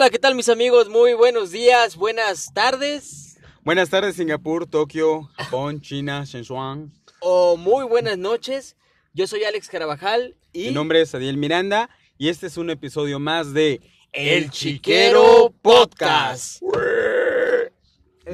Hola, 0.00 0.08
¿qué 0.08 0.18
tal 0.18 0.34
mis 0.34 0.48
amigos? 0.48 0.88
Muy 0.88 1.12
buenos 1.12 1.50
días, 1.50 1.94
buenas 1.94 2.54
tardes. 2.54 3.38
Buenas 3.64 3.90
tardes, 3.90 4.16
Singapur, 4.16 4.66
Tokio, 4.66 5.28
Japón, 5.34 5.82
China, 5.82 6.24
Shenzhen. 6.24 6.90
O 7.20 7.58
muy 7.58 7.84
buenas 7.84 8.16
noches. 8.16 8.78
Yo 9.12 9.26
soy 9.26 9.44
Alex 9.44 9.68
Carabajal 9.68 10.38
y... 10.54 10.68
Mi 10.68 10.70
nombre 10.70 11.02
es 11.02 11.14
Adiel 11.14 11.36
Miranda 11.36 11.90
y 12.16 12.30
este 12.30 12.46
es 12.46 12.56
un 12.56 12.70
episodio 12.70 13.18
más 13.18 13.52
de 13.52 13.82
El 14.14 14.50
Chiquero 14.50 15.52
Podcast. 15.60 16.62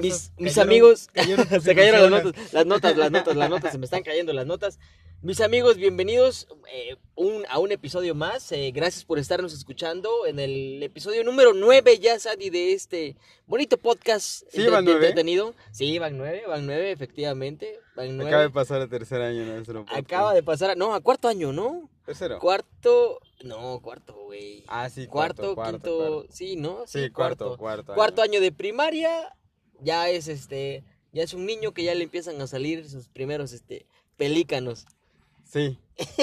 Mis, 0.01 0.33
mis 0.39 0.55
cayeron- 0.55 0.63
amigos, 0.69 1.09
cayeron 1.13 1.49
tus 1.49 1.63
se 1.65 1.75
cayeron 1.75 2.11
las 2.11 2.25
notas, 2.25 2.53
las 2.53 2.67
notas, 2.67 2.97
las 2.97 3.11
notas, 3.11 3.37
las 3.37 3.51
notas, 3.51 3.73
se 3.73 3.79
me 3.79 3.85
están 3.85 4.03
cayendo 4.03 4.33
las 4.33 4.47
notas. 4.47 4.79
Mis 5.23 5.41
amigos, 5.41 5.77
bienvenidos 5.79 6.47
eh, 6.71 6.97
un- 7.15 7.45
a 7.49 7.59
un 7.59 7.73
episodio 7.73 8.15
más. 8.15 8.53
eh, 8.53 8.71
gracias 8.75 9.05
por 9.05 9.19
estarnos 9.19 9.53
escuchando 9.55 10.27
en 10.27 10.39
el 10.39 10.83
episodio 10.83 11.25
número 11.25 11.53
9 11.55 11.99
ya, 11.99 12.19
Sadi, 12.19 12.51
de 12.51 12.75
este 12.75 13.17
bonito 13.47 13.79
podcast 13.79 14.43
Sí, 14.51 14.67
van 14.69 14.87
entretenido. 14.87 15.55
Sí, 15.73 15.99
van 15.99 16.19
nueve, 16.19 16.43
van 16.47 16.67
nueve, 16.67 16.91
efectivamente. 16.93 17.81
Van. 17.97 18.21
Acaba 18.21 18.43
de 18.43 18.51
pasar 18.51 18.83
el 18.83 18.91
tercer 18.91 19.23
año 19.23 19.45
nuestro 19.47 19.85
podcast. 19.87 19.99
Acaba 19.99 20.35
de 20.35 20.43
pasar, 20.43 20.71
a- 20.71 20.75
no, 20.75 20.95
a 20.95 21.01
cuarto 21.01 21.29
año, 21.29 21.53
¿no? 21.53 21.89
Tercero. 22.05 22.39
Cuarto, 22.39 23.19
no, 23.43 23.81
cuarto, 23.81 24.15
güey. 24.27 24.65
Ah, 24.69 24.89
sí, 24.91 25.07
cuarto, 25.07 25.55
cuarto, 25.57 25.73
quinto, 25.79 25.97
cuarto. 25.97 26.27
sí, 26.31 26.55
¿no? 26.57 26.85
Sí, 26.87 27.11
cuarto, 27.11 27.57
cuarto. 27.57 27.95
Cuarto 27.95 28.23
año 28.23 28.41
de 28.41 28.53
primaria, 28.53 29.35
ya 29.81 30.09
es 30.11 30.29
este, 30.29 30.85
ya 31.13 31.23
es 31.23 31.35
un 31.35 31.47
niño 31.47 31.73
que 31.73 31.85
ya 31.85 31.95
le 31.95 32.05
empiezan 32.05 32.41
a 32.41 32.47
salir 32.47 32.89
sus 32.89 33.09
primeros 33.09 33.53
este 33.53 33.87
pelícanos. 34.17 34.87
Sí, 35.45 35.79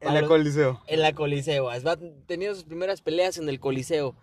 en 0.00 0.14
la 0.14 0.26
Coliseo. 0.26 0.82
en 0.86 1.00
la 1.00 1.12
Coliseo. 1.12 1.64
Va 1.66 1.96
teniendo 2.26 2.54
sus 2.54 2.64
primeras 2.64 3.00
peleas 3.00 3.38
en 3.38 3.48
el 3.48 3.60
Coliseo. 3.60 4.16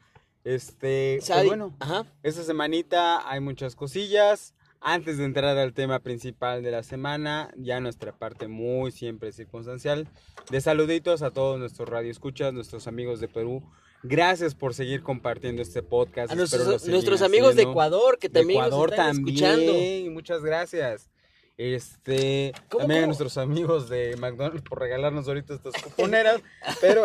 Este, 0.43 1.19
pues 1.25 1.45
bueno, 1.45 1.75
Ajá. 1.79 2.05
esta 2.21 2.43
semanita 2.43 3.29
hay 3.29 3.39
muchas 3.39 3.75
cosillas. 3.75 4.53
Antes 4.79 5.17
de 5.17 5.25
entrar 5.25 5.57
al 5.57 5.73
tema 5.73 5.99
principal 5.99 6.61
de 6.61 6.69
la 6.69 6.83
semana, 6.83 7.51
ya 7.57 7.79
nuestra 7.79 8.15
parte 8.15 8.47
muy 8.47 8.91
siempre 8.91 9.31
circunstancial, 9.31 10.07
de 10.51 10.61
saluditos 10.61 11.23
a 11.23 11.31
todos 11.31 11.57
nuestros 11.57 11.89
radioescuchas, 11.89 12.53
nuestros 12.53 12.85
amigos 12.85 13.19
de 13.19 13.27
Perú. 13.27 13.63
Gracias 14.07 14.55
por 14.55 14.73
seguir 14.73 15.01
compartiendo 15.03 15.61
este 15.61 15.81
podcast. 15.83 16.31
A 16.31 16.35
nuestros, 16.35 17.21
amigos 17.21 17.55
de. 17.55 17.63
Ecuador 17.63 18.17
que 18.19 18.29
de 18.29 18.39
también 18.39 18.59
Ecuador 18.63 18.89
nos 18.91 18.99
están 18.99 19.15
también, 19.15 19.35
escuchando. 19.35 20.11
muchas 20.11 20.41
gracias. 20.43 21.09
Este, 21.57 22.51
¿Cómo, 22.69 22.81
también 22.81 23.03
a 23.05 23.07
nuestros 23.07 23.37
amigos 23.37 23.87
de 23.87 24.17
McDonald's 24.17 24.61
por 24.61 24.77
regalarnos 24.79 25.25
ahorita 25.27 25.53
estas 25.53 25.81
cuponeras, 25.81 26.41
pero 26.81 27.03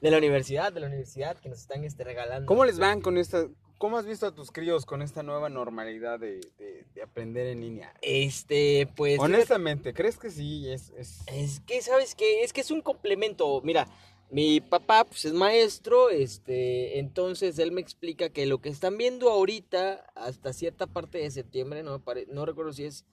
De 0.00 0.10
la 0.10 0.18
universidad, 0.18 0.72
de 0.72 0.80
la 0.80 0.88
universidad 0.88 1.36
que 1.38 1.48
nos 1.48 1.60
están 1.60 1.84
este, 1.84 2.02
regalando. 2.02 2.46
¿cómo 2.46 2.64
les 2.64 2.80
van 2.80 3.00
con 3.00 3.16
esta, 3.16 3.46
cómo 3.78 3.96
has 3.96 4.06
visto 4.06 4.26
a 4.26 4.34
tus 4.34 4.50
críos 4.50 4.84
con 4.84 5.02
esta 5.02 5.22
nueva 5.22 5.48
normalidad 5.50 6.18
de, 6.18 6.40
de- 6.58 6.84
de 6.94 7.02
aprender 7.02 7.46
en 7.46 7.60
línea? 7.60 7.94
Este, 8.02 8.88
pues. 8.96 9.20
Honestamente, 9.20 9.94
¿crees 9.94 10.18
que 10.18 10.30
sí 10.30 10.68
es, 10.68 10.90
es- 10.98 11.20
Es 11.28 11.60
que, 11.60 11.80
¿sabes 11.80 12.16
qué? 12.16 12.42
Es 12.42 12.52
que 12.52 12.62
es 12.62 12.72
un 12.72 12.80
complemento. 12.82 13.60
Mira, 13.62 13.86
mi 14.30 14.60
papá 14.60 15.04
pues, 15.04 15.24
es 15.24 15.32
maestro, 15.32 16.10
este, 16.10 16.98
entonces 16.98 17.58
él 17.58 17.72
me 17.72 17.80
explica 17.80 18.30
que 18.30 18.46
lo 18.46 18.60
que 18.60 18.68
están 18.68 18.96
viendo 18.96 19.30
ahorita, 19.30 20.06
hasta 20.14 20.52
cierta 20.52 20.86
parte 20.86 21.18
de 21.18 21.30
septiembre, 21.30 21.82
no, 21.82 22.02
no 22.28 22.46
recuerdo 22.46 22.72
si 22.72 22.84
es 22.84 23.04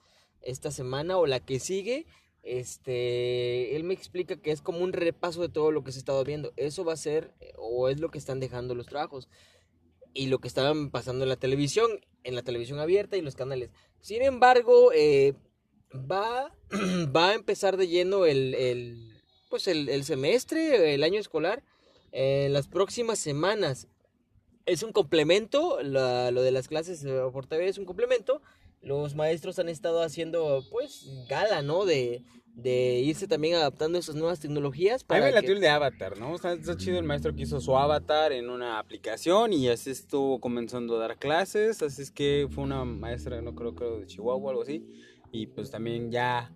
esta 0.42 0.72
semana 0.72 1.18
o 1.18 1.26
la 1.26 1.40
que 1.40 1.60
sigue, 1.60 2.06
este, 2.48 3.76
él 3.76 3.84
me 3.84 3.94
explica 3.94 4.38
que 4.38 4.52
es 4.52 4.62
como 4.62 4.80
un 4.80 4.94
repaso 4.94 5.42
de 5.42 5.50
todo 5.50 5.72
lo 5.72 5.84
que 5.84 5.92
se 5.92 5.98
ha 5.98 6.00
estado 6.00 6.24
viendo. 6.24 6.54
Eso 6.56 6.86
va 6.86 6.94
a 6.94 6.98
ser, 6.98 7.34
o 7.58 7.90
es 7.90 8.00
lo 8.00 8.10
que 8.10 8.18
están 8.18 8.40
dejando 8.40 8.74
los 8.74 8.86
trabajos. 8.86 9.28
Y 10.14 10.28
lo 10.28 10.40
que 10.40 10.48
estaban 10.48 10.90
pasando 10.90 11.26
en 11.26 11.30
la 11.30 11.36
televisión, 11.36 11.92
en 12.24 12.36
la 12.36 12.44
televisión 12.44 12.80
abierta 12.80 13.18
y 13.18 13.22
los 13.22 13.36
canales. 13.36 13.70
Sin 14.00 14.22
embargo, 14.22 14.92
eh, 14.94 15.34
va, 15.94 16.56
va 17.16 17.30
a 17.30 17.34
empezar 17.34 17.76
de 17.76 17.90
lleno 17.90 18.26
el, 18.26 18.56
el, 18.56 19.17
pues 19.50 19.68
el, 19.68 19.90
el 19.90 20.04
semestre, 20.04 20.94
el 20.94 21.04
año 21.04 21.20
escolar, 21.20 21.64
en 22.12 22.54
las 22.54 22.68
próximas 22.68 23.20
semanas. 23.20 23.88
Es 24.66 24.84
un 24.84 24.92
complemento, 24.92 25.82
la- 25.82 26.32
lo 26.32 26.42
de 26.42 26.52
las 26.52 26.68
clases 26.68 27.04
eh, 27.06 27.22
por 27.32 27.46
TV 27.48 27.68
es 27.68 27.78
un 27.78 27.86
complemento. 27.86 28.42
Los 28.82 29.16
maestros 29.16 29.60
han 29.60 29.70
estado 29.70 30.02
haciendo, 30.04 30.64
pues, 30.72 31.08
gala, 31.30 31.62
¿no? 31.62 31.86
De, 31.86 32.24
de 32.54 33.00
irse 33.00 33.28
también 33.28 33.56
adaptando 33.56 33.98
a 33.98 34.02
esas 34.02 34.16
nuevas 34.16 34.40
tecnologías. 34.40 35.04
Para 35.04 35.24
me 35.32 35.42
que- 35.42 35.52
el 35.52 35.62
de 35.62 35.70
Avatar, 35.70 36.18
¿no? 36.18 36.38
Sea, 36.38 36.54
está 36.54 36.76
chido 36.76 36.98
el 37.00 37.06
maestro 37.06 37.34
que 37.36 37.44
hizo 37.44 37.60
su 37.62 37.78
avatar 37.78 38.32
en 38.34 38.50
una 38.50 38.80
aplicación 38.80 39.54
y 39.54 39.70
así 39.70 39.92
estuvo 39.92 40.40
comenzando 40.40 40.96
a 40.98 41.00
dar 41.08 41.18
clases, 41.18 41.82
así 41.82 42.02
es 42.02 42.12
que 42.12 42.48
fue 42.50 42.64
una 42.64 42.84
maestra, 42.84 43.42
no 43.42 43.56
creo, 43.56 43.74
creo 43.76 44.00
de 44.00 44.08
Chihuahua 44.08 44.48
o 44.48 44.50
algo 44.50 44.62
así, 44.64 44.84
y 45.32 45.48
pues 45.48 45.70
también 45.72 46.12
ya 46.12 46.52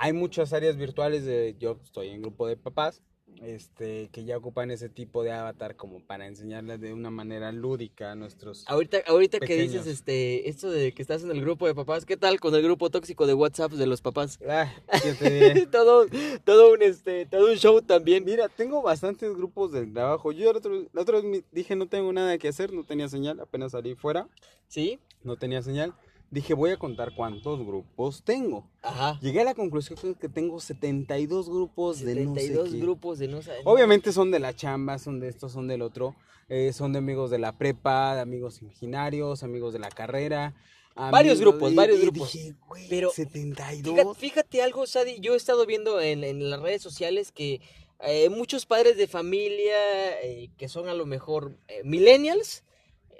hay 0.00 0.14
muchas 0.14 0.54
áreas 0.54 0.78
virtuales 0.78 1.26
de, 1.26 1.54
yo 1.58 1.78
estoy 1.84 2.08
en 2.08 2.22
grupo 2.22 2.48
de 2.48 2.56
papás, 2.56 3.02
este, 3.42 4.08
que 4.08 4.24
ya 4.24 4.38
ocupan 4.38 4.70
ese 4.70 4.88
tipo 4.88 5.22
de 5.22 5.30
avatar 5.30 5.76
como 5.76 6.00
para 6.00 6.26
enseñarles 6.26 6.80
de 6.80 6.94
una 6.94 7.10
manera 7.10 7.52
lúdica 7.52 8.12
a 8.12 8.14
nuestros... 8.14 8.64
Ahorita, 8.66 9.02
ahorita 9.06 9.38
que 9.40 9.56
dices 9.56 9.86
este, 9.86 10.48
esto 10.48 10.70
de 10.70 10.92
que 10.94 11.02
estás 11.02 11.22
en 11.22 11.30
el 11.30 11.42
grupo 11.42 11.66
de 11.66 11.74
papás, 11.74 12.06
¿qué 12.06 12.16
tal 12.16 12.40
con 12.40 12.54
el 12.54 12.62
grupo 12.62 12.88
tóxico 12.88 13.26
de 13.26 13.34
WhatsApp 13.34 13.72
de 13.72 13.86
los 13.86 14.00
papás? 14.00 14.38
Ah, 14.48 14.72
todo, 15.70 16.06
todo 16.44 16.72
un 16.72 16.80
este, 16.80 17.26
todo 17.26 17.50
un 17.50 17.56
show 17.56 17.82
también. 17.82 18.24
Mira, 18.24 18.48
tengo 18.48 18.80
bastantes 18.80 19.36
grupos 19.36 19.70
de 19.70 19.86
trabajo. 19.86 20.32
Yo 20.32 20.50
la 20.50 20.58
otra, 20.58 20.72
la 20.92 21.02
otra 21.02 21.20
vez 21.20 21.44
dije 21.52 21.76
no 21.76 21.88
tengo 21.88 22.10
nada 22.10 22.38
que 22.38 22.48
hacer, 22.48 22.72
no 22.72 22.84
tenía 22.84 23.08
señal, 23.10 23.38
apenas 23.38 23.72
salí 23.72 23.94
fuera, 23.94 24.28
¿Sí? 24.66 24.98
no 25.22 25.36
tenía 25.36 25.60
señal. 25.62 25.94
Dije 26.30 26.54
voy 26.54 26.70
a 26.70 26.76
contar 26.78 27.14
cuántos 27.16 27.58
grupos 27.66 28.22
tengo. 28.22 28.64
Aja. 28.82 29.18
Llegué 29.20 29.40
a 29.40 29.44
la 29.44 29.54
conclusión 29.54 30.14
que 30.14 30.28
tengo 30.28 30.60
72 30.60 31.48
grupos 31.50 32.00
de 32.00 32.14
no 32.24 32.34
sé 32.34 32.40
72 32.42 32.70
qué. 32.70 32.78
grupos 32.78 33.18
de 33.18 33.28
no 33.28 33.42
saber. 33.42 33.62
Obviamente 33.64 34.12
son 34.12 34.30
de 34.30 34.38
la 34.38 34.54
chamba, 34.54 34.98
son 34.98 35.18
de 35.18 35.28
esto, 35.28 35.48
son 35.48 35.66
del 35.66 35.82
otro. 35.82 36.14
eh, 36.48 36.72
son 36.72 36.92
de 36.92 36.98
amigos 36.98 37.30
de 37.30 37.38
la 37.38 37.56
prepa, 37.58 38.14
de 38.14 38.20
amigos 38.20 38.60
imaginarios, 38.62 39.42
amigos 39.42 39.72
de 39.72 39.78
la 39.80 39.88
carrera. 39.88 40.54
Varios 40.96 41.40
grupos, 41.40 41.74
varios 41.74 41.98
y 41.98 42.02
grupos. 42.02 42.32
dije, 42.32 42.54
güey, 42.68 42.88
Pero 42.88 43.10
72. 43.10 43.94
Fíjate, 43.96 44.14
fíjate 44.20 44.62
algo, 44.62 44.86
Sadi, 44.86 45.18
yo 45.20 45.34
he 45.34 45.36
estado 45.36 45.64
viendo 45.66 46.00
en, 46.00 46.24
en 46.24 46.50
las 46.50 46.60
redes 46.60 46.82
sociales 46.82 47.30
que 47.32 47.60
eh, 48.00 48.28
muchos 48.30 48.66
padres 48.66 48.96
de 48.96 49.06
familia 49.06 49.74
eh, 50.22 50.50
que 50.58 50.68
son 50.68 50.88
a 50.88 50.94
lo 50.94 51.06
mejor 51.06 51.56
millennials, 51.84 52.64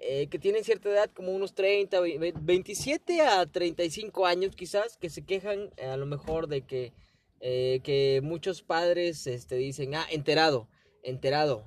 eh, 0.01 0.27
que 0.29 0.39
tienen 0.39 0.65
cierta 0.65 0.89
edad, 0.89 1.11
como 1.15 1.33
unos 1.33 1.55
30, 1.55 2.01
ve- 2.01 2.19
ve- 2.19 2.35
27 2.35 3.21
a 3.21 3.45
35 3.47 4.27
años 4.27 4.57
quizás, 4.57 4.97
que 4.97 5.11
se 5.11 5.25
quejan 5.25 5.71
eh, 5.77 5.87
a 5.87 5.97
lo 5.99 6.07
mejor 6.07 6.49
de 6.49 6.63
que, 6.63 6.93
eh, 7.41 7.81
que 7.85 8.21
muchos 8.23 8.63
padres 8.63 9.27
este, 9.27 9.57
dicen, 9.57 9.95
ah, 9.95 10.07
enterado, 10.11 10.69
enterado. 11.03 11.67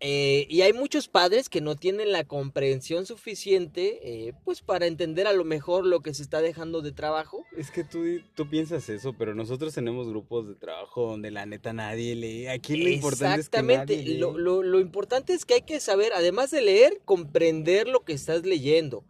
Eh, 0.00 0.46
y 0.48 0.60
hay 0.62 0.72
muchos 0.72 1.08
padres 1.08 1.48
que 1.48 1.60
no 1.60 1.74
tienen 1.74 2.12
la 2.12 2.22
comprensión 2.22 3.04
suficiente, 3.04 3.98
eh, 4.28 4.32
pues 4.44 4.62
para 4.62 4.86
entender 4.86 5.26
a 5.26 5.32
lo 5.32 5.44
mejor 5.44 5.84
lo 5.84 6.00
que 6.02 6.14
se 6.14 6.22
está 6.22 6.40
dejando 6.40 6.82
de 6.82 6.92
trabajo. 6.92 7.44
Es 7.56 7.72
que 7.72 7.82
tú, 7.82 8.04
tú 8.36 8.48
piensas 8.48 8.88
eso, 8.90 9.14
pero 9.18 9.34
nosotros 9.34 9.74
tenemos 9.74 10.08
grupos 10.08 10.46
de 10.46 10.54
trabajo 10.54 11.06
donde 11.10 11.32
la 11.32 11.46
neta 11.46 11.72
nadie 11.72 12.14
lee. 12.14 12.46
Aquí 12.46 12.76
lo 12.76 12.88
importante 12.88 13.40
es 13.40 13.48
que 13.48 13.58
Exactamente. 13.58 14.04
Lo, 14.18 14.38
lo- 14.38 14.62
lo 14.62 14.78
importante 14.78 15.32
es 15.32 15.44
que 15.44 15.54
hay 15.54 15.62
que 15.62 15.80
saber, 15.80 16.12
además 16.14 16.52
de 16.52 16.60
leer, 16.62 17.00
comprender 17.04 17.88
lo 17.88 18.04
que 18.04 18.12
estás 18.12 18.46
leyendo. 18.46 19.04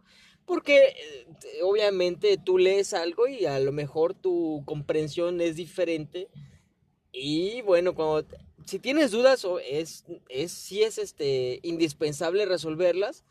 Porque 0.47 0.77
eh, 0.87 1.27
te- 1.39 1.61
obviamente 1.61 2.37
tú 2.43 2.57
lees 2.57 2.95
algo 2.95 3.27
y 3.27 3.45
a 3.45 3.59
lo 3.59 3.71
mejor 3.71 4.15
tu 4.15 4.63
comprensión 4.65 5.39
es 5.39 5.55
diferente. 5.55 6.29
Y 7.11 7.61
bueno, 7.61 7.93
cuando 7.93 8.25
si 8.69 8.79
tienes 8.79 9.11
dudas, 9.11 9.43
o 9.45 9.59
es, 9.59 10.05
es 10.29 10.51
sí 10.51 10.83
es 10.83 10.97
este 10.97 11.59
indispensable 11.63 12.45
resolverlas. 12.45 13.23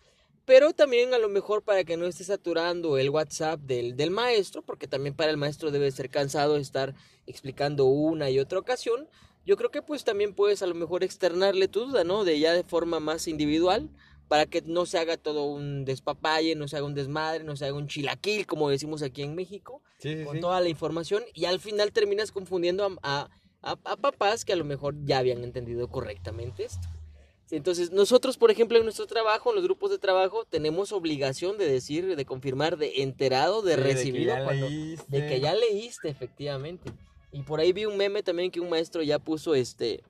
Pero 0.44 0.73
también 0.73 1.12
a 1.12 1.19
lo 1.19 1.29
mejor 1.29 1.62
para 1.62 1.85
que 1.85 1.99
no 1.99 2.06
estés 2.06 2.29
saturando 2.29 2.96
el 2.96 3.11
WhatsApp 3.11 3.61
del, 3.61 3.96
del 3.96 4.11
maestro, 4.11 4.62
porque 4.62 4.87
también 4.88 5.14
para 5.14 5.31
el 5.31 5.37
maestro 5.37 5.70
debe 5.70 5.90
ser 5.90 6.08
cansado 6.08 6.56
estar 6.56 6.94
explicando 7.26 7.85
una 7.85 8.31
y 8.31 8.38
otra 8.38 8.58
ocasión. 8.58 9.08
Yo 9.44 9.58
creo 9.58 9.70
que 9.70 9.82
pues 9.82 10.05
también 10.05 10.35
puedes 10.35 10.62
a 10.62 10.67
lo 10.67 10.75
mejor 10.75 11.05
externarle 11.05 11.69
tu 11.69 11.87
duda, 11.87 12.02
¿no? 12.02 12.25
De 12.25 12.38
ya 12.40 12.55
de 12.55 12.64
forma 12.64 12.99
más 12.99 13.29
individual, 13.29 13.90
para 14.26 14.46
que 14.46 14.62
no 14.62 14.87
se 14.87 14.99
haga 14.99 15.19
todo 15.19 15.44
un 15.44 15.85
despapalle, 15.85 16.55
no 16.55 16.67
se 16.67 16.76
haga 16.79 16.87
un 16.87 16.94
desmadre, 16.94 17.44
no 17.44 17.55
se 17.55 17.67
haga 17.67 17.75
un 17.76 17.87
chilaquil, 17.87 18.46
como 18.46 18.70
decimos 18.70 19.02
aquí 19.02 19.23
en 19.23 19.35
México, 19.35 19.82
Sí, 19.99 20.17
sí, 20.17 20.25
con 20.25 20.37
sí. 20.37 20.40
toda 20.40 20.61
la 20.62 20.69
información, 20.70 21.25
y 21.35 21.44
al 21.44 21.61
final 21.61 21.93
terminas 21.93 22.32
confundiendo 22.32 22.85
a, 22.85 22.90
a- 23.02 23.29
a- 23.62 23.78
a 23.84 23.96
papás 23.96 24.44
que 24.44 24.52
a 24.52 24.56
lo 24.56 24.64
mejor 24.64 24.94
ya 25.05 25.19
habían 25.19 25.43
entendido 25.44 25.88
correctamente 25.88 26.64
esto. 26.64 26.88
Sí, 27.46 27.56
Entonces, 27.56 27.93
nosotros, 27.93 28.37
por 28.37 28.50
ejemplo, 28.50 28.76
en 28.76 28.84
nuestro 28.84 29.06
trabajo, 29.06 29.49
en 29.50 29.56
los 29.56 29.64
grupos 29.64 29.90
de 29.90 29.99
trabajo, 29.99 30.44
tenemos 30.44 30.93
obligación 30.93 31.56
de 31.56 31.66
decir, 31.70 32.14
de 32.14 32.25
confirmar, 32.26 32.76
de 32.76 33.02
enterado, 33.02 33.62
de 33.62 33.75
Sí, 33.75 33.78
que 33.78 33.82
recibido, 33.84 34.34
ya 34.37 34.44
cuando, 34.44 34.69
leíste. 34.69 35.05
de 35.20 35.26
que 35.26 35.40
ya 35.40 35.55
leíste, 35.55 36.08
efectivamente. 36.10 36.93
Y 37.32 37.43
por 37.43 37.60
ahí 37.60 37.72
vi 37.72 37.87
un 37.87 37.96
meme 37.96 38.22
también 38.22 38.50
que 38.50 38.60
un 38.60 38.69
maestro 38.69 39.02
ya 39.02 39.19
puso 39.19 39.55
este 39.55 40.02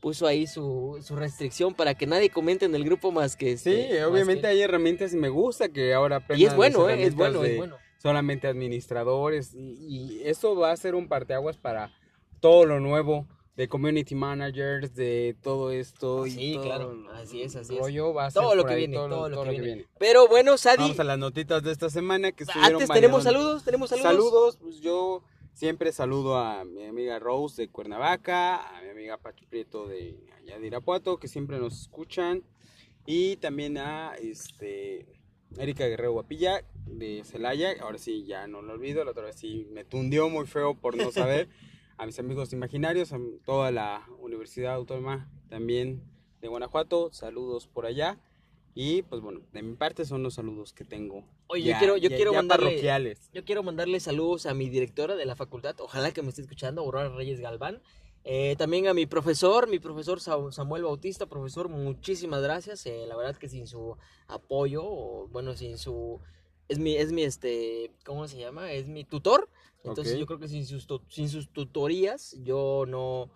puso 0.00 0.26
ahí 0.26 0.46
su, 0.46 0.98
su 1.02 1.16
restricción 1.16 1.74
para 1.74 1.94
que 1.94 2.06
nadie 2.06 2.28
comente 2.30 2.64
en 2.66 2.74
el 2.74 2.84
grupo 2.84 3.10
más 3.10 3.34
que 3.34 3.56
Sí, 3.56 3.70
este, 3.74 4.00
más 4.02 4.10
obviamente 4.10 4.42
que- 4.42 4.46
hay 4.48 4.60
herramientas 4.60 5.12
y 5.14 5.16
me 5.16 5.30
gusta 5.30 5.68
que 5.70 5.92
ahora 5.94 6.16
aprendan 6.16 6.40
Y 6.40 6.44
es 6.46 6.54
bueno, 6.54 6.80
¿eh? 6.88 6.92
es 6.92 6.98
herramientas 7.14 7.16
bueno, 7.18 7.40
de 7.42 7.50
es 7.52 7.56
bueno. 7.56 7.76
solamente 7.98 8.46
administradores 8.46 9.52
y, 9.54 9.74
y 9.88 10.22
eso 10.24 10.54
va 10.54 10.70
a 10.70 10.76
ser 10.76 10.94
un 10.94 11.08
parteaguas 11.08 11.56
para 11.56 11.90
todo 12.40 12.66
lo 12.66 12.80
nuevo 12.80 13.26
de 13.56 13.68
community 13.68 14.14
managers, 14.14 14.94
de 14.94 15.34
todo 15.42 15.70
esto 15.70 16.26
y 16.26 16.30
Sí, 16.32 16.52
todo 16.54 16.64
claro, 16.64 17.04
así 17.14 17.42
es, 17.42 17.56
así 17.56 17.74
es. 17.74 17.80
rollo 17.80 18.14
Todo 18.34 18.54
lo 18.54 18.64
que 18.64 18.74
ahí, 18.74 18.78
viene, 18.80 18.96
todo 18.96 19.28
lo 19.28 19.44
que 19.44 19.50
viene. 19.50 19.64
viene. 19.64 19.86
Pero 19.98 20.28
bueno, 20.28 20.58
Sadi, 20.58 20.82
Vamos 20.82 21.00
a 21.00 21.04
las 21.04 21.18
notitas 21.18 21.62
de 21.62 21.72
esta 21.72 21.88
semana 21.88 22.32
que 22.32 22.44
estuvieron 22.44 22.74
antes 22.82 22.90
tenemos 22.90 23.22
saludos, 23.24 23.64
tenemos 23.64 23.88
saludos. 23.88 24.10
Saludos, 24.10 24.58
pues 24.60 24.80
yo 24.80 25.22
siempre 25.54 25.90
saludo 25.92 26.36
a 26.36 26.64
mi 26.66 26.84
amiga 26.84 27.18
Rose 27.18 27.62
de 27.62 27.68
Cuernavaca, 27.68 28.76
a 28.76 28.82
mi 28.82 28.90
amiga 28.90 29.16
Pacho 29.16 29.46
Prieto 29.48 29.86
de 29.88 30.18
allá 30.38 30.58
de 30.58 30.66
Irapuato, 30.66 31.16
que 31.16 31.28
siempre 31.28 31.58
nos 31.58 31.80
escuchan, 31.80 32.42
y 33.06 33.36
también 33.36 33.78
a 33.78 34.14
este 34.16 35.06
Erika 35.56 35.86
Guerrero 35.86 36.12
Guapilla 36.12 36.62
de 36.84 37.22
Celaya, 37.24 37.74
ahora 37.80 37.96
sí 37.96 38.24
ya 38.26 38.46
no 38.46 38.60
lo 38.60 38.74
olvido, 38.74 39.02
la 39.02 39.12
otra 39.12 39.24
vez 39.24 39.36
sí 39.36 39.66
me 39.70 39.84
tundió 39.84 40.28
muy 40.28 40.46
feo 40.46 40.74
por 40.74 40.94
no 40.94 41.10
saber, 41.10 41.48
a 41.98 42.06
mis 42.06 42.18
amigos 42.18 42.52
imaginarios, 42.52 43.12
a 43.12 43.18
toda 43.44 43.70
la 43.70 44.06
Universidad 44.20 44.74
Autónoma 44.74 45.30
también 45.48 46.02
de 46.40 46.48
Guanajuato, 46.48 47.10
saludos 47.12 47.66
por 47.66 47.86
allá. 47.86 48.18
Y 48.74 49.02
pues 49.02 49.22
bueno, 49.22 49.40
de 49.54 49.62
mi 49.62 49.74
parte 49.74 50.04
son 50.04 50.22
los 50.22 50.34
saludos 50.34 50.74
que 50.74 50.84
tengo. 50.84 51.24
Oye, 51.46 51.62
yo 51.72 51.78
quiero- 51.78 51.96
yo 51.96 52.10
quiero 52.10 52.34
mandarle- 52.34 52.66
parroquiales. 52.66 53.30
Yo 53.32 53.42
quiero 53.44 53.62
mandarle 53.62 54.00
saludos 54.00 54.44
a 54.44 54.52
mi 54.52 54.68
directora 54.68 55.16
de 55.16 55.24
la 55.24 55.34
facultad, 55.34 55.74
ojalá 55.80 56.10
que 56.12 56.20
me 56.22 56.28
esté 56.28 56.42
escuchando, 56.42 56.82
Aurora 56.82 57.08
Reyes 57.08 57.40
Galván. 57.40 57.80
Eh, 58.24 58.54
también 58.58 58.86
a 58.88 58.92
mi 58.92 59.06
profesor, 59.06 59.66
mi 59.68 59.78
profesor 59.78 60.20
Sa- 60.20 60.50
Samuel 60.52 60.82
Bautista, 60.82 61.24
profesor, 61.26 61.68
muchísimas 61.70 62.42
gracias. 62.42 62.84
Eh, 62.84 63.06
la 63.06 63.16
verdad 63.16 63.36
que 63.36 63.48
sin 63.48 63.66
su 63.66 63.96
apoyo, 64.26 64.82
o 64.84 65.28
bueno, 65.28 65.54
sin 65.56 65.78
su... 65.78 66.20
Es 66.68 66.78
mi, 66.78 66.96
es 66.96 67.12
mi, 67.12 67.22
este, 67.22 67.92
¿cómo 68.04 68.26
se 68.28 68.38
llama? 68.38 68.72
Es 68.72 68.88
mi 68.88 69.04
tutor. 69.04 69.48
Entonces 69.84 70.14
yo 70.20 70.26
creo 70.26 70.38
que 70.40 70.48
sin 70.48 70.66
sus, 70.66 70.86
tu- 70.86 71.02
sin 71.08 71.28
sus 71.28 71.48
tutorías 71.52 72.36
yo 72.42 72.84
no, 72.88 73.30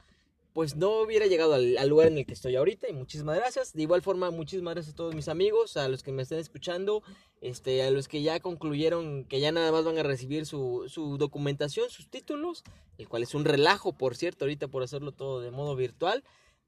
pues 0.52 0.74
no 0.74 1.02
hubiera 1.02 1.26
llegado 1.26 1.54
al, 1.54 1.78
al 1.78 1.88
lugar 1.88 2.08
en 2.08 2.18
el 2.18 2.26
que 2.26 2.32
estoy 2.34 2.56
ahorita 2.56 2.88
y 2.88 2.92
muchísimas 2.92 3.36
gracias. 3.36 3.72
De 3.72 3.82
igual 3.82 4.02
forma, 4.02 4.32
muchísimas 4.32 4.74
gracias 4.74 4.94
a 4.94 4.96
todos 4.96 5.14
mis 5.14 5.28
amigos, 5.28 5.76
a 5.76 5.88
los 5.88 6.02
que 6.02 6.10
me 6.10 6.22
estén 6.22 6.40
escuchando, 6.40 7.04
este, 7.40 7.84
a 7.84 7.90
los 7.92 8.08
que 8.08 8.22
ya 8.22 8.40
concluyeron 8.40 9.24
que 9.26 9.38
ya 9.38 9.52
nada 9.52 9.70
más 9.70 9.84
van 9.84 9.96
a 9.98 10.02
recibir 10.02 10.44
su, 10.44 10.86
su 10.88 11.18
documentación, 11.18 11.88
sus 11.88 12.08
títulos, 12.08 12.64
el 12.98 13.08
cual 13.08 13.22
es 13.22 13.34
un 13.36 13.44
relajo, 13.44 13.92
por 13.92 14.16
cierto, 14.16 14.44
ahorita 14.44 14.66
por 14.66 14.82
hacerlo 14.82 15.12
todo 15.12 15.40
de 15.40 15.52
modo 15.52 15.76
virtual. 15.76 16.24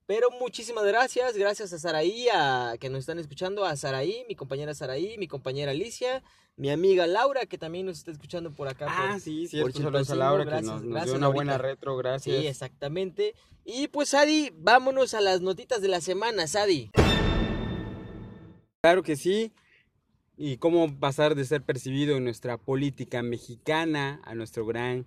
Pero 0.06 0.30
muchísimas 0.32 0.84
gracias, 0.84 1.36
gracias 1.36 1.72
a 1.72 1.78
Saraí, 1.78 2.26
a 2.34 2.74
que 2.80 2.90
nos 2.90 3.00
están 3.00 3.18
escuchando, 3.18 3.64
a 3.64 3.76
Saraí, 3.76 4.24
mi 4.28 4.34
compañera 4.34 4.74
Saraí, 4.74 5.16
mi 5.16 5.28
compañera 5.28 5.70
Alicia, 5.70 6.22
mi 6.56 6.70
amiga 6.70 7.06
Laura, 7.06 7.46
que 7.46 7.56
también 7.56 7.86
nos 7.86 7.98
está 7.98 8.10
escuchando 8.10 8.52
por 8.52 8.68
acá. 8.68 8.86
Ah, 8.88 9.10
por- 9.12 9.20
sí, 9.20 9.42
por 9.60 9.72
cierto. 9.72 9.80
Saludos 9.82 10.10
a 10.10 10.14
Laura 10.16 10.44
que 10.44 10.50
gracias, 10.50 10.72
nos, 10.72 10.82
nos 10.82 10.90
gracias, 10.90 11.06
dio 11.10 11.18
una 11.18 11.28
buena 11.28 11.56
retro, 11.58 11.96
gracias. 11.96 12.36
Sí, 12.40 12.46
exactamente. 12.46 13.34
Y 13.64 13.88
pues, 13.88 14.12
Adi, 14.12 14.50
vámonos 14.56 15.14
a 15.14 15.20
las 15.20 15.40
notitas 15.40 15.80
de 15.80 15.88
la 15.88 16.00
semana, 16.00 16.46
Sadi. 16.48 16.90
Claro 18.82 19.02
que 19.02 19.16
sí. 19.16 19.52
Y 20.36 20.56
cómo 20.56 20.98
pasar 20.98 21.34
de 21.36 21.44
ser 21.44 21.62
percibido 21.62 22.16
en 22.16 22.24
nuestra 22.24 22.56
política 22.56 23.22
mexicana 23.22 24.20
a 24.24 24.34
nuestro 24.34 24.66
gran 24.66 25.06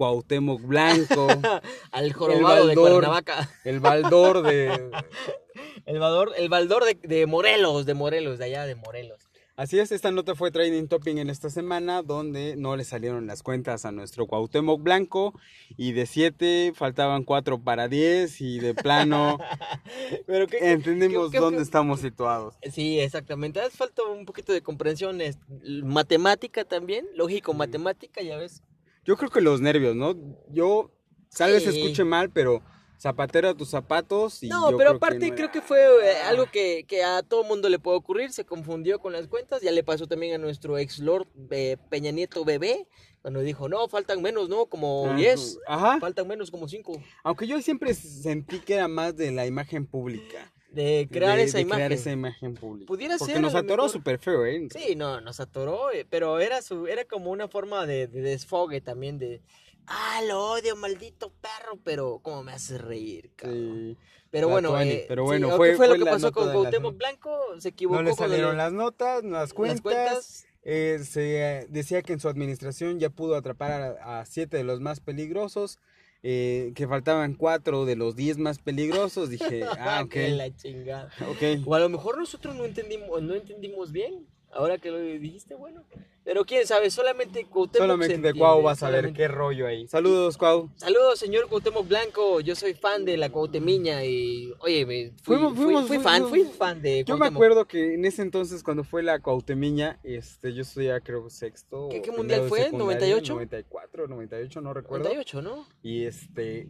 Cuauhtémoc 0.00 0.62
Blanco, 0.62 1.26
Al 1.92 2.12
jorobado 2.14 2.66
de 2.66 2.74
Baldor. 2.74 2.90
Cuernavaca. 2.92 3.50
el 3.64 3.80
baldor 3.80 4.42
de... 4.42 4.90
El 5.84 5.98
Baldor, 5.98 6.32
el 6.38 6.48
Baldor 6.48 6.84
de, 6.84 6.94
de 7.02 7.26
Morelos, 7.26 7.84
de 7.84 7.92
Morelos, 7.92 8.38
de 8.38 8.44
allá 8.46 8.64
de 8.64 8.76
Morelos. 8.76 9.28
Así 9.56 9.78
es, 9.78 9.92
esta 9.92 10.10
nota 10.10 10.34
fue 10.34 10.50
trending 10.50 10.88
topping 10.88 11.18
en 11.18 11.28
esta 11.28 11.50
semana 11.50 12.00
donde 12.02 12.54
no 12.56 12.76
le 12.76 12.84
salieron 12.84 13.26
las 13.26 13.42
cuentas 13.42 13.84
a 13.84 13.92
nuestro 13.92 14.26
Cuauhtémoc 14.26 14.80
Blanco 14.82 15.34
y 15.76 15.92
de 15.92 16.06
7 16.06 16.72
faltaban 16.74 17.24
4 17.24 17.60
para 17.62 17.88
10 17.88 18.40
y 18.40 18.58
de 18.60 18.72
plano 18.74 19.38
Pero 20.26 20.46
qué, 20.46 20.58
qué- 20.82 21.38
dónde 21.38 21.60
estamos 21.62 22.00
situados. 22.00 22.54
Sí, 22.72 23.00
exactamente. 23.00 23.60
Hace 23.60 23.76
falta 23.76 24.02
un 24.04 24.24
poquito 24.24 24.52
de 24.54 24.62
comprensión 24.62 25.20
es- 25.20 25.38
matemática 25.82 26.64
también, 26.64 27.06
lógico, 27.14 27.52
matemática, 27.52 28.22
ya 28.22 28.38
ves. 28.38 28.62
Yo 29.10 29.16
creo 29.16 29.28
que 29.28 29.40
los 29.40 29.60
nervios, 29.60 29.96
¿no? 29.96 30.14
Yo 30.50 30.92
tal 31.36 31.50
vez 31.50 31.64
Sí. 31.64 31.70
escuche 31.70 32.04
mal, 32.04 32.30
pero 32.30 32.62
zapatero 32.96 33.48
a 33.48 33.54
tus 33.56 33.68
zapatos 33.68 34.40
y 34.44 34.48
No, 34.48 34.70
yo 34.70 34.76
pero 34.76 34.90
creo 34.90 35.00
que 35.00 35.06
aparte 35.16 35.34
creo 35.34 35.50
que 35.50 35.62
fue 35.62 35.80
eh, 35.80 36.18
algo 36.28 36.46
que, 36.46 36.84
que 36.86 37.02
a 37.02 37.24
todo 37.24 37.42
mundo 37.42 37.68
le 37.68 37.80
puede 37.80 37.96
ocurrir, 37.96 38.30
se 38.30 38.44
confundió 38.44 39.00
con 39.00 39.12
las 39.12 39.26
cuentas, 39.26 39.62
ya 39.62 39.72
le 39.72 39.82
pasó 39.82 40.06
también 40.06 40.36
a 40.36 40.38
nuestro 40.38 40.78
ex 40.78 41.00
Lord 41.00 41.26
eh, 41.50 41.76
Peña 41.88 42.12
Nieto 42.12 42.44
bebé, 42.44 42.86
cuando 43.20 43.40
dijo, 43.40 43.68
no, 43.68 43.88
faltan 43.88 44.22
menos, 44.22 44.48
¿no? 44.48 44.66
Como 44.66 45.08
Ah, 45.08 45.16
10, 45.16 45.58
Ajá. 45.66 45.98
faltan 45.98 46.28
menos 46.28 46.52
como 46.52 46.68
5, 46.68 47.02
Aunque 47.24 47.48
yo 47.48 47.60
siempre 47.62 47.92
sentí 47.94 48.60
que 48.60 48.74
era 48.74 48.86
más 48.86 49.16
de 49.16 49.32
la 49.32 49.44
imagen 49.44 49.86
pública. 49.88 50.52
De 50.72 51.08
crear 51.10 51.36
de- 51.36 51.44
esa 51.44 51.58
de 51.58 51.62
imagen. 51.62 51.78
crear 51.78 51.92
esa 51.92 52.10
imagen 52.12 52.54
pública. 52.54 52.86
Pudiera 52.86 53.16
Porque 53.18 53.32
ser, 53.34 53.42
nos 53.42 53.54
atoró 53.54 53.88
súper 53.88 54.18
feo, 54.18 54.46
¿eh? 54.46 54.68
Sí, 54.72 54.94
no, 54.96 55.20
nos 55.20 55.40
atoró, 55.40 55.90
eh, 55.92 56.06
pero 56.08 56.38
era 56.40 56.62
su, 56.62 56.86
era 56.86 57.04
como 57.04 57.30
una 57.30 57.48
forma 57.48 57.86
de, 57.86 58.06
de 58.06 58.20
desfogue 58.22 58.80
también 58.80 59.18
de, 59.18 59.42
ah, 59.86 60.20
lo 60.28 60.52
odio, 60.52 60.76
maldito 60.76 61.32
perro, 61.40 61.78
pero 61.82 62.20
cómo 62.22 62.42
me 62.44 62.52
hace 62.52 62.78
reír, 62.78 63.30
cabrón. 63.36 63.96
Sí. 64.00 64.04
Pero 64.30 64.48
bueno, 64.48 64.80
eh, 64.80 65.06
pero 65.08 65.22
sí, 65.24 65.26
bueno, 65.26 65.50
¿qué 65.50 65.56
fue- 65.56 65.74
fue, 65.76 65.88
lo 65.88 65.94
que 65.96 66.08
pasó 66.08 66.30
con 66.30 66.52
Cuauhtémoc. 66.52 66.96
Blanco? 66.96 67.36
Se 67.58 67.70
equivocó 67.70 67.96
No 68.00 68.08
le 68.08 68.14
salieron 68.14 68.56
las 68.56 68.72
notas, 68.72 69.24
las 69.24 69.52
cuentas. 69.52 69.76
las 69.76 69.82
cuentas. 69.82 70.46
Eh, 70.62 71.00
se 71.04 71.40
eh, 71.62 71.66
decía 71.68 72.02
que 72.02 72.12
en 72.12 72.20
su 72.20 72.28
administración 72.28 73.00
ya 73.00 73.10
pudo 73.10 73.34
atrapar 73.34 73.98
a, 74.00 74.20
a 74.20 74.26
siete 74.26 74.58
de 74.58 74.62
los 74.62 74.78
más 74.80 75.00
peligrosos, 75.00 75.80
eh, 76.22 76.72
que 76.74 76.86
faltaban 76.86 77.34
cuatro 77.34 77.84
de 77.84 77.96
los 77.96 78.16
diez 78.16 78.38
más 78.38 78.58
peligrosos. 78.58 79.30
Dije, 79.30 79.64
ah, 79.78 80.02
ok, 80.04 80.14
la 80.30 80.54
chingada. 80.54 81.10
ok. 81.28 81.66
O 81.66 81.74
a 81.74 81.80
lo 81.80 81.88
mejor 81.88 82.18
nosotros 82.18 82.54
no 82.54 82.64
entendimos, 82.64 83.22
no 83.22 83.34
entendimos 83.34 83.92
bien. 83.92 84.26
Ahora 84.52 84.78
que 84.78 84.90
lo 84.90 84.98
dijiste, 84.98 85.54
bueno. 85.54 85.84
Pero 86.22 86.44
quién 86.44 86.66
sabe, 86.66 86.90
solamente 86.90 87.46
Cuauhtémoc 87.46 87.72
se 87.72 87.78
Solamente 87.78 88.18
de 88.20 88.34
Cuau 88.34 88.62
vas 88.62 88.82
a 88.82 88.90
ver 88.90 89.12
qué 89.14 89.26
rollo 89.26 89.66
ahí. 89.66 89.88
Saludos, 89.88 90.36
Cuau. 90.36 90.70
Saludos, 90.76 91.18
señor 91.18 91.48
Cuauhtémoc 91.48 91.88
Blanco. 91.88 92.40
Yo 92.40 92.54
soy 92.54 92.74
fan 92.74 93.04
de 93.06 93.16
la 93.16 93.30
Cuauhtemiña 93.30 94.04
y, 94.04 94.52
oye, 94.60 94.84
me 94.84 95.10
fui, 95.22 95.36
Fuimos- 95.36 95.54
fui- 95.54 95.64
fuimos- 95.64 95.86
fui 95.88 95.96
fu- 95.96 96.02
fan, 96.02 96.22
fu- 96.24 96.28
fui 96.28 96.44
fan 96.44 96.82
de 96.82 97.04
Yo 97.04 97.14
me 97.14 97.20
Cuauhtémoc. 97.20 97.32
acuerdo 97.32 97.66
que 97.66 97.94
en 97.94 98.04
ese 98.04 98.20
entonces, 98.22 98.62
cuando 98.62 98.84
fue 98.84 99.02
la 99.02 99.20
Cuauhtemiña, 99.20 99.98
este, 100.04 100.52
yo 100.52 100.60
estudiaba, 100.62 101.00
creo, 101.00 101.30
sexto. 101.30 101.88
¿Qué- 101.90 102.02
mundial 102.12 102.48
fue? 102.48 102.64
secundaria, 102.64 102.78
98? 102.84 103.32
94, 103.32 104.06
98, 104.06 104.60
no 104.60 104.74
recuerdo. 104.74 105.04
98, 105.04 105.40
¿no? 105.42 105.66
Y 105.82 106.04
este. 106.04 106.68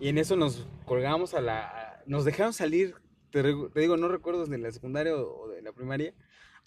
Y 0.00 0.08
en 0.08 0.18
eso 0.18 0.36
nos 0.36 0.66
colgamos 0.84 1.32
a 1.34 1.40
la. 1.40 2.02
nos 2.06 2.24
dejaron 2.26 2.52
salir, 2.52 2.94
te, 3.30 3.42
te 3.42 3.80
digo, 3.80 3.96
no 3.96 4.08
recuerdo 4.08 4.44
de 4.46 4.58
la 4.58 4.70
secundaria 4.70 5.14
o, 5.16 5.44
o 5.44 5.48
de 5.48 5.62
la 5.62 5.72
primaria, 5.72 6.12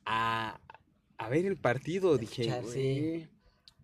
a, 0.06 0.60
a 1.25 1.30
ver 1.30 1.46
el 1.46 1.58
partido. 1.58 2.18
Dije, 2.18 2.44
Escuchar, 2.44 2.65
sí. 2.65 3.27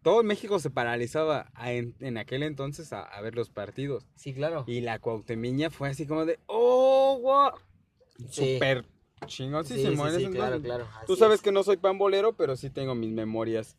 Todo 0.01 0.23
México 0.23 0.59
se 0.59 0.69
paralizaba 0.69 1.51
a- 1.53 1.71
en, 1.73 1.95
en 1.99 2.17
aquel 2.17 2.43
entonces 2.43 2.93
a, 2.93 3.01
a 3.01 3.21
ver 3.21 3.35
los 3.35 3.49
partidos. 3.49 4.05
Sí, 4.15 4.33
claro. 4.33 4.63
Y 4.67 4.81
la 4.81 4.99
Cuauhtemiña 4.99 5.69
fue 5.69 5.89
así 5.89 6.05
como 6.07 6.25
de, 6.25 6.39
¡oh, 6.45 7.19
wow! 7.21 7.51
Sí. 8.29 8.53
Súper 8.53 8.85
chingoncísimo. 9.25 10.07
Sí, 10.09 10.25
sí, 10.25 10.31
claro, 10.31 10.61
claro. 10.61 10.87
Tú 11.05 11.15
sabes 11.15 11.35
es. 11.35 11.41
que 11.41 11.51
no 11.51 11.63
soy 11.63 11.77
pambolero, 11.77 12.33
pero 12.35 12.55
sí 12.55 12.69
tengo 12.69 12.95
mis 12.95 13.11
memorias. 13.11 13.77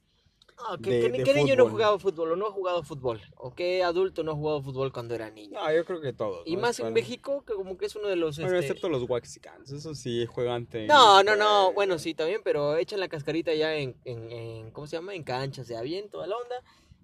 Ah, 0.69 0.76
¿qué, 0.83 0.90
de- 0.90 1.00
qué- 1.00 1.19
de 1.19 1.25
qué 1.25 1.35
niño 1.35 1.57
no 1.57 1.62
ha 1.62 1.67
fútbol. 1.67 1.71
jugado 1.71 1.99
fútbol 1.99 2.33
o 2.33 2.37
no 2.37 2.47
ha 2.47 2.50
jugado 2.52 2.83
fútbol? 2.83 3.21
¿O 3.37 3.55
qué 3.55 3.83
adulto 3.83 4.23
no 4.23 4.33
ha 4.33 4.35
jugado 4.35 4.62
fútbol 4.62 4.93
cuando 4.93 5.14
era 5.14 5.31
niño? 5.31 5.59
No, 5.61 5.73
yo 5.75 5.85
creo 5.85 6.00
que 6.00 6.12
todos. 6.12 6.43
y 6.47 6.57
¿no? 6.57 6.62
más 6.62 6.79
en 6.81 6.93
México, 6.93 7.45
que 7.47 7.55
como 7.55 7.76
que 7.79 7.87
es 7.87 7.97
uno 7.97 8.09
de 8.09 8.17
los... 8.17 8.37
Bueno, 8.38 8.55
este, 8.57 8.67
excepto 8.69 8.88
los 8.88 9.09
Waxicans, 9.09 9.73
eso 9.73 9.95
sí 9.95 10.26
juegan 10.26 10.67
tenis. 10.67 10.88
No, 10.88 11.23
no, 11.23 11.37
no, 11.37 11.64
pues. 11.67 11.75
bueno, 11.76 11.99
sí, 11.99 12.14
también, 12.14 12.40
pero 12.45 12.76
echan 12.76 13.00
la 13.00 13.09
cascarita 13.09 13.55
ya 13.55 13.75
en, 13.75 13.97
en, 14.05 14.31
en- 14.31 14.71
¿cómo 14.71 14.87
se 14.87 14.97
llama? 14.97 15.14
En 15.14 15.23
canchas, 15.23 15.69
de 15.69 15.81
bien, 15.83 16.09
toda 16.11 16.26
la 16.26 16.37
onda. 16.37 16.57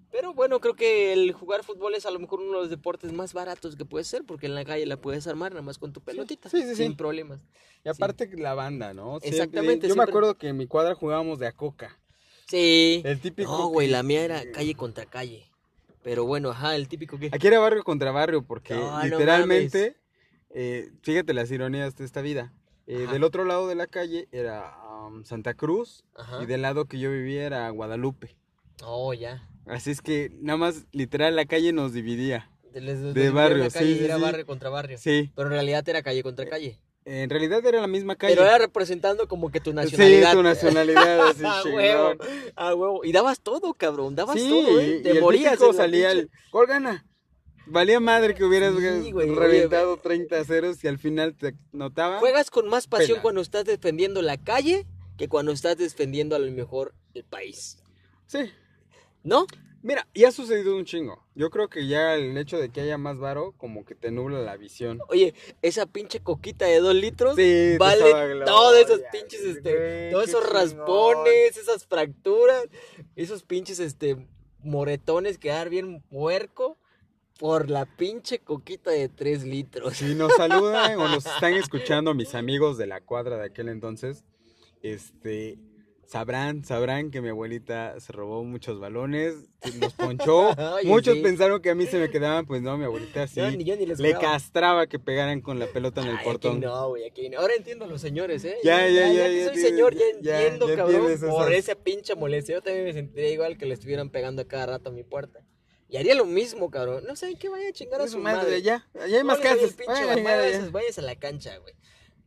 Pero 0.09 0.33
bueno, 0.33 0.61
creo 0.61 0.73
que 0.73 1.11
el 1.11 1.33
jugar 1.33 1.63
fútbol 1.65 1.93
es 1.93 2.05
a 2.05 2.11
lo 2.11 2.19
mejor 2.19 2.39
uno 2.39 2.53
de 2.53 2.59
los 2.61 2.69
deportes 2.69 3.11
más 3.11 3.33
baratos 3.33 3.75
que 3.75 3.83
puede 3.83 4.05
ser, 4.05 4.23
porque 4.23 4.45
en 4.45 4.55
la 4.55 4.63
calle 4.63 4.85
la 4.85 4.95
puedes 4.97 5.27
armar 5.27 5.51
nada 5.51 5.61
más 5.61 5.77
con 5.77 5.91
tu 5.91 5.99
pelotita, 5.99 6.47
sí, 6.49 6.61
sí, 6.61 6.69
sí. 6.69 6.75
sin 6.83 6.95
problemas. 6.95 7.41
Y 7.83 7.89
aparte 7.89 8.29
la 8.37 8.53
banda, 8.53 8.93
¿no? 8.93 9.17
Exactamente, 9.21 9.87
Yo 9.87 9.95
me 9.95 10.03
siempre- 10.03 10.11
acuerdo 10.11 10.37
que 10.37 10.47
en 10.47 10.57
mi 10.57 10.65
cuadra 10.65 10.95
jugábamos 10.95 11.39
de 11.39 11.47
a 11.47 11.51
coca. 11.51 11.99
Sí. 12.47 13.01
El 13.05 13.19
típico. 13.19 13.51
No, 13.57 13.67
güey, 13.67 13.87
que- 13.87 13.91
la 13.91 14.03
mía 14.03 14.23
era 14.23 14.51
calle 14.51 14.75
contra 14.75 15.05
calle. 15.05 15.45
Pero 16.03 16.25
bueno, 16.25 16.51
ajá, 16.51 16.75
el 16.75 16.87
típico 16.87 17.19
que... 17.19 17.29
Aquí 17.33 17.47
era 17.47 17.59
barrio 17.59 17.83
contra 17.83 18.11
barrio, 18.11 18.41
porque 18.41 18.73
No, 18.75 18.97
no 18.97 19.03
literalmente, 19.03 19.97
eh, 20.51 20.89
fíjate 21.03 21.33
las 21.33 21.51
ironías 21.51 21.95
de 21.97 22.05
esta 22.05 22.21
vida. 22.21 22.53
Eh, 22.85 23.05
del 23.11 23.25
otro 23.25 23.43
lado 23.43 23.67
de 23.67 23.75
la 23.75 23.87
calle 23.87 24.29
era 24.31 24.73
um, 25.05 25.25
Santa 25.25 25.53
Cruz 25.53 26.05
Ajá. 26.15 26.41
y 26.41 26.45
del 26.45 26.61
lado 26.61 26.85
que 26.85 26.99
yo 26.99 27.11
vivía 27.11 27.45
era 27.45 27.69
Guadalupe. 27.71 28.37
Oh, 28.85 29.13
ya. 29.13 29.45
Así 29.65 29.91
es 29.91 30.01
que 30.01 30.31
nada 30.39 30.55
más 30.55 30.85
literal 30.93 31.35
la 31.35 31.45
calle 31.45 31.73
nos 31.73 31.91
dividía. 31.91 32.49
les- 32.73 32.99
les 32.99 33.13
De 33.13 33.29
barrio, 33.31 33.65
la 33.65 33.69
calle 33.69 33.97
sí, 33.97 34.05
era 34.05 34.15
sí. 34.15 34.21
barrio 34.21 34.45
contra 34.45 34.69
barrio. 34.69 34.97
Sí, 34.97 35.31
Pero 35.35 35.47
en 35.49 35.53
realidad 35.55 35.89
era 35.89 36.01
calle 36.03 36.23
contra 36.23 36.45
calle. 36.45 36.79
En 37.07 37.29
realidad 37.29 37.65
era 37.65 37.79
la 37.81 37.87
misma 37.87 38.15
calle. 38.15 38.35
Pero 38.35 38.45
era 38.47 38.57
representando 38.57 39.27
como 39.27 39.49
que 39.49 39.59
tu 39.59 39.71
Sí, 39.71 39.75
nacionalidad. 39.75 40.33
tu 40.33 40.43
nacionalidad, 40.43 41.27
así 41.29 41.43
a 41.45 41.63
huevo, 41.63 42.13
a 42.55 42.75
huevo. 42.75 43.05
Y 43.05 43.11
dabas 43.11 43.39
todo, 43.39 43.73
cabrón, 43.73 44.15
dabas 44.15 44.35
Sí, 44.39 44.49
todo, 44.49 44.79
¿eh? 44.79 44.97
y 44.99 45.03
Te 45.03 45.11
el 45.11 45.21
morías 45.21 45.59
la 45.59 45.73
salía 45.73 46.11
el 46.11 46.29
gol 46.51 46.67
gana. 46.67 47.05
Valía 47.69 47.99
madre 47.99 48.33
que 48.33 48.45
hubieras 48.45 48.73
Sí, 49.03 49.11
güey, 49.11 49.29
reventado 49.33 49.97
30 49.97 50.43
ceros 50.45 50.83
y 50.83 50.87
al 50.87 50.97
final 50.99 51.35
te 51.35 51.53
notaba. 51.73 52.19
Juegas 52.19 52.49
con 52.49 52.67
más 52.69 52.87
pasión 52.87 53.15
Pela. 53.15 53.21
cuando 53.21 53.41
estás 53.41 53.65
defendiendo 53.65 54.21
la 54.21 54.37
calle 54.37 54.85
que 55.17 55.27
cuando 55.27 55.51
estás 55.51 55.77
defendiendo 55.77 56.35
a 56.35 56.39
lo 56.39 56.49
mejor 56.51 56.93
el 57.13 57.23
país. 57.25 57.77
Sí. 58.27 58.39
¿No? 59.27 59.45
Mira, 59.83 60.07
y 60.13 60.23
ha 60.23 60.31
sucedido 60.31 60.77
un 60.77 60.85
chingo. 60.85 61.21
Yo 61.35 61.49
creo 61.49 61.69
que 61.69 61.85
ya 61.85 62.15
el 62.15 62.37
hecho 62.37 62.57
de 62.57 62.69
que 62.69 62.79
haya 62.79 62.97
más 62.97 63.19
varo 63.19 63.53
como 63.57 63.83
que 63.83 63.93
te 63.93 64.09
nubla 64.09 64.39
la 64.39 64.55
visión. 64.55 64.99
Oye, 65.09 65.33
esa 65.61 65.85
pinche 65.85 66.21
coquita 66.21 66.65
de 66.65 66.79
dos 66.79 66.95
litros 66.95 67.35
Sí, 67.35 67.75
vale 67.77 68.05
todos 68.45 68.77
esos 68.77 69.01
pinches, 69.11 69.41
este, 69.41 70.11
todos 70.11 70.29
esos 70.29 70.45
chingón. 70.45 70.55
raspones, 70.55 71.57
esas 71.57 71.85
fracturas, 71.85 72.63
esos 73.17 73.43
pinches, 73.43 73.79
este, 73.79 74.27
moretones 74.63 75.37
que 75.37 75.49
dar 75.49 75.69
bien 75.69 76.01
puerco 76.03 76.77
por 77.37 77.69
la 77.69 77.85
pinche 77.85 78.39
coquita 78.39 78.91
de 78.91 79.09
tres 79.09 79.43
litros. 79.43 79.97
Si 79.97 80.15
nos 80.15 80.33
saludan 80.35 80.97
o 80.99 81.07
nos 81.09 81.25
están 81.25 81.53
escuchando 81.53 82.13
mis 82.13 82.33
amigos 82.33 82.77
de 82.77 82.87
la 82.87 83.01
cuadra 83.01 83.37
de 83.37 83.45
aquel 83.47 83.67
entonces, 83.67 84.23
este, 84.81 85.59
sabrán, 86.07 86.63
sabrán 86.63 87.11
que 87.11 87.21
mi 87.21 87.29
abuelita 87.29 87.99
se 87.99 88.11
robó 88.13 88.43
muchos 88.43 88.79
balones, 88.79 89.35
nos 89.79 89.93
ponchó. 89.93 90.49
Oye, 90.75 90.87
Muchos 90.87 91.15
sí. 91.15 91.21
pensaron 91.21 91.61
que 91.61 91.69
a 91.69 91.75
mí 91.75 91.85
se 91.85 91.99
me 91.99 92.09
quedaban, 92.09 92.45
pues 92.45 92.61
no, 92.61 92.77
mi 92.77 92.85
abuelita 92.85 93.27
sí. 93.27 93.35
Yo 93.41 93.49
yo 93.51 93.75
ni 93.75 93.85
les 93.85 93.99
Le 93.99 94.13
castraba 94.13 94.87
que 94.87 94.97
pegaran 94.99 95.41
con 95.41 95.59
la 95.59 95.67
pelota 95.67 96.01
en 96.01 96.07
el 96.07 96.17
Ay, 96.17 96.23
portón. 96.23 96.57
Aquí 96.57 96.65
no, 96.65 96.89
güey, 96.89 97.05
aquí 97.05 97.29
no. 97.29 97.39
Ahora 97.39 97.53
entiendo 97.55 97.85
a 97.85 97.87
los 97.87 98.01
señores, 98.01 98.43
¿eh? 98.45 98.57
Ya, 98.63 98.87
ya, 98.87 99.11
ya, 99.11 99.27
que 99.27 99.37
ya 99.39 99.45
soy 99.45 99.53
tienes- 99.55 99.69
señor, 99.69 99.93
ya 99.95 100.05
ya, 100.21 100.41
entiendo, 100.41 100.69
ya 100.69 100.75
cabrón, 100.77 101.19
por 101.29 101.53
esa 101.53 101.75
pinche 101.75 102.15
molestia. 102.15 102.55
Yo 102.55 102.61
también 102.61 102.85
me 102.85 102.93
sentiría 102.93 103.29
igual 103.29 103.57
que 103.57 103.65
le 103.65 103.73
estuvieran 103.73 104.09
pegando 104.09 104.41
a 104.41 104.45
cada 104.47 104.65
rato 104.65 104.89
a 104.89 104.93
mi 104.93 105.03
puerta. 105.03 105.41
Y 105.89 105.97
haría 105.97 106.15
lo 106.15 106.25
mismo, 106.25 106.69
cabrón. 106.69 107.03
No 107.07 107.15
sé, 107.15 107.35
que 107.35 107.47
vaya 107.49 107.69
a 107.69 107.71
chingar 107.71 108.01
a 108.01 108.07
Su 108.07 108.19
madre, 108.19 108.43
madre. 108.43 108.61
ya, 108.61 108.87
allá 108.99 109.17
hay 109.17 109.23
más 109.23 109.39
casas. 109.39 109.75
Vaya, 109.87 110.15
ya, 110.15 110.51
ya. 110.51 110.97
a 110.97 111.01
la 111.01 111.15
cancha, 111.15 111.57
güey. 111.59 111.73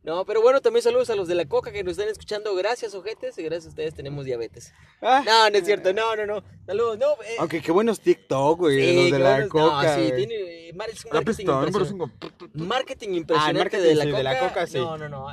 No, 0.03 0.25
pero 0.25 0.41
bueno, 0.41 0.61
también 0.61 0.81
saludos 0.81 1.11
a 1.11 1.15
los 1.15 1.27
de 1.27 1.35
la 1.35 1.45
coca 1.45 1.71
que 1.71 1.83
nos 1.83 1.91
están 1.91 2.09
escuchando. 2.09 2.55
Gracias, 2.55 2.95
ojetes, 2.95 3.37
y 3.37 3.43
gracias 3.43 3.67
a 3.67 3.69
ustedes 3.69 3.93
tenemos 3.93 4.25
diabetes. 4.25 4.73
Ah, 4.99 5.21
No, 5.23 5.49
no 5.51 5.57
es 5.57 5.63
cierto, 5.63 5.93
no, 5.93 6.15
no, 6.15 6.25
no. 6.25 6.43
Saludos, 6.65 6.97
no. 6.97 7.11
eh, 7.23 7.35
Aunque 7.37 7.61
qué 7.61 7.71
buenos 7.71 7.99
TikTok, 7.99 8.57
güey, 8.57 8.81
sí, 8.81 8.95
los 8.95 9.11
de 9.11 9.19
la 9.19 9.47
coca. 9.47 9.97
No, 9.97 10.03
sí, 10.03 10.11
tiene 10.15 10.69
eh, 10.69 10.73
marketing 10.73 11.23
pistón, 11.23 11.67
impresionante. 11.67 12.27
Marketing 12.55 13.09
impresionante 13.09 13.59
marketing, 13.59 13.83
de, 13.83 13.95
la 13.95 14.03
sí, 14.03 14.09
coca, 14.09 14.17
de 14.17 14.23
la 14.23 14.39
coca, 14.39 14.67
sí. 14.67 14.77
No, 14.79 14.97
no, 14.97 15.07
no. 15.09 15.27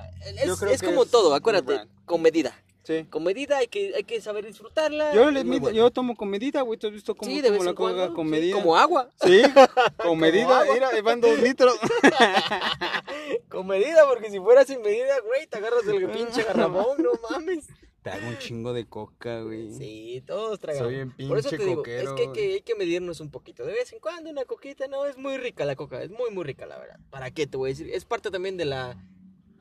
Es, 0.69 0.83
como 0.83 1.03
es 1.05 1.11
todo, 1.11 1.35
acuérdate, 1.35 1.81
con 2.05 2.21
medida. 2.21 2.55
Sí. 2.89 3.05
Con 3.11 3.23
medida 3.23 3.59
hay 3.59 3.67
que, 3.67 3.93
hay 3.95 4.05
que 4.05 4.19
saber 4.23 4.47
disfrutarla. 4.47 5.13
Yo, 5.13 5.31
le 5.31 5.45
mido- 5.45 5.61
bueno. 5.61 5.77
yo 5.77 5.91
tomo 5.91 6.17
con 6.17 6.31
medida, 6.31 6.63
güey. 6.63 6.79
¿Tú 6.79 6.87
has 6.87 6.95
visto 6.95 7.15
cómo 7.15 7.31
Sí, 7.31 7.43
de 7.43 7.51
la 7.51 7.75
coca 7.75 8.15
con 8.15 8.25
sí, 8.25 8.31
medida? 8.31 8.55
como 8.57 8.79
agua. 8.79 9.11
Sí, 9.23 9.43
con 10.03 10.19
medida. 10.19 10.61
agua. 10.61 10.73
Mira, 10.73 10.89
van 11.03 11.21
dos 11.21 11.39
litros. 11.39 11.79
con 13.51 13.67
medida, 13.67 14.07
porque 14.09 14.31
si 14.31 14.39
fuera 14.39 14.65
sin 14.65 14.81
medida, 14.81 15.21
güey, 15.21 15.47
te 15.47 15.59
agarras 15.59 15.87
el 15.87 16.09
pinche 16.09 16.43
garrafón, 16.45 17.03
no 17.03 17.11
mames. 17.31 17.67
Te 18.03 18.09
hago 18.09 18.27
un 18.27 18.39
chingo 18.39 18.73
de 18.73 18.87
coca, 18.87 19.43
güey. 19.43 19.71
Sí, 19.75 20.23
todos 20.27 20.59
tragamos. 20.59 20.87
Soy 20.87 20.95
bien 20.95 21.29
Por 21.29 21.37
eso 21.39 21.51
te 21.51 21.59
digo, 21.59 21.85
es 21.85 22.09
que 22.13 22.23
hay, 22.23 22.33
que 22.33 22.41
hay 22.55 22.61
que 22.63 22.75
medirnos 22.75 23.21
un 23.21 23.31
poquito. 23.31 23.67
De 23.67 23.73
vez 23.73 23.93
en 23.93 23.99
cuando 23.99 24.31
una 24.31 24.47
coquita, 24.47 24.89
no, 24.89 25.05
es 25.05 25.19
muy 25.19 25.37
rica 25.37 25.67
la 25.67 25.77
coca, 25.77 26.03
es 26.03 26.09
muy, 26.11 26.31
muy 26.31 26.45
rica, 26.45 26.65
la 26.65 26.79
verdad. 26.79 26.99
¿Para 27.11 27.31
qué 27.33 27.47
te 27.47 27.59
voy 27.59 27.69
a 27.69 27.73
decir? 27.73 27.91
Es 27.93 28.07
parte 28.07 28.31
también 28.31 28.57
de 28.57 28.65
la, 28.65 28.97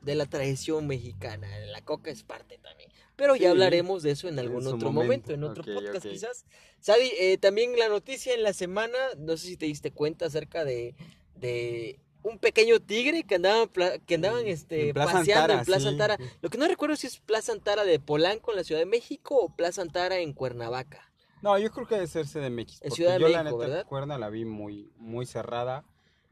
de 0.02 0.14
la 0.14 0.26
tradición 0.26 0.86
mexicana. 0.86 1.48
La 1.66 1.80
coca 1.82 2.10
es 2.10 2.22
parte 2.22 2.58
también. 2.58 2.90
Pero 3.16 3.34
ya 3.34 3.50
hablaremos 3.50 4.02
de 4.02 4.12
eso 4.12 4.28
en 4.28 4.38
algún 4.38 4.66
otro 4.66 4.92
momento. 4.92 5.32
momento, 5.32 5.32
en 5.34 5.44
otro 5.44 5.64
podcast 5.64 6.06
quizás. 6.06 6.44
Sadi, 6.80 7.10
eh, 7.18 7.36
también 7.38 7.76
la 7.76 7.88
noticia 7.88 8.32
en 8.32 8.44
la 8.44 8.52
semana, 8.52 8.96
no 9.16 9.36
sé 9.36 9.48
si 9.48 9.56
te 9.56 9.66
diste 9.66 9.90
cuenta 9.90 10.26
acerca 10.26 10.64
de, 10.64 10.94
de 11.34 11.98
un 12.22 12.38
pequeño 12.38 12.80
tigre 12.80 13.24
que 13.24 13.36
andaban, 13.36 13.68
que 14.06 14.14
andaban 14.14 14.46
este, 14.46 14.88
En 14.88 14.94
Plaza 14.94 15.12
paseando 15.12 15.42
Antara, 15.42 15.58
en 15.58 15.66
Plaza 15.66 15.82
sí. 15.82 15.88
Antara. 15.88 16.18
Lo 16.40 16.50
que 16.50 16.58
no 16.58 16.68
recuerdo 16.68 16.96
si 16.96 17.06
es 17.06 17.18
Plaza 17.18 17.52
Antara 17.52 17.84
de 17.84 17.98
Polanco 17.98 18.52
en 18.52 18.58
la 18.58 18.64
Ciudad 18.64 18.80
de 18.80 18.86
México 18.86 19.36
o 19.36 19.54
Plaza 19.54 19.82
Antara 19.82 20.18
en 20.18 20.32
Cuernavaca. 20.32 21.10
No, 21.42 21.56
yo 21.58 21.70
creo 21.70 21.86
que 21.86 21.94
debe 21.94 22.06
ser 22.06 22.26
CDMX. 22.26 22.82
En 22.82 22.90
Ciudad 22.90 23.14
de 23.14 23.20
yo 23.20 23.28
la 23.28 23.42
México, 23.42 23.58
neta 23.58 23.68
¿verdad? 23.68 23.86
Cuerna 23.86 24.18
la 24.18 24.28
vi 24.28 24.44
muy, 24.44 24.90
muy 24.96 25.26
cerrada. 25.26 25.84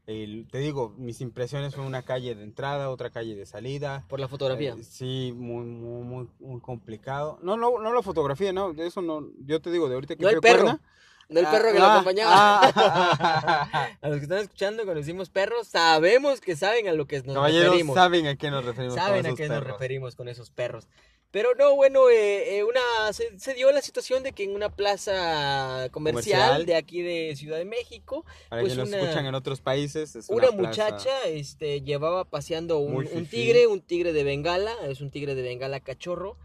El- 0.07 0.47
te 0.49 0.59
digo, 0.59 0.95
mis 0.97 1.19
impresiones 1.19 1.75
fue 1.75 1.85
una 1.85 2.01
calle 2.03 2.33
de 2.33 2.41
entrada, 2.43 2.89
otra 2.89 3.09
calle 3.09 3.35
de 3.35 3.45
salida. 3.45 4.05
Por 4.07 4.19
la 4.21 4.29
fotografía. 4.29 4.73
Eh, 4.79 4.83
sí, 4.83 5.33
muy, 5.35 5.65
muy, 5.65 6.03
muy, 6.03 6.27
muy 6.39 6.61
complicado. 6.61 7.37
No, 7.43 7.57
no, 7.57 7.77
no 7.79 7.93
la 7.93 8.01
fotografía, 8.01 8.53
no, 8.53 8.73
de 8.73 8.87
eso 8.87 9.01
no. 9.01 9.27
Yo 9.45 9.61
te 9.61 9.69
digo, 9.69 9.89
de 9.89 9.95
ahorita 9.95 10.15
que 10.15 10.23
No 10.23 10.29
el 10.29 10.35
fui 10.35 10.41
perro. 10.41 10.61
Cuerna, 10.63 10.81
no 11.27 11.39
el 11.41 11.45
ah, 11.45 11.51
perro 11.51 11.73
que 11.73 11.79
lo 11.79 11.85
ah, 11.85 11.93
acompañaba. 11.95 12.31
ah. 12.33 13.89
a 14.01 14.07
los 14.07 14.17
que 14.19 14.23
están 14.23 14.37
escuchando, 14.39 14.83
cuando 14.83 15.01
decimos 15.01 15.29
perros, 15.29 15.67
sabemos 15.67 16.39
que 16.39 16.55
saben 16.55 16.87
a 16.87 16.93
lo 16.93 17.05
que 17.05 17.21
nos 17.23 17.35
Caballeros, 17.35 17.65
referimos. 17.65 17.95
saben 17.95 18.27
a 18.27 18.35
qué 18.37 18.49
nos 18.49 18.63
referimos. 18.63 18.95
con 18.95 19.03
Saben 19.03 19.25
a 19.25 19.27
esos 19.29 19.37
qué 19.37 19.49
nos 19.49 19.63
referimos 19.63 20.15
con 20.15 20.29
esos 20.29 20.49
perros. 20.51 20.87
Pero 21.31 21.49
no, 21.55 21.75
bueno, 21.75 22.09
eh, 22.09 22.57
eh, 22.57 22.63
una 22.63 23.11
se, 23.11 23.37
se 23.37 23.53
dio 23.53 23.69
la 23.71 23.81
situación 23.81 24.23
de 24.23 24.31
que 24.31 24.43
en 24.45 24.55
una 24.55 24.69
plaza 24.69 25.89
comercial, 25.91 26.39
Comercial. 26.39 26.65
de 26.65 26.75
aquí 26.75 27.01
de 27.01 27.35
Ciudad 27.35 27.57
de 27.57 27.65
México, 27.65 28.23
Para 28.49 28.61
pues 28.61 28.75
que 28.75 28.81
una- 28.81 28.97
escuchan 28.99 29.25
en 29.25 29.35
otros 29.35 29.59
países, 29.59 30.15
es 30.15 30.29
una, 30.29 30.51
muchacha 30.51 31.23
este, 31.25 31.81
llevaba 31.81 32.23
paseando 32.23 32.79
un, 32.79 33.25
tigre, 33.27 33.67
un 33.67 33.81
tigre 33.81 34.13
de 34.13 34.23
Bengala, 34.23 34.73
es 34.87 35.01
un 35.01 35.11
tigre 35.11 35.35
de 35.35 35.41
Bengala 35.41 35.81
cachorro, 35.81 36.37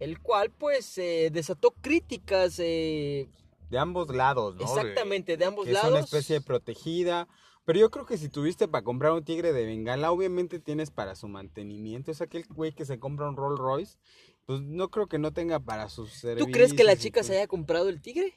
el 0.00 0.18
cual 0.20 0.50
pues 0.50 0.96
eh, 0.96 1.28
desató 1.30 1.72
críticas 1.72 2.58
eh, 2.58 3.28
De 3.68 3.78
ambos 3.78 4.08
lados, 4.08 4.56
¿no? 4.56 4.62
exactamente 4.62 5.36
de 5.36 5.44
ambos 5.44 5.66
que 5.66 5.72
es 5.72 5.74
lados. 5.74 5.90
una 5.92 6.00
especie 6.00 6.40
protegida. 6.40 7.28
Pero 7.64 7.78
yo 7.78 7.90
creo 7.90 8.04
que 8.04 8.18
si 8.18 8.28
tuviste 8.28 8.68
para 8.68 8.84
comprar 8.84 9.12
un 9.12 9.24
tigre 9.24 9.52
de 9.52 9.64
bengala, 9.64 10.12
obviamente 10.12 10.58
tienes 10.58 10.90
para 10.90 11.14
su 11.14 11.28
mantenimiento. 11.28 12.10
Es 12.10 12.20
aquel 12.20 12.44
güey 12.50 12.72
que 12.72 12.84
se 12.84 12.98
compra 12.98 13.28
un 13.28 13.36
Rolls 13.36 13.58
Royce, 13.58 13.96
pues 14.44 14.60
no 14.60 14.90
creo 14.90 15.06
que 15.06 15.18
no 15.18 15.32
tenga 15.32 15.60
para 15.60 15.88
sus 15.88 16.12
servicios. 16.12 16.46
¿Tú 16.46 16.52
crees 16.52 16.74
que 16.74 16.84
la 16.84 16.96
chica 16.96 17.22
se 17.22 17.36
haya 17.36 17.46
comprado 17.46 17.88
el 17.88 18.02
tigre? 18.02 18.34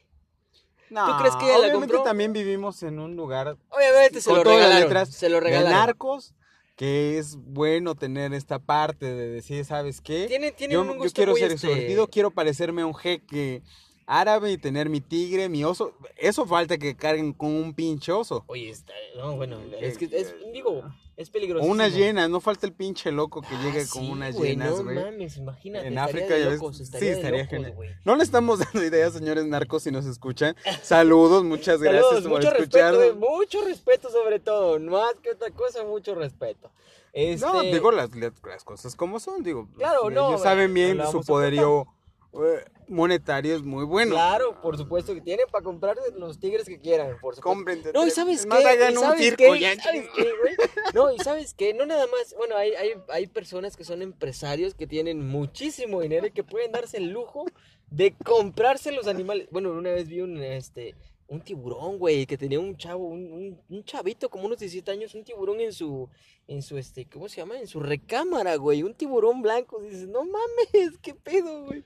No, 0.90 1.06
¿Tú 1.06 1.20
crees 1.20 1.36
que 1.36 1.46
ella 1.46 1.58
la 1.58 1.68
obviamente 1.68 1.88
compró? 1.96 2.04
también 2.04 2.32
vivimos 2.32 2.82
en 2.84 3.00
un 3.00 3.18
lugar 3.18 3.58
Obviamente 3.70 4.22
se 4.22 4.30
con 4.30 4.38
lo 4.38 4.44
todas 4.44 4.60
las 4.60 4.68
regalaron. 4.70 4.90
letras 4.90 5.10
se 5.10 5.28
lo 5.28 5.36
de 5.36 5.42
regalaron. 5.42 5.72
narcos, 5.72 6.34
que 6.78 7.18
es 7.18 7.36
bueno 7.36 7.96
tener 7.96 8.34
esta 8.34 8.60
parte 8.60 9.08
de 9.14 9.28
decir, 9.28 9.66
¿sabes 9.66 10.00
qué? 10.00 10.28
Tiene, 10.30 10.54
tiene 10.54 10.76
yo, 10.76 10.84
un 10.84 10.88
yo 10.88 10.94
gusto 10.96 11.14
quiero 11.14 11.36
ser 11.36 11.52
este, 11.52 12.08
quiero 12.10 12.32
parecerme 12.32 12.84
a 12.84 12.86
un 12.86 12.96
jeque 12.96 13.64
árabe 14.08 14.52
y 14.54 14.58
tener 14.58 14.90
mi 14.90 15.02
tigre, 15.02 15.50
mi 15.50 15.64
oso. 15.64 15.94
Eso 16.16 16.46
falta 16.48 16.78
que 16.78 16.96
carguen 16.96 17.34
con 17.34 17.50
un 17.54 17.74
pinche 17.74 18.12
oso. 18.12 18.44
Oye, 18.48 18.70
está, 18.70 18.94
no, 19.18 19.36
bueno, 19.36 19.60
es 19.80 19.98
que 19.98 20.06
es, 20.12 20.34
digo, 20.54 20.82
es 21.18 21.30
peligroso. 21.30 21.66
O 21.66 21.70
unas 21.70 21.94
llenas, 21.94 22.30
no 22.30 22.40
falta 22.40 22.66
el 22.66 22.74
pinche 22.74 23.12
loco 23.12 23.42
que 23.42 23.56
llegue 23.58 23.86
con 23.88 24.10
unas 24.10 24.36
llenas, 24.40 24.78
No 24.78 24.84
güey. 24.86 24.96
mames, 24.96 25.38
imagínate. 25.38 25.88
En 25.88 25.98
estaría 25.98 26.24
África 26.26 26.34
de 26.36 26.56
locos, 26.56 26.78
sí, 26.78 26.84
estaría 26.84 27.12
estaría 27.12 27.46
genial. 27.48 27.74
güey. 27.74 27.90
No 28.06 28.16
le 28.16 28.24
estamos 28.24 28.60
dando 28.60 28.84
ideas, 28.84 29.14
señores 29.14 29.46
narcos, 29.46 29.84
si 29.84 29.92
nos 29.92 30.06
escuchan. 30.06 30.56
Saludos, 30.82 31.44
muchas 31.44 31.82
gracias 31.82 32.06
Saludos, 32.06 32.24
por 32.24 32.32
mucho 32.44 32.56
escucharnos. 32.56 33.02
respeto, 33.02 33.26
eh, 33.26 33.30
mucho 33.30 33.62
respeto 33.66 34.10
sobre 34.10 34.40
todo, 34.40 34.80
más 34.80 35.14
que 35.22 35.32
otra 35.32 35.52
cosa, 35.52 35.84
mucho 35.84 36.16
respeto. 36.16 36.72
Este, 37.14 37.46
No, 37.46 37.62
digo 37.64 37.92
las, 37.92 38.10
las 38.16 38.64
cosas 38.64 38.96
como 38.96 39.20
son, 39.20 39.42
digo. 39.44 39.68
Claro, 39.76 40.10
no, 40.12 40.30
Ellos 40.30 40.42
saben 40.44 40.70
eh, 40.70 40.74
bien 40.74 41.02
su 41.12 41.22
poderío 41.22 41.88
eh, 42.34 42.66
monetario 42.88 43.56
es 43.56 43.64
muy 43.64 43.86
bueno. 43.86 44.12
Claro, 44.12 44.60
por 44.62 44.78
supuesto 44.78 45.14
que 45.14 45.22
tienen 45.22 45.46
para 45.52 45.64
comprar 45.64 45.98
los 46.18 46.40
tigres 46.40 46.66
que 46.66 46.80
quieran, 46.80 47.18
por 47.20 47.36
supuesto. 47.36 47.92
No, 47.94 48.06
y 48.06 48.12
sabes 48.12 48.40
es 48.40 48.44
qué, 48.44 48.50
más, 48.50 48.66
hagan 48.66 48.94
¿Y 48.94 48.98
un 48.98 49.04
sabes 49.04 49.20
circo 49.22 49.54
qué? 49.54 49.60
ya, 49.60 49.74
¿Y 49.74 49.80
¿sabes 49.80 50.08
qué, 50.16 50.24
güey? 50.42 50.56
No, 50.94 51.14
y 51.14 51.20
sabes 51.20 51.54
qué, 51.54 51.74
no 51.74 51.86
nada 51.86 52.06
más, 52.08 52.34
bueno, 52.38 52.56
hay, 52.56 52.74
hay, 52.76 52.92
hay 53.10 53.28
personas 53.28 53.76
que 53.76 53.84
son 53.84 54.02
empresarios 54.02 54.74
que 54.76 54.88
tienen 54.88 55.28
muchísimo 55.28 56.02
dinero 56.02 56.28
y 56.28 56.32
que 56.32 56.44
pueden 56.44 56.72
darse 56.72 56.98
el 56.98 57.10
lujo 57.10 57.46
de 57.90 58.14
comprarse 58.24 58.92
los 58.92 59.08
animales. 59.08 59.48
Bueno, 59.52 59.72
una 59.72 59.92
vez 59.92 60.08
vi 60.08 60.22
un, 60.22 60.38
este, 60.42 60.96
un 61.30 61.42
tiburón, 61.42 61.98
güey, 61.98 62.26
que 62.26 62.38
tenía 62.38 62.60
un 62.60 62.78
chavo, 62.78 63.06
un, 63.08 63.32
un, 63.32 63.62
un 63.70 63.84
chavito 63.84 64.30
como 64.30 64.46
unos 64.46 64.60
17 64.60 64.90
años, 64.92 65.14
un 65.14 65.24
tiburón 65.26 65.60
en 65.60 65.74
su, 65.74 66.10
en 66.48 66.62
su, 66.62 66.78
este, 66.78 67.06
¿cómo 67.06 67.28
se 67.28 67.38
llama? 67.38 67.60
En 67.60 67.68
su 67.68 67.80
recámara, 67.82 68.56
güey, 68.56 68.84
un 68.84 68.94
tiburón 68.94 69.42
blanco. 69.42 69.82
Dices, 69.82 70.08
no 70.08 70.24
mames, 70.24 70.98
qué 71.02 71.14
pedo, 71.16 71.66
güey. 71.66 71.84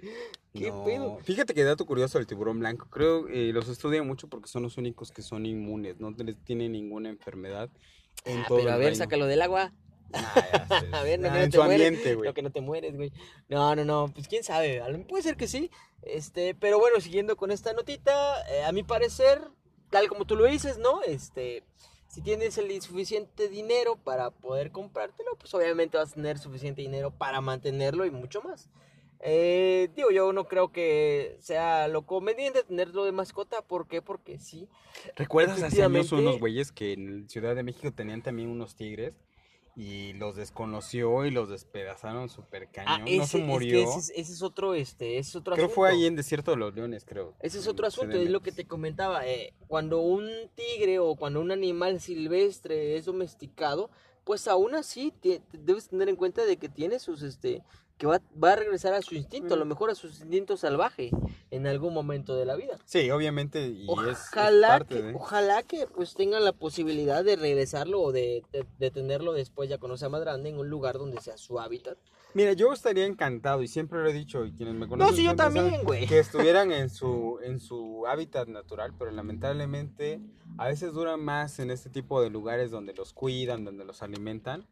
¿Qué 0.53 0.69
No, 0.69 0.83
pedo? 0.83 1.17
Fíjate 1.23 1.53
que 1.53 1.63
dato 1.63 1.85
curioso 1.85 2.17
del 2.19 2.27
tiburón 2.27 2.59
blanco. 2.59 2.87
Creo 2.91 3.27
eh, 3.29 3.51
los 3.53 3.67
estudian 3.67 4.05
mucho 4.05 4.27
porque 4.27 4.47
son 4.47 4.63
los 4.63 4.77
únicos 4.77 5.11
que 5.11 5.21
son 5.23 5.45
inmunes, 5.45 5.99
no 5.99 6.11
les 6.11 6.37
tienen 6.43 6.73
ninguna 6.73 7.09
enfermedad. 7.09 7.69
En 8.25 8.39
Ah, 8.39 8.45
todo 8.47 8.59
pero 8.59 8.71
a 8.71 8.77
ver, 8.77 8.89
reino. 8.89 8.97
sácalo 8.97 9.25
del 9.25 9.41
agua. 9.41 9.73
Ah, 10.13 10.67
ya. 10.71 10.81
A 10.99 11.03
ver, 11.03 11.19
no, 11.19 11.29
Ah, 11.29 11.31
que 11.33 11.37
no 11.37 11.43
en 11.43 11.49
te 11.51 11.57
su 11.57 11.63
mueres. 11.63 11.87
ambiente, 11.87 12.15
güey. 12.15 12.27
Lo 12.27 12.33
que 12.33 12.41
no 12.41 12.51
te 12.51 12.61
mueres, 12.61 12.95
güey. 12.95 13.11
No, 13.49 13.75
no, 13.75 13.85
no, 13.85 14.11
pues 14.13 14.27
quién 14.27 14.43
sabe. 14.43 14.81
Puede 15.07 15.23
ser 15.23 15.35
que 15.37 15.47
sí. 15.47 15.69
Este, 16.01 16.55
pero 16.55 16.79
bueno, 16.79 16.99
siguiendo 16.99 17.35
con 17.37 17.51
esta 17.51 17.73
notita, 17.73 18.41
eh, 18.51 18.63
a 18.63 18.71
mi 18.71 18.83
parecer, 18.83 19.41
tal 19.89 20.07
como 20.07 20.25
tú 20.25 20.35
lo 20.35 20.45
dices, 20.45 20.77
¿no? 20.77 21.01
Este, 21.03 21.63
Si 22.07 22.21
tienes 22.21 22.57
el 22.57 22.81
suficiente 22.81 23.47
dinero 23.47 23.95
para 23.95 24.31
poder 24.31 24.71
comprártelo, 24.71 25.35
pues 25.37 25.53
obviamente 25.53 25.97
vas 25.97 26.11
a 26.11 26.15
tener 26.15 26.39
suficiente 26.39 26.81
dinero 26.81 27.11
para 27.11 27.39
mantenerlo 27.39 28.05
y 28.05 28.11
mucho 28.11 28.41
más. 28.41 28.69
Eh, 29.23 29.89
digo, 29.95 30.09
yo 30.09 30.33
no 30.33 30.45
creo 30.47 30.71
que 30.71 31.37
sea 31.39 31.87
lo 31.87 32.05
conveniente 32.07 32.63
tenerlo 32.63 33.05
de 33.05 33.11
mascota. 33.11 33.61
¿Por 33.61 33.87
qué? 33.87 34.01
Porque 34.01 34.39
sí. 34.39 34.67
¿Recuerdas 35.15 35.61
hace 35.61 35.83
años 35.83 36.11
unos 36.11 36.39
güeyes 36.39 36.71
que 36.71 36.93
en 36.93 37.29
Ciudad 37.29 37.55
de 37.55 37.61
México 37.63 37.91
tenían 37.93 38.23
también 38.23 38.49
unos 38.49 38.75
tigres 38.75 39.15
y 39.75 40.13
los 40.13 40.35
desconoció 40.35 41.25
y 41.25 41.31
los 41.31 41.49
despedazaron 41.49 42.29
Ah, 42.29 42.67
cañón? 42.71 43.07
ese, 43.07 43.17
no 43.17 43.25
se 43.25 43.37
es 43.37 43.43
que 43.43 43.47
murió. 43.47 43.79
ese, 43.83 43.99
es, 43.99 44.09
ese 44.15 44.33
es 44.33 44.41
otro, 44.41 44.73
este, 44.73 45.17
ese 45.17 45.29
es 45.29 45.35
otro 45.37 45.53
Creo 45.53 45.65
asunto. 45.67 45.75
fue 45.81 45.89
ahí 45.89 46.05
en 46.05 46.15
Desierto 46.15 46.51
de 46.51 46.57
los 46.57 46.75
Leones, 46.75 47.05
creo. 47.05 47.33
Ese 47.39 47.59
es 47.59 47.67
otro 47.67 47.87
asunto, 47.87 48.11
CDMX. 48.11 48.25
es 48.25 48.31
lo 48.31 48.39
que 48.41 48.51
te 48.51 48.65
comentaba. 48.65 49.25
eh, 49.27 49.53
cuando 49.67 49.99
un 50.01 50.29
tigre 50.55 50.99
o 50.99 51.15
cuando 51.15 51.39
un 51.39 51.51
animal 51.51 51.99
silvestre 52.01 52.97
es 52.97 53.05
domesticado, 53.05 53.89
pues 54.23 54.47
aún 54.47 54.75
así 54.75 55.11
te- 55.21 55.39
te 55.39 55.57
debes 55.57 55.87
tener 55.89 56.07
en 56.09 56.15
cuenta 56.15 56.45
de 56.45 56.57
que 56.57 56.69
tiene 56.69 56.99
sus, 56.99 57.23
este, 57.23 57.63
que 58.01 58.07
va, 58.07 58.19
va 58.43 58.53
a 58.53 58.55
regresar 58.55 58.93
a 58.95 59.01
su 59.03 59.13
instinto, 59.13 59.53
a 59.53 59.57
lo 59.57 59.65
mejor 59.65 59.91
a 59.91 59.95
su 59.95 60.07
instinto 60.07 60.57
salvaje 60.57 61.11
en 61.51 61.67
algún 61.67 61.93
momento 61.93 62.35
de 62.35 62.45
la 62.45 62.55
vida. 62.55 62.79
Sí, 62.85 63.11
obviamente, 63.11 63.67
y 63.67 63.83
es- 63.83 63.89
es, 63.89 64.27
Ojalá 64.31 64.67
parte 64.69 64.95
que, 64.95 65.01
de... 65.03 65.13
ojalá 65.13 65.61
que 65.61 65.85
pues 65.85 66.15
tengan 66.15 66.43
la 66.43 66.51
posibilidad 66.51 67.23
de 67.23 67.35
regresarlo 67.35 68.01
o 68.01 68.11
de, 68.11 68.41
de, 68.51 68.65
de 68.79 68.89
tenerlo 68.89 69.33
después 69.33 69.69
ya 69.69 69.77
cuando 69.77 69.97
sea 69.97 70.09
más 70.09 70.21
grande 70.21 70.49
en 70.49 70.57
un 70.57 70.67
lugar 70.67 70.97
donde 70.97 71.21
sea 71.21 71.37
su 71.37 71.59
hábitat. 71.59 71.95
Mira, 72.33 72.53
yo 72.53 72.73
estaría 72.73 73.05
encantado 73.05 73.61
y 73.61 73.67
siempre 73.67 74.01
lo 74.01 74.09
he 74.09 74.13
dicho 74.13 74.45
y 74.45 74.53
quienes 74.53 74.73
me 74.73 74.87
conocen 74.87 75.11
No, 75.11 75.15
sí, 75.17 75.23
yo 75.23 75.35
también, 75.35 75.83
güey. 75.83 76.07
que 76.07 76.17
estuvieran 76.17 76.71
en 76.71 76.89
su 76.89 77.37
en 77.43 77.59
su 77.59 78.07
hábitat 78.07 78.47
natural, 78.47 78.93
pero 78.97 79.11
lamentablemente 79.11 80.19
a 80.57 80.67
veces 80.69 80.93
duran 80.93 81.23
más 81.23 81.59
en 81.59 81.69
este 81.69 81.91
tipo 81.91 82.19
de 82.19 82.31
lugares 82.31 82.71
donde 82.71 82.93
los 82.95 83.13
cuidan, 83.13 83.63
donde 83.63 83.85
los 83.85 84.01
alimentan 84.01 84.65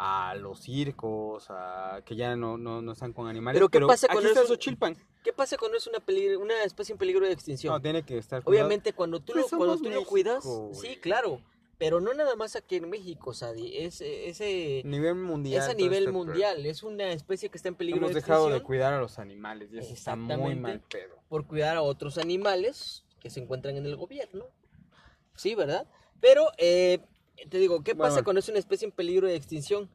a 0.00 0.34
los 0.36 0.60
circos, 0.60 1.46
a 1.50 2.02
que 2.04 2.14
ya 2.14 2.36
no, 2.36 2.56
no, 2.56 2.80
no 2.80 2.92
están 2.92 3.12
con 3.12 3.26
animales. 3.26 3.58
Pero, 3.58 3.68
¿qué 3.68 3.80
pasa 3.80 4.06
aquí 4.06 4.12
cuando 4.14 4.28
está 4.28 4.42
es 4.42 4.48
un- 4.50 4.54
Xochilpan. 4.56 4.96
¿Qué 5.24 5.32
pasa 5.32 5.56
cuando 5.58 5.76
es 5.76 5.86
una, 5.88 5.98
peligro- 5.98 6.38
una 6.40 6.62
especie 6.62 6.92
en 6.92 6.98
peligro 6.98 7.26
de 7.26 7.32
extinción? 7.32 7.74
No, 7.74 7.80
tiene 7.82 8.04
que 8.04 8.16
estar 8.16 8.42
cuidado. 8.44 8.64
Obviamente 8.66 8.92
cuando 8.92 9.18
tú, 9.20 9.32
Pues 9.32 9.50
lo, 9.50 9.58
cuando 9.58 9.76
tú 9.78 9.90
lo 9.90 10.04
cuidas, 10.04 10.44
güey. 10.44 10.74
sí, 10.74 10.96
claro, 11.00 11.42
pero 11.78 12.00
no 12.00 12.14
nada 12.14 12.36
más 12.36 12.54
aquí 12.54 12.76
en 12.76 12.88
México, 12.88 13.34
Sadi, 13.34 13.76
es 13.76 14.00
ese, 14.00 14.82
a 14.84 14.88
nivel 14.88 15.16
mundial. 15.16 15.62
es 15.64 15.68
a 15.68 15.74
nivel 15.74 15.98
este 16.04 16.12
mundial, 16.12 16.64
es 16.64 16.82
una 16.84 17.10
especie 17.10 17.50
que 17.50 17.56
está 17.58 17.68
en 17.68 17.74
peligro 17.74 17.98
Hemos 18.02 18.10
de 18.10 18.20
dejado 18.20 18.44
de 18.44 18.50
extinción 18.58 18.66
cuidar 18.66 18.92
a 18.94 19.00
los 19.00 19.18
animales 19.18 19.70
y 19.72 19.78
eso 19.78 19.94
está 19.94 20.14
muy 20.14 20.54
mal 20.54 20.80
pedo. 20.88 21.16
por 21.28 21.44
cuidar 21.46 21.76
a 21.76 21.82
otros 21.82 22.18
animales 22.18 23.04
que 23.20 23.30
se 23.30 23.40
encuentran 23.40 23.76
en 23.76 23.84
el 23.84 23.96
gobierno, 23.96 24.44
sí, 25.34 25.56
¿verdad? 25.56 25.86
Pero, 26.20 26.48
eh, 26.58 27.00
te 27.48 27.58
digo, 27.58 27.82
¿qué 27.82 27.94
pasa 27.94 28.10
bueno. 28.10 28.24
cuando 28.24 28.40
es 28.40 28.48
una 28.48 28.58
especie 28.58 28.86
en 28.86 28.92
peligro 28.92 29.26
de 29.26 29.36
extinción? 29.36 29.88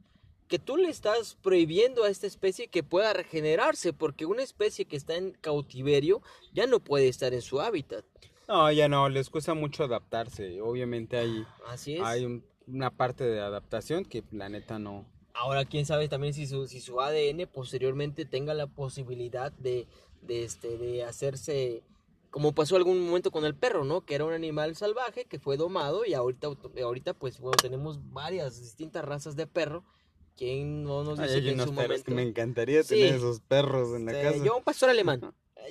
Que 0.47 0.59
tú 0.59 0.77
le 0.77 0.89
estás 0.89 1.35
prohibiendo 1.41 2.03
a 2.03 2.09
esta 2.09 2.27
especie 2.27 2.67
que 2.67 2.83
pueda 2.83 3.13
regenerarse, 3.13 3.93
porque 3.93 4.25
una 4.25 4.43
especie 4.43 4.85
que 4.85 4.95
está 4.95 5.15
en 5.15 5.31
cautiverio 5.31 6.21
ya 6.53 6.67
no 6.67 6.79
puede 6.79 7.07
estar 7.07 7.33
en 7.33 7.41
su 7.41 7.61
hábitat. 7.61 8.05
No, 8.47 8.71
ya 8.71 8.87
no, 8.89 9.07
les 9.09 9.29
cuesta 9.29 9.53
mucho 9.53 9.85
adaptarse. 9.85 10.61
Obviamente 10.61 11.17
hay, 11.17 11.45
Así 11.67 11.95
es. 11.95 12.01
hay 12.03 12.25
un- 12.25 12.43
una 12.67 12.91
parte 12.91 13.23
de 13.25 13.39
adaptación 13.39 14.05
que 14.05 14.23
la 14.31 14.49
neta 14.49 14.79
no. 14.79 15.05
Ahora, 15.33 15.65
quién 15.65 15.85
sabe 15.85 16.07
también 16.09 16.33
si 16.33 16.45
su, 16.45 16.67
si 16.67 16.79
su 16.79 17.01
ADN 17.01 17.47
posteriormente 17.47 18.25
tenga 18.25 18.53
la 18.53 18.67
posibilidad 18.67 19.51
de, 19.53 19.87
de, 20.21 20.43
este, 20.43 20.77
de 20.77 21.03
hacerse, 21.03 21.83
como 22.33 22.53
pasó 22.55 22.75
algún 22.75 22.99
momento 23.05 23.29
con 23.29 23.45
el 23.45 23.53
perro, 23.55 23.85
¿no? 23.85 24.01
Que 24.01 24.15
era 24.15 24.25
un 24.25 24.33
animal 24.33 24.75
salvaje 24.75 25.25
que 25.25 25.37
fue 25.39 25.55
domado 25.55 26.03
y 26.03 26.15
ahorita, 26.15 26.47
ahorita 26.83 27.13
pues, 27.13 27.39
bueno, 27.39 27.55
tenemos 27.61 27.99
varias 28.11 28.59
distintas 28.59 29.05
razas 29.05 29.35
de 29.35 29.45
perro. 29.45 29.83
¿Quién 30.35 30.83
no 30.83 31.03
nos 31.03 31.19
Ay, 31.19 31.25
dice 31.27 31.37
hay 31.37 31.43
que 31.43 31.51
en 31.51 31.59
su 31.59 31.75
perros 31.75 31.77
que 32.03 32.09
momento... 32.09 32.11
me 32.15 32.23
encantaría 32.23 32.81
Sí. 32.81 32.95
tener 32.95 33.13
esos 33.13 33.39
perros 33.41 33.95
en 33.95 34.05
la 34.07 34.19
Eh, 34.19 34.23
casa. 34.23 34.43
yo 34.43 34.57
un 34.57 34.63
pastor 34.63 34.89
alemán. 34.89 35.21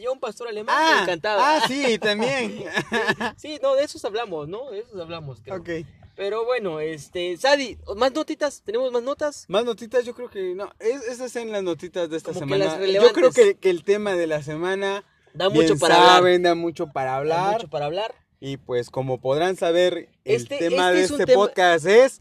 Yo 0.01 0.13
un 0.13 0.21
pastor 0.21 0.47
alemán 0.49 0.77
me 0.97 1.03
encantaba. 1.03 1.57
ah, 1.57 1.65
sí, 1.67 1.99
también. 1.99 2.63
Sí, 3.37 3.59
no, 3.61 3.75
de 3.75 3.83
esos 3.83 4.05
hablamos, 4.05 4.47
¿no? 4.49 4.71
De 4.71 4.79
esos 4.79 5.01
hablamos, 5.01 5.41
creo. 5.43 5.57
ok. 5.57 5.69
Pero 6.15 6.45
bueno, 6.45 6.79
este, 6.79 7.37
Sadi, 7.39 7.77
más 7.97 8.13
notitas, 8.13 8.63
tenemos 8.65 8.93
más 8.93 9.03
notas. 9.03 9.47
Más 9.49 9.65
notitas, 9.65 10.05
yo 10.05 10.15
creo 10.15 10.31
que 10.31 10.55
no. 10.55 10.71
Es, 10.79 11.03
esas 11.09 11.33
son 11.33 11.51
las 11.51 11.63
notitas 11.65 12.09
de 12.09 12.17
esta 12.19 12.33
Como 12.33 12.41
semana. 12.55 12.87
Yo 12.87 13.13
creo 13.13 13.33
que, 13.33 13.57
que 13.57 13.69
el 13.71 13.83
tema 13.83 14.13
de 14.15 14.27
la 14.29 14.43
semana. 14.43 15.05
Da 15.35 15.49
bien 15.49 15.63
mucho 15.67 15.79
para 15.79 15.95
hablar. 15.97 16.17
saben, 16.17 16.43
da 16.43 16.55
mucho 16.55 16.87
para 16.89 17.11
Da 17.13 17.17
hablar. 17.17 17.53
mucho 17.55 17.69
para 17.69 17.87
hablar. 17.87 18.15
Y 18.41 18.57
pues, 18.57 18.91
como 18.91 19.21
podrán 19.21 19.57
saber, 19.57 20.09
el 20.25 20.37
Este- 20.37 20.59
tema 20.59 20.89
este 20.91 20.97
de 20.99 21.05
es 21.05 21.11
este 21.13 21.27
tema- 21.27 21.43
podcast 21.43 21.87
es. 21.87 22.21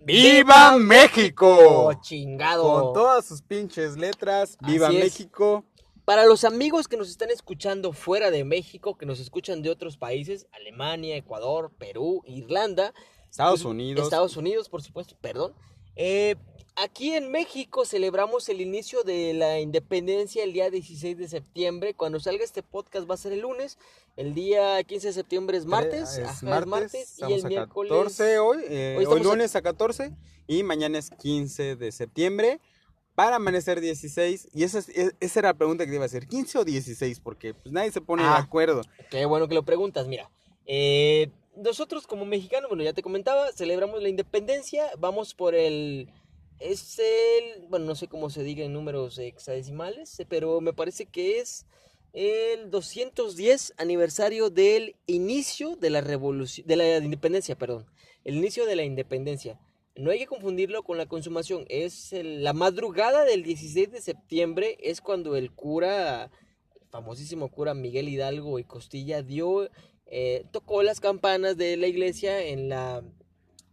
¡Viva 0.00 0.76
México! 0.78 1.46
Oh, 1.60 1.92
chingado. 2.00 2.62
Con 2.62 2.92
todas 2.94 3.24
sus 3.24 3.40
pinches 3.42 3.96
letras. 3.96 4.56
¡Viva 4.60 4.88
Así 4.88 4.96
es. 4.96 5.04
México! 5.04 5.64
Para 6.04 6.24
los 6.26 6.42
amigos 6.42 6.88
que 6.88 6.96
nos 6.96 7.08
están 7.08 7.30
escuchando 7.30 7.92
fuera 7.92 8.32
de 8.32 8.42
México, 8.44 8.96
que 8.98 9.06
nos 9.06 9.20
escuchan 9.20 9.62
de 9.62 9.70
otros 9.70 9.96
países, 9.96 10.48
Alemania, 10.52 11.16
Ecuador, 11.16 11.70
Perú, 11.78 12.22
Irlanda, 12.26 12.92
Estados 13.30 13.62
pues, 13.62 13.70
Unidos. 13.70 14.04
Estados 14.04 14.36
Unidos, 14.36 14.68
por 14.68 14.82
supuesto, 14.82 15.16
perdón. 15.20 15.54
Eh, 15.94 16.34
aquí 16.76 17.14
en 17.14 17.30
México 17.30 17.84
celebramos 17.84 18.48
el 18.48 18.60
inicio 18.60 19.02
de 19.02 19.34
la 19.34 19.60
independencia 19.60 20.42
el 20.44 20.52
día 20.52 20.70
16 20.70 21.18
de 21.18 21.28
septiembre. 21.28 21.94
Cuando 21.94 22.20
salga 22.20 22.44
este 22.44 22.62
podcast 22.62 23.08
va 23.08 23.14
a 23.14 23.18
ser 23.18 23.32
el 23.32 23.40
lunes. 23.40 23.78
El 24.16 24.34
día 24.34 24.82
15 24.84 25.06
de 25.08 25.12
septiembre 25.12 25.56
es 25.58 25.66
martes. 25.66 26.18
Es 26.18 26.24
ajá, 26.24 26.32
es 26.32 26.42
martes, 26.42 26.68
martes. 26.68 27.14
Y 27.28 27.32
el 27.32 27.44
a 27.44 27.48
miércoles. 27.48 27.90
14 27.92 28.38
hoy, 28.38 28.58
eh, 28.68 28.96
Hoy 28.98 29.04
hoy, 29.06 29.12
estamos 29.14 29.26
a- 29.26 29.30
lunes 29.30 29.56
a 29.56 29.62
14 29.62 30.12
y 30.46 30.62
mañana 30.62 30.98
es 30.98 31.10
15 31.10 31.76
de 31.76 31.92
septiembre 31.92 32.60
para 33.14 33.36
amanecer 33.36 33.80
16 33.80 34.48
y 34.52 34.64
esa, 34.64 34.78
es- 34.78 34.88
e- 34.90 35.12
esa 35.20 35.40
era 35.40 35.48
la 35.50 35.54
pregunta 35.54 35.84
que 35.84 35.90
te 35.90 35.96
iba 35.96 36.04
a 36.04 36.06
hacer, 36.06 36.26
15 36.26 36.58
o 36.58 36.64
16 36.64 37.20
porque 37.20 37.54
pues 37.54 37.72
nadie 37.72 37.90
se 37.92 38.00
pone 38.00 38.22
Ah. 38.24 38.32
de 38.36 38.42
acuerdo. 38.42 38.82
Qué 39.10 39.24
bueno 39.26 39.48
que 39.48 39.54
lo 39.54 39.62
preguntas, 39.64 40.06
mira. 40.08 40.30
eh, 40.64 41.28
nosotros 41.56 42.06
como 42.06 42.24
mexicanos, 42.24 42.68
bueno, 42.70 42.84
ya 42.84 42.92
te 42.94 43.02
comentaba, 43.02 43.50
celebramos 43.52 44.00
la 44.00 44.08
independencia, 44.08 44.86
vamos 44.98 45.34
por 45.34 45.54
el... 45.56 46.08
Es 46.62 46.98
el... 46.98 47.66
Bueno, 47.68 47.86
no 47.86 47.94
sé 47.94 48.06
cómo 48.08 48.30
se 48.30 48.42
diga 48.42 48.64
en 48.64 48.72
números 48.72 49.18
hexadecimales, 49.18 50.18
eh, 50.20 50.26
pero 50.28 50.60
me 50.60 50.72
parece 50.72 51.06
que 51.06 51.40
es 51.40 51.66
el 52.12 52.70
210 52.70 53.74
aniversario 53.78 54.50
del 54.50 54.94
inicio 55.06 55.76
de 55.76 55.90
la 55.90 56.00
revolución, 56.00 56.66
de 56.66 56.76
la 56.76 56.98
independencia, 56.98 57.56
perdón, 57.56 57.86
el 58.24 58.36
inicio 58.36 58.66
de 58.66 58.76
la 58.76 58.84
independencia. 58.84 59.58
No 59.96 60.10
hay 60.10 60.18
que 60.20 60.26
confundirlo 60.26 60.84
con 60.84 60.98
la 60.98 61.06
consumación, 61.06 61.64
es 61.68 62.12
el- 62.12 62.44
la 62.44 62.52
madrugada 62.52 63.24
del 63.24 63.42
16 63.42 63.90
de 63.90 64.00
septiembre, 64.00 64.78
es 64.80 65.00
cuando 65.00 65.36
el 65.36 65.52
cura 65.52 66.30
famosísimo 66.90 67.50
cura 67.50 67.72
Miguel 67.74 68.08
Hidalgo 68.08 68.58
y 68.58 68.64
Costilla 68.64 69.22
dio, 69.22 69.68
eh, 70.06 70.44
tocó 70.52 70.82
las 70.82 71.00
campanas 71.00 71.56
de 71.56 71.76
la 71.76 71.86
iglesia 71.86 72.44
en 72.44 72.68
la... 72.68 73.02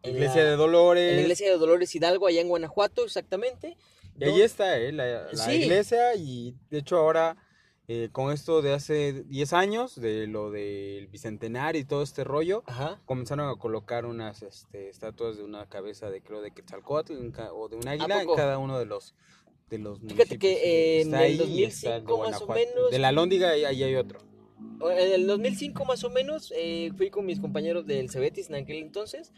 en 0.04 0.16
Iglesia 0.16 0.44
la- 0.44 0.50
de 0.52 0.56
Dolores. 0.56 1.10
en 1.12 1.16
la 1.18 1.22
iglesia 1.24 1.50
de 1.52 1.58
Dolores 1.58 1.94
Hidalgo, 1.96 2.28
allá 2.28 2.42
en 2.42 2.48
Guanajuato, 2.50 3.04
exactamente. 3.06 3.78
Y 4.20 4.24
ahí 4.26 4.42
está, 4.42 4.78
eh, 4.78 4.92
la, 4.92 5.28
la 5.32 5.38
Sí. 5.46 5.52
iglesia 5.52 6.16
y 6.16 6.56
de 6.70 6.80
hecho 6.80 6.98
ahora 6.98 7.38
eh, 7.92 8.10
con 8.12 8.32
esto 8.32 8.62
de 8.62 8.72
hace 8.74 9.24
10 9.24 9.52
años, 9.54 10.00
de 10.00 10.28
lo 10.28 10.52
del 10.52 11.08
bicentenario 11.08 11.82
y 11.82 11.86
todo 11.86 12.04
este 12.04 12.24
rollo, 12.24 12.62
Ajá. 12.68 13.02
comenzaron 13.06 13.50
a 13.50 13.56
colocar 13.56 14.06
unas 14.06 14.44
este, 14.44 14.90
estatuas 14.90 15.38
de 15.38 15.44
una 15.44 15.68
cabeza 15.68 16.12
de 16.12 16.22
creo 16.22 16.42
de 16.44 16.52
Quetzalcóatl 16.52 17.14
o 17.52 17.68
de 17.68 17.78
un 17.78 17.88
águila 17.88 18.22
en 18.22 18.36
cada 18.36 18.60
uno 18.60 18.78
de 18.78 18.86
los 18.86 19.16
de 19.72 19.80
los 19.80 20.00
Fíjate 20.02 20.38
que, 20.38 20.52
eh, 20.54 21.02
en 21.02 21.08
el 21.10 21.16
ahí 21.16 21.42
y 21.48 21.64
está 21.64 21.96
el 21.96 22.06
de 22.06 22.12
2005 22.12 22.18
más 22.32 22.42
o 22.44 22.48
menos- 22.48 22.92
de 22.92 23.00
la 23.00 23.12
Lóndiga 23.12 23.50
ahí, 23.50 23.66
ahí 23.66 23.82
hay 23.84 23.96
otro 23.96 24.20
En 24.82 25.12
el 25.14 25.26
2005 25.28 25.84
más 25.86 26.04
o 26.04 26.10
menos 26.12 26.54
eh, 26.56 26.92
fui 26.96 27.10
con 27.10 27.26
mis 27.26 27.40
compañeros 27.40 27.88
del 27.88 28.10
Cebetis 28.12 28.50
en 28.50 28.56
aquel 28.56 28.78
entonces 28.78 29.32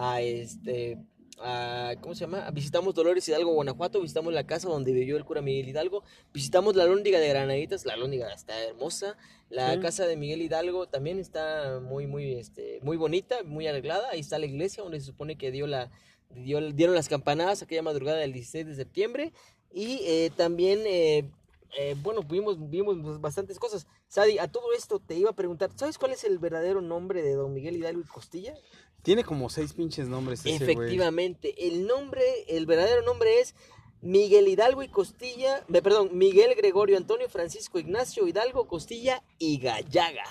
a 0.00 0.20
este 0.20 0.98
a, 1.40 1.94
¿cómo 2.00 2.14
se 2.14 2.22
llama? 2.22 2.50
Visitamos 2.50 2.94
Dolores 2.94 3.28
Hidalgo, 3.28 3.52
Guanajuato, 3.52 4.00
visitamos 4.00 4.32
la 4.32 4.44
casa 4.44 4.68
donde 4.68 4.92
vivió 4.92 5.16
el 5.16 5.24
cura 5.24 5.40
Miguel 5.40 5.68
Hidalgo, 5.68 6.02
visitamos 6.34 6.74
la 6.74 6.84
Lóndiga 6.84 7.20
de 7.20 7.28
Granaditas, 7.28 7.84
la 7.86 7.96
Lóndiga 7.96 8.32
está 8.32 8.60
hermosa, 8.64 9.16
la 9.50 9.74
Sí. 9.74 9.80
casa 9.80 10.06
de 10.06 10.16
Miguel 10.16 10.42
Hidalgo 10.42 10.88
también 10.88 11.18
está 11.20 11.80
muy 11.80 12.06
muy 12.08 12.34
este 12.34 12.80
muy 12.82 12.96
bonita, 12.96 13.42
muy 13.44 13.66
arreglada, 13.68 14.08
ahí 14.10 14.20
está 14.20 14.38
la 14.38 14.46
iglesia 14.46 14.82
donde 14.82 14.98
se 15.00 15.06
supone 15.06 15.36
que 15.36 15.50
dio 15.52 15.66
la 15.68 15.90
dio- 16.30 16.72
dieron 16.72 16.94
las 16.96 17.08
campanadas 17.08 17.62
aquella 17.62 17.82
madrugada 17.82 18.18
del 18.18 18.32
16 18.32 18.66
de 18.66 18.74
septiembre 18.74 19.32
y 19.72 20.00
eh, 20.06 20.30
también 20.36 20.80
eh, 20.86 21.30
eh, 21.78 21.94
bueno, 22.02 22.22
vimos, 22.22 22.56
vimos 22.70 23.20
bastantes 23.20 23.58
cosas. 23.58 23.86
Sadi, 24.08 24.38
a 24.38 24.48
todo 24.48 24.72
esto 24.76 25.00
te 25.00 25.14
iba 25.14 25.28
a 25.30 25.34
preguntar, 25.34 25.70
¿sabes 25.76 25.98
cuál 25.98 26.12
es 26.12 26.24
el 26.24 26.38
verdadero 26.38 26.80
nombre 26.80 27.22
de 27.22 27.34
don 27.34 27.52
Miguel 27.52 27.76
Hidalgo 27.76 28.00
y 28.00 28.04
Costilla? 28.04 28.54
Tiene 29.02 29.24
como 29.24 29.48
seis 29.48 29.72
pinches 29.72 30.08
nombres 30.08 30.40
ese 30.40 30.50
güey. 30.58 30.70
Efectivamente, 30.72 31.54
el 31.68 31.86
nombre, 31.86 32.22
el 32.48 32.66
verdadero 32.66 33.02
nombre 33.02 33.40
es 33.40 33.54
Miguel 34.00 34.48
Hidalgo 34.48 34.82
y 34.82 34.88
Costilla, 34.88 35.64
perdón, 35.82 36.10
Miguel 36.12 36.54
Gregorio 36.56 36.96
Antonio 36.96 37.28
Francisco 37.28 37.78
Ignacio 37.78 38.26
Hidalgo 38.28 38.66
Costilla 38.68 39.22
y 39.38 39.58
Gallaga. 39.58 40.24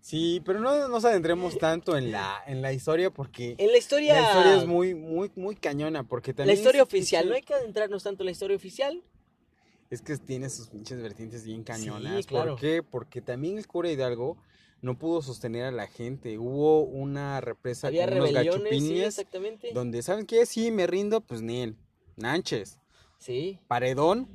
Sí, 0.00 0.42
pero 0.44 0.60
no 0.60 0.88
nos 0.88 1.04
adentremos 1.06 1.56
tanto 1.56 1.96
en 1.96 2.12
la, 2.12 2.42
en 2.46 2.60
la 2.60 2.72
historia 2.74 3.10
porque 3.10 3.54
En 3.56 3.72
la 3.72 3.78
historia. 3.78 4.20
la 4.20 4.26
historia 4.28 4.56
es 4.58 4.66
muy, 4.66 4.94
muy, 4.94 5.30
muy 5.34 5.56
cañona. 5.56 6.02
Porque 6.04 6.34
La 6.36 6.52
historia 6.52 6.82
es- 6.82 6.86
oficial, 6.88 7.24
es- 7.24 7.30
no 7.30 7.36
hay 7.36 7.42
que 7.42 7.54
adentrarnos 7.54 8.02
tanto 8.02 8.22
en 8.22 8.26
la 8.26 8.32
historia 8.32 8.54
oficial. 8.56 9.02
Es 9.90 10.02
que 10.02 10.16
tiene 10.18 10.50
sus 10.50 10.68
pinches 10.68 11.00
vertientes 11.00 11.44
bien 11.44 11.62
cañonas. 11.62 12.16
Sí, 12.18 12.24
claro. 12.24 12.52
¿Por 12.52 12.60
qué? 12.60 12.82
Porque 12.82 13.22
también 13.22 13.56
el 13.56 13.66
cura 13.66 13.90
Hidalgo 13.90 14.36
no 14.84 14.98
pudo 14.98 15.22
sostener 15.22 15.64
a 15.64 15.72
la 15.72 15.86
gente. 15.86 16.36
Hubo 16.38 16.82
una 16.82 17.40
represa 17.40 17.86
Había 17.86 18.04
con 18.04 18.18
unos 18.18 18.28
rebeliones, 18.28 18.68
sí, 18.68 18.76
gachupines 18.78 19.06
exactamente. 19.06 19.70
donde, 19.72 20.02
¿saben 20.02 20.26
qué? 20.26 20.44
Sí, 20.44 20.70
me 20.70 20.86
rindo, 20.86 21.22
pues 21.22 21.40
ni 21.40 21.62
él. 21.62 21.76
Nanches. 22.16 22.78
Sí. 23.18 23.58
paredón, 23.66 24.28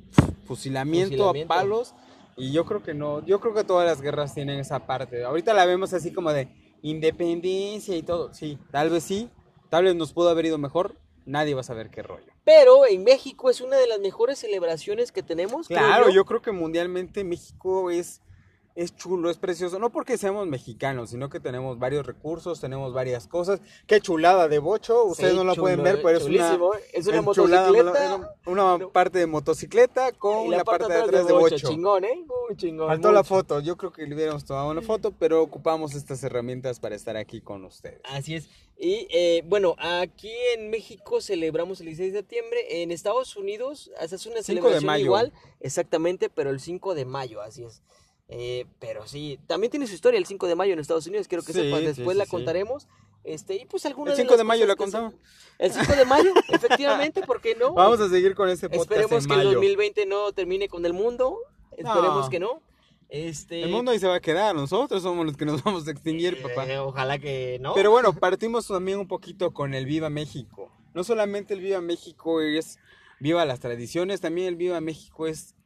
fusilamiento, 0.46 1.16
Fusilamiento. 1.28 1.52
a 1.54 1.56
palos. 1.56 1.94
Y 2.36 2.50
yo 2.50 2.66
creo 2.66 2.82
que 2.82 2.94
no, 2.94 3.24
yo 3.24 3.38
creo 3.38 3.54
que 3.54 3.62
todas 3.62 3.86
las 3.86 4.00
guerras 4.02 4.34
tienen 4.34 4.58
esa 4.58 4.86
parte. 4.86 5.22
Ahorita 5.22 5.54
la 5.54 5.66
vemos 5.66 5.92
así 5.92 6.12
como 6.12 6.32
de 6.32 6.48
independencia 6.82 7.96
y 7.96 8.02
todo. 8.02 8.34
Sí, 8.34 8.58
tal 8.72 8.90
vez 8.90 9.04
sí, 9.04 9.30
tal 9.68 9.84
vez 9.84 9.94
nos 9.94 10.12
pudo 10.12 10.30
haber 10.30 10.46
ido 10.46 10.58
mejor. 10.58 10.96
Nadie 11.26 11.54
va 11.54 11.60
a 11.60 11.64
saber 11.64 11.90
qué 11.90 12.02
rollo. 12.02 12.26
Pero 12.44 12.86
en 12.86 13.04
México 13.04 13.50
es 13.50 13.60
una 13.60 13.76
de 13.76 13.86
las 13.86 14.00
mejores 14.00 14.38
celebraciones 14.40 15.12
que 15.12 15.22
tenemos. 15.22 15.68
creo 15.68 15.78
Claro, 15.78 16.06
yo. 16.08 16.14
yo 16.16 16.24
creo 16.24 16.42
que 16.42 16.50
mundialmente 16.50 17.22
México 17.22 17.90
es, 17.90 18.20
es 18.80 18.96
chulo, 18.96 19.28
es 19.28 19.36
precioso. 19.36 19.78
No 19.78 19.90
porque 19.90 20.16
seamos 20.16 20.46
mexicanos, 20.46 21.10
sino 21.10 21.28
que 21.28 21.38
tenemos 21.38 21.78
varios 21.78 22.06
recursos, 22.06 22.60
tenemos 22.60 22.94
varias 22.94 23.26
cosas. 23.26 23.60
Qué 23.86 24.00
chulada 24.00 24.48
de 24.48 24.58
bocho, 24.58 25.04
ustedes 25.04 25.32
Sí, 25.32 25.36
no 25.36 25.44
la 25.44 25.52
chulo, 25.52 25.64
pueden 25.64 25.82
ver, 25.82 26.00
pero 26.02 26.16
es 26.16 26.24
una. 26.24 26.58
Es 26.94 27.06
una 27.06 27.20
motocicleta. 27.20 28.34
una, 28.46 28.74
una 28.76 28.88
parte 28.88 29.18
de 29.18 29.26
motocicleta 29.26 30.12
con 30.12 30.50
la, 30.50 30.64
parte 30.64 30.90
de 30.90 30.98
atrás 30.98 31.26
de 31.26 31.32
bocho. 31.34 31.56
bocho. 31.56 31.68
Chingón, 31.68 32.04
¿eh? 32.04 32.24
Muy 32.48 32.56
chingón. 32.56 32.88
Faltó 32.88 33.12
la 33.12 33.22
foto, 33.22 33.60
yo 33.60 33.76
creo 33.76 33.92
que 33.92 34.06
le 34.06 34.14
hubiéramos 34.14 34.46
tomado 34.46 34.70
una 34.70 34.80
foto, 34.80 35.12
pero 35.12 35.42
ocupamos 35.42 35.94
estas 35.94 36.24
herramientas 36.24 36.80
para 36.80 36.94
estar 36.94 37.18
aquí 37.18 37.42
con 37.42 37.62
ustedes. 37.66 38.00
Así 38.04 38.36
es. 38.36 38.48
Y 38.78 39.06
eh, 39.10 39.44
bueno, 39.46 39.76
aquí 39.78 40.32
en 40.56 40.70
México 40.70 41.20
celebramos 41.20 41.80
el 41.80 41.86
16 41.88 42.14
de 42.14 42.18
septiembre. 42.20 42.82
En 42.82 42.92
Estados 42.92 43.36
Unidos 43.36 43.90
hace 44.00 44.14
una 44.14 44.22
5 44.22 44.34
de 44.36 44.42
celebración 44.42 44.86
mayo. 44.86 45.04
igual, 45.04 45.32
exactamente, 45.60 46.30
pero 46.30 46.48
el 46.48 46.60
5 46.60 46.94
de 46.94 47.04
mayo, 47.04 47.42
así 47.42 47.64
es. 47.64 47.82
Eh, 48.32 48.66
pero 48.78 49.06
sí, 49.08 49.40
también 49.48 49.70
tiene 49.72 49.86
su 49.88 49.94
historia 49.94 50.16
el 50.18 50.24
5 50.26 50.46
de 50.46 50.54
mayo 50.54 50.72
en 50.72 50.78
Estados 50.78 51.06
Unidos, 51.08 51.26
quiero 51.26 51.42
que 51.42 51.52
Sí, 51.52 51.62
sepas, 51.62 51.80
después 51.82 52.14
sí, 52.14 52.18
la 52.18 52.26
contaremos. 52.26 52.86
Este, 53.24 53.56
y 53.56 53.64
pues 53.66 53.84
alguna 53.86 54.12
El 54.12 54.16
de 54.16 54.22
5 54.22 54.32
las 54.32 54.38
de 54.38 54.44
mayo 54.44 54.66
la 54.66 54.72
se- 54.74 54.76
contamos. 54.78 55.14
El 55.58 55.72
5 55.72 55.92
de 55.94 56.04
mayo, 56.04 56.32
efectivamente, 56.48 57.22
¿por 57.22 57.40
qué 57.40 57.54
no? 57.56 57.74
Vamos 57.74 58.00
a 58.00 58.08
seguir 58.08 58.34
con 58.34 58.48
este 58.48 58.68
podcast 58.70 58.90
Esperemos 58.92 59.24
en 59.24 59.28
que 59.28 59.34
el 59.34 59.38
mayo. 59.46 59.50
2020 59.54 60.06
no 60.06 60.32
termine 60.32 60.68
con 60.68 60.86
el 60.86 60.92
mundo. 60.92 61.38
Esperemos 61.72 62.24
No. 62.24 62.30
que 62.30 62.38
no. 62.40 62.62
Este, 63.08 63.62
El 63.64 63.70
mundo 63.70 63.90
ahí 63.90 63.98
se 63.98 64.06
va 64.06 64.14
a 64.14 64.20
quedar, 64.20 64.54
nosotros 64.54 65.02
somos 65.02 65.26
los 65.26 65.36
que 65.36 65.44
nos 65.44 65.62
vamos 65.64 65.86
a 65.88 65.90
extinguir, 65.90 66.40
papá. 66.40 66.64
eh, 66.70 66.78
ojalá 66.78 67.18
que 67.18 67.58
no. 67.60 67.74
Pero 67.74 67.90
bueno, 67.90 68.12
partimos 68.14 68.68
también 68.68 69.00
un 69.00 69.08
poquito 69.08 69.52
con 69.52 69.74
el 69.74 69.84
Viva 69.86 70.08
México. 70.08 70.70
No 70.94 71.02
solamente 71.02 71.52
el 71.54 71.60
Viva 71.60 71.80
México 71.80 72.40
es 72.40 72.78
Viva 73.18 73.44
las 73.44 73.58
tradiciones, 73.58 74.20
también 74.20 74.46
el 74.46 74.54
Viva 74.56 74.80
México 74.80 75.26
es... 75.26 75.56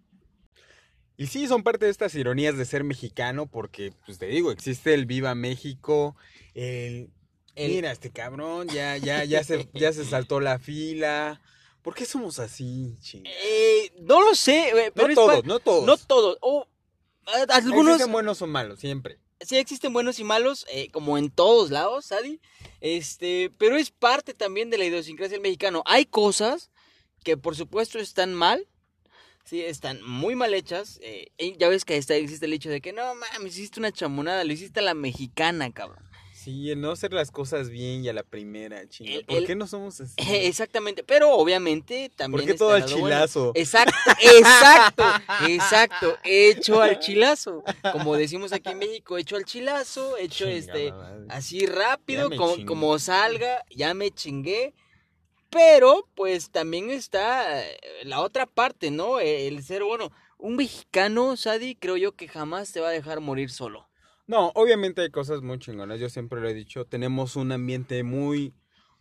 Y 1.17 1.29
sí, 1.29 1.47
son 1.47 1.63
parte 1.63 1.85
de 1.85 1.91
estas 1.93 2.15
ironías 2.17 2.57
de 2.59 2.65
ser 2.65 2.83
mexicano, 2.85 3.47
porque, 3.47 3.93
pues 4.05 4.19
te 4.19 4.27
digo, 4.27 4.51
existe 4.51 4.95
el 4.95 5.07
Viva 5.07 5.35
México, 5.35 6.17
el... 6.55 7.11
El- 7.57 7.71
Mira, 7.71 7.93
este 7.93 8.11
cabrón, 8.11 8.67
ya, 8.67 8.97
ya, 8.97 9.23
ya 9.23 9.45
se, 9.45 9.69
ya 9.75 9.93
se 9.93 10.05
saltó 10.05 10.41
la 10.41 10.59
fila. 10.59 11.41
¿Por 11.83 11.95
qué 11.95 12.05
somos 12.05 12.41
así, 12.41 12.97
chingada? 13.01 13.33
Eh, 13.45 13.93
no 14.01 14.23
lo 14.25 14.35
sé, 14.35 14.71
eh, 14.71 14.91
pero 14.93 15.07
No 15.07 15.15
todos, 15.15 15.45
no 15.45 15.61
todos. 15.61 15.87
No 15.87 15.97
todos. 15.97 16.37
O, 16.41 16.67
eh, 17.29 17.47
algunos 17.51 17.93
Existen 17.95 18.13
buenos 18.13 18.43
o 18.43 18.49
malos, 18.49 18.81
siempre. 18.81 19.21
sí 19.41 19.57
existen 19.57 19.93
buenos 19.93 20.19
y 20.19 20.25
malos, 20.25 20.67
eh, 20.69 20.89
como 20.91 21.17
en 21.17 21.31
todos 21.31 21.71
lados, 21.71 22.07
Sadi. 22.07 22.41
Este, 22.81 23.53
pero 23.57 23.77
es 23.77 23.93
parte 23.93 24.35
también 24.35 24.69
de 24.71 24.79
la 24.79 24.87
idiosincrasia 24.87 25.35
del 25.35 25.43
mexicano. 25.43 25.85
Hay 25.87 26.07
cosas 26.07 26.73
que 27.23 27.37
por 27.37 27.55
supuesto 27.55 28.01
están 28.01 28.35
mal. 28.35 28.67
Sí, 29.45 29.61
están 29.61 30.03
muy 30.03 30.35
mal 30.35 30.55
hechas. 30.55 30.99
eh, 31.03 31.29
y 31.39 31.57
ya 31.59 31.69
ves 31.69 31.85
que 31.85 31.97
está, 31.97 32.15
existe 32.15 32.47
el 32.47 32.53
hecho 32.55 32.71
de 32.71 32.81
que 32.81 32.93
no 32.93 33.15
mames, 33.15 33.57
hiciste 33.59 33.79
una 33.79 33.93
chamonada, 33.93 34.43
lo 34.45 34.53
hiciste 34.53 34.81
a 34.81 34.83
la 34.83 34.95
mexicana, 34.95 35.71
cabrón. 35.71 36.03
Sí, 36.33 36.71
el 36.71 36.81
no 36.81 36.91
hacer 36.91 37.15
las 37.15 37.31
cosas 37.31 37.71
bien 37.71 38.05
y 38.05 38.09
a 38.11 38.13
la 38.13 38.23
primera, 38.23 38.87
chingada. 38.87 39.19
El- 39.19 39.25
¿Por 39.25 39.37
el- 39.39 39.47
qué 39.47 39.55
no 39.55 39.67
somos 39.67 39.99
así? 40.01 40.15
Exactamente, 40.47 41.03
pero 41.03 41.31
obviamente 41.33 42.11
también. 42.15 42.43
¿Por 42.43 42.51
qué 42.53 42.59
todo 42.59 42.73
al 42.73 42.83
bueno. 42.83 42.97
chilazo? 42.97 43.53
Exacto, 43.55 43.93
exacto, 44.21 45.05
exacto, 45.47 46.19
hecho 46.25 46.83
al 46.83 46.99
chilazo. 46.99 47.63
Como 47.93 48.17
decimos 48.17 48.53
aquí 48.53 48.71
en 48.71 48.79
México, 48.79 49.17
hecho 49.17 49.37
al 49.37 49.45
chilazo, 49.45 50.17
hecho 50.19 50.47
este, 50.47 50.91
madre. 50.93 51.27
así 51.31 51.65
rápido, 51.67 52.29
como, 52.31 52.55
chingué. 52.57 52.67
como 52.67 52.99
salga, 52.99 53.65
ya 53.75 53.95
me 53.95 54.11
chingué. 54.11 54.75
Pero, 55.55 56.09
pues 56.17 56.51
también 56.51 56.91
está 56.91 57.65
eh, 57.65 57.79
la 58.03 58.21
otra 58.21 58.45
parte, 58.47 58.91
¿no? 58.91 59.21
El 59.21 59.63
ser, 59.63 59.85
bueno, 59.85 60.11
un 60.37 60.57
mexicano, 60.57 61.37
Sadi, 61.37 61.77
creo 61.77 61.97
yo 61.97 62.13
que 62.13 62.27
jamás 62.27 62.73
te 62.73 62.81
va 62.81 62.89
a 62.89 62.91
dejar 62.91 63.21
morir 63.21 63.51
solo. 63.51 63.89
No, 64.27 64.51
obviamente 64.57 65.03
hay 65.03 65.11
cosas 65.11 65.43
muy 65.43 65.61
chingonas, 65.61 66.01
yo 66.01 66.09
siempre 66.09 66.41
lo 66.41 66.49
he 66.49 66.55
dicho, 66.55 66.87
tenemos 66.87 67.37
un 67.37 67.53
ambiente 67.53 68.03
muy, 68.03 68.53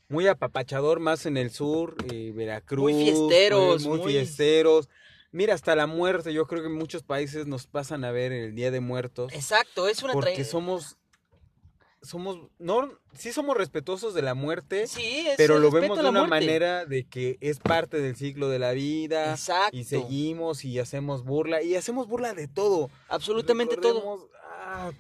muy 0.10 0.28
apapachador, 0.28 1.00
más 1.00 1.26
en 1.26 1.38
el 1.38 1.50
sur, 1.50 1.96
eh, 2.12 2.32
Veracruz. 2.36 2.92
Muy 2.92 3.04
fiesteros, 3.04 3.84
Muy, 3.88 3.98
muy- 3.98 4.14
fiesteros. 4.14 4.90
Mira, 5.32 5.56
hasta 5.56 5.76
la 5.76 5.88
muerte, 5.88 6.34
yo 6.34 6.46
creo 6.46 6.62
que 6.62 6.70
muchos 6.70 7.02
países 7.02 7.48
nos 7.48 7.66
pasan 7.66 8.04
a 8.06 8.12
ver 8.12 8.32
el 8.32 8.54
Día 8.54 8.70
de 8.70 8.80
Muertos. 8.80 9.34
Exacto, 9.34 9.88
es 9.88 10.04
una 10.04 10.14
Porque 10.14 10.44
somos, 10.46 10.98
somos, 12.04 12.38
no, 12.60 12.90
sí 13.18 13.32
somos 13.34 13.58
respetuosos 13.58 14.14
de 14.14 14.22
la 14.22 14.34
muerte, 14.34 14.88
Sí, 14.88 15.26
es 15.28 15.38
pero 15.38 15.58
lo 15.58 15.72
vemos 15.72 15.98
de 15.98 16.04
la 16.04 16.10
una 16.10 16.28
manera 16.28 16.86
de 16.86 17.06
que 17.06 17.38
es 17.42 17.60
parte 17.60 18.00
del 18.02 18.16
ciclo 18.16 18.50
de 18.50 18.60
la 18.60 18.72
vida. 18.74 19.32
Exacto. 19.32 19.76
Y 19.76 19.84
seguimos 19.86 20.66
y 20.66 20.78
hacemos 20.80 21.24
burla, 21.24 21.62
y 21.64 21.76
hacemos 21.76 22.08
burla 22.08 22.34
de 22.34 22.48
todo. 22.48 22.90
Absolutamente 23.08 23.78
todo. 23.78 23.96
Recordemos, 23.96 24.30
ah, 24.62 24.92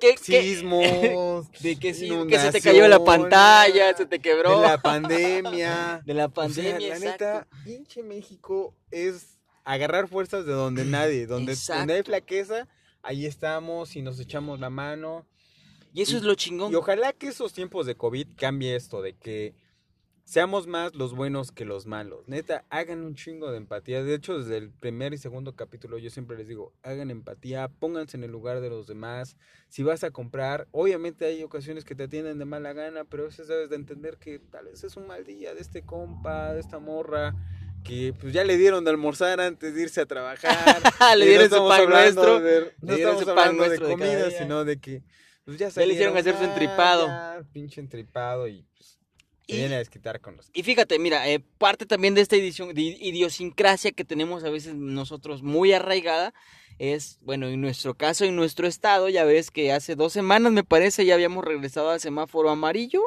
¿Qué- 0.00 0.14
qué- 0.24 0.42
sismos, 0.42 0.82
De 1.60 1.76
que 1.76 1.92
que 1.92 2.38
se 2.38 2.52
te 2.52 2.60
cayó 2.60 2.88
la 2.88 3.04
pantalla, 3.04 3.96
se 3.96 4.06
te 4.06 4.18
quebró. 4.20 4.60
De 4.60 4.66
la 4.68 4.78
pandemia. 4.80 6.02
De 6.06 6.14
la 6.14 6.26
O 6.26 6.28
sea, 6.28 6.34
pandemia, 6.34 6.78
la 6.88 6.96
exacto. 6.96 7.24
neta, 7.24 7.46
pinche 7.64 8.02
México 8.02 8.74
es 8.90 9.38
agarrar 9.64 10.08
fuerzas 10.08 10.46
de 10.46 10.52
donde 10.52 10.84
nadie, 10.86 11.26
donde, 11.26 11.54
donde 11.68 11.94
hay 11.94 12.02
flaqueza, 12.02 12.68
ahí 13.02 13.26
estamos 13.26 13.96
y 13.96 14.02
nos 14.02 14.18
echamos 14.20 14.60
la 14.60 14.70
mano. 14.70 15.26
Y 15.92 16.02
eso 16.02 16.14
y- 16.14 16.16
es 16.16 16.22
lo 16.22 16.34
chingón. 16.34 16.72
Y 16.72 16.74
ojalá 16.76 17.12
que 17.12 17.28
esos 17.28 17.52
tiempos 17.52 17.86
de 17.86 17.94
COVID 17.96 18.28
cambie 18.36 18.74
esto, 18.76 19.02
de 19.02 19.14
que 19.14 19.54
seamos 20.24 20.66
más 20.66 20.94
los 20.94 21.14
buenos 21.14 21.52
que 21.52 21.64
los 21.64 21.86
malos. 21.86 22.28
Neta, 22.28 22.64
hagan 22.68 23.02
un 23.02 23.14
chingo 23.14 23.50
de 23.50 23.56
empatía. 23.56 24.02
De 24.04 24.14
hecho, 24.14 24.38
desde 24.38 24.58
el 24.58 24.70
primer 24.70 25.14
y 25.14 25.18
segundo 25.18 25.56
capítulo 25.56 25.96
yo 25.96 26.10
siempre 26.10 26.36
les 26.36 26.46
digo, 26.48 26.74
hagan 26.82 27.10
empatía, 27.10 27.68
pónganse 27.68 28.18
en 28.18 28.24
el 28.24 28.30
lugar 28.30 28.60
de 28.60 28.68
los 28.68 28.86
demás. 28.86 29.36
Si 29.70 29.82
vas 29.82 30.04
a 30.04 30.10
comprar, 30.10 30.68
obviamente 30.70 31.24
hay 31.24 31.42
ocasiones 31.42 31.84
que 31.86 31.94
te 31.94 32.02
atienden 32.04 32.38
de 32.38 32.44
mala 32.44 32.74
gana, 32.74 33.04
pero 33.04 33.22
a 33.22 33.26
veces 33.26 33.48
debes 33.48 33.70
de 33.70 33.76
entender 33.76 34.18
que 34.18 34.38
tal 34.38 34.66
vez 34.66 34.84
es 34.84 34.96
un 34.98 35.06
mal 35.06 35.24
día 35.24 35.54
de 35.54 35.60
este 35.62 35.82
compa, 35.82 36.52
de 36.52 36.60
esta 36.60 36.78
morra. 36.78 37.34
Que 37.84 38.12
pues 38.12 38.32
ya 38.34 38.44
le 38.44 38.58
dieron 38.58 38.84
de 38.84 38.90
almorzar 38.90 39.40
antes 39.40 39.72
de 39.74 39.80
irse 39.82 40.00
a 40.02 40.06
trabajar. 40.06 40.52
Le 41.16 41.24
dieron 41.26 41.48
su 41.48 41.54
estamos 41.54 41.78
pan 41.78 41.88
nuestro, 41.88 42.40
de- 42.40 42.60
le 42.60 42.72
no 42.82 42.94
dieron 42.96 43.14
estamos 43.14 43.20
su 43.20 43.26
pan 43.26 43.38
hablando 43.38 43.62
de 43.62 43.68
nuestro 43.68 43.86
de 43.88 43.96
cada 43.96 44.12
comida, 44.24 44.38
sino 44.38 44.64
de 44.64 44.78
que 44.80 45.02
pues 45.48 45.58
ya, 45.58 45.68
Ya 45.70 45.86
le 45.86 45.94
hicieron 45.94 46.14
hacer 46.14 46.36
su 46.36 46.42
ah, 46.42 46.46
entripado. 46.46 47.06
ya, 47.06 47.42
pinche 47.54 47.80
entripado 47.80 48.46
y 48.48 48.66
pues, 48.76 48.98
se 49.46 49.54
Y- 49.54 49.56
viene 49.56 49.76
a 49.76 49.78
desquitar 49.78 50.20
con 50.20 50.36
los 50.36 50.50
Y 50.52 50.62
fíjate, 50.62 50.98
mira, 50.98 51.26
eh, 51.26 51.40
parte 51.56 51.86
también 51.86 52.14
de 52.14 52.20
esta 52.20 52.36
edición, 52.36 52.74
de 52.74 52.82
idiosincrasia 52.82 53.92
que 53.92 54.04
tenemos 54.04 54.44
a 54.44 54.50
veces 54.50 54.74
nosotros 54.74 55.42
muy 55.42 55.72
arraigada, 55.72 56.34
es, 56.78 57.18
bueno, 57.22 57.48
en 57.48 57.62
nuestro 57.62 57.94
caso, 57.94 58.26
en 58.26 58.36
nuestro 58.36 58.66
estado, 58.68 59.08
ya 59.08 59.24
ves 59.24 59.50
que 59.50 59.72
hace 59.72 59.96
dos 59.96 60.12
semanas, 60.12 60.52
me 60.52 60.64
parece, 60.64 61.06
ya 61.06 61.14
habíamos 61.14 61.44
regresado 61.46 61.88
al 61.90 62.00
semáforo 62.00 62.50
amarillo, 62.50 63.02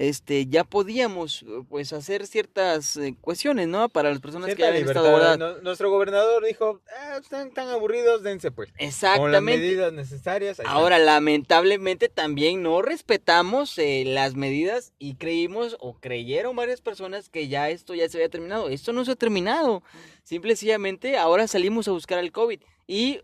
este, 0.00 0.46
ya 0.46 0.62
podíamos, 0.62 1.42
eh, 1.42 1.46
pues, 1.68 1.92
hacer 1.92 2.28
ciertas 2.28 2.96
eh, 2.96 3.16
cuestiones, 3.20 3.66
¿no? 3.66 3.88
Para 3.88 4.10
las 4.10 4.20
personas 4.20 4.46
que 4.46 4.54
Cierta 4.54 4.68
habían 4.72 4.86
estado 4.88 5.06
libertad. 5.08 5.36
guardadas. 5.38 5.56
No- 5.56 5.62
nuestro 5.62 5.90
gobernador 5.90 6.44
dijo, 6.46 6.80
ah, 7.00 7.18
están 7.20 7.50
tan 7.50 7.66
aburridos, 7.68 8.22
dense 8.22 8.52
pues. 8.52 8.68
Con 8.70 8.78
las 8.78 8.88
Exactamente. 8.94 9.40
medidas 9.58 9.92
necesarias. 9.92 10.60
Ahora, 10.64 11.00
lamentablemente 11.00 12.08
también 12.08 12.62
no 12.62 12.80
respetamos 12.80 13.76
eh, 13.78 14.04
las 14.06 14.36
medidas 14.36 14.92
y 15.00 15.16
creímos 15.16 15.76
o 15.80 15.94
creyeron 15.94 16.54
varias 16.54 16.80
personas 16.80 17.28
que 17.28 17.48
ya 17.48 17.68
esto 17.68 17.92
ya 17.96 18.08
se 18.08 18.18
había 18.18 18.28
terminado. 18.28 18.68
Esto 18.68 18.92
no 18.92 19.04
se 19.04 19.10
ha 19.10 19.16
terminado. 19.16 19.82
Simple 20.22 20.52
y 20.52 20.56
sencillamente 20.56 21.18
ahora 21.18 21.48
salimos 21.48 21.88
a 21.88 21.90
buscar 21.90 22.20
el 22.20 22.30
COVID. 22.30 22.60
Y 22.86 23.20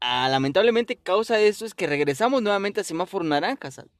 ah, 0.00 0.28
lamentablemente 0.28 0.96
causa 0.96 1.36
de 1.36 1.46
esto 1.46 1.64
es 1.64 1.72
que 1.74 1.86
regresamos 1.86 2.42
nuevamente 2.42 2.80
a 2.80 2.84
semáforo 2.84 3.24
naranja. 3.24 3.70
¿sabes? 3.70 3.90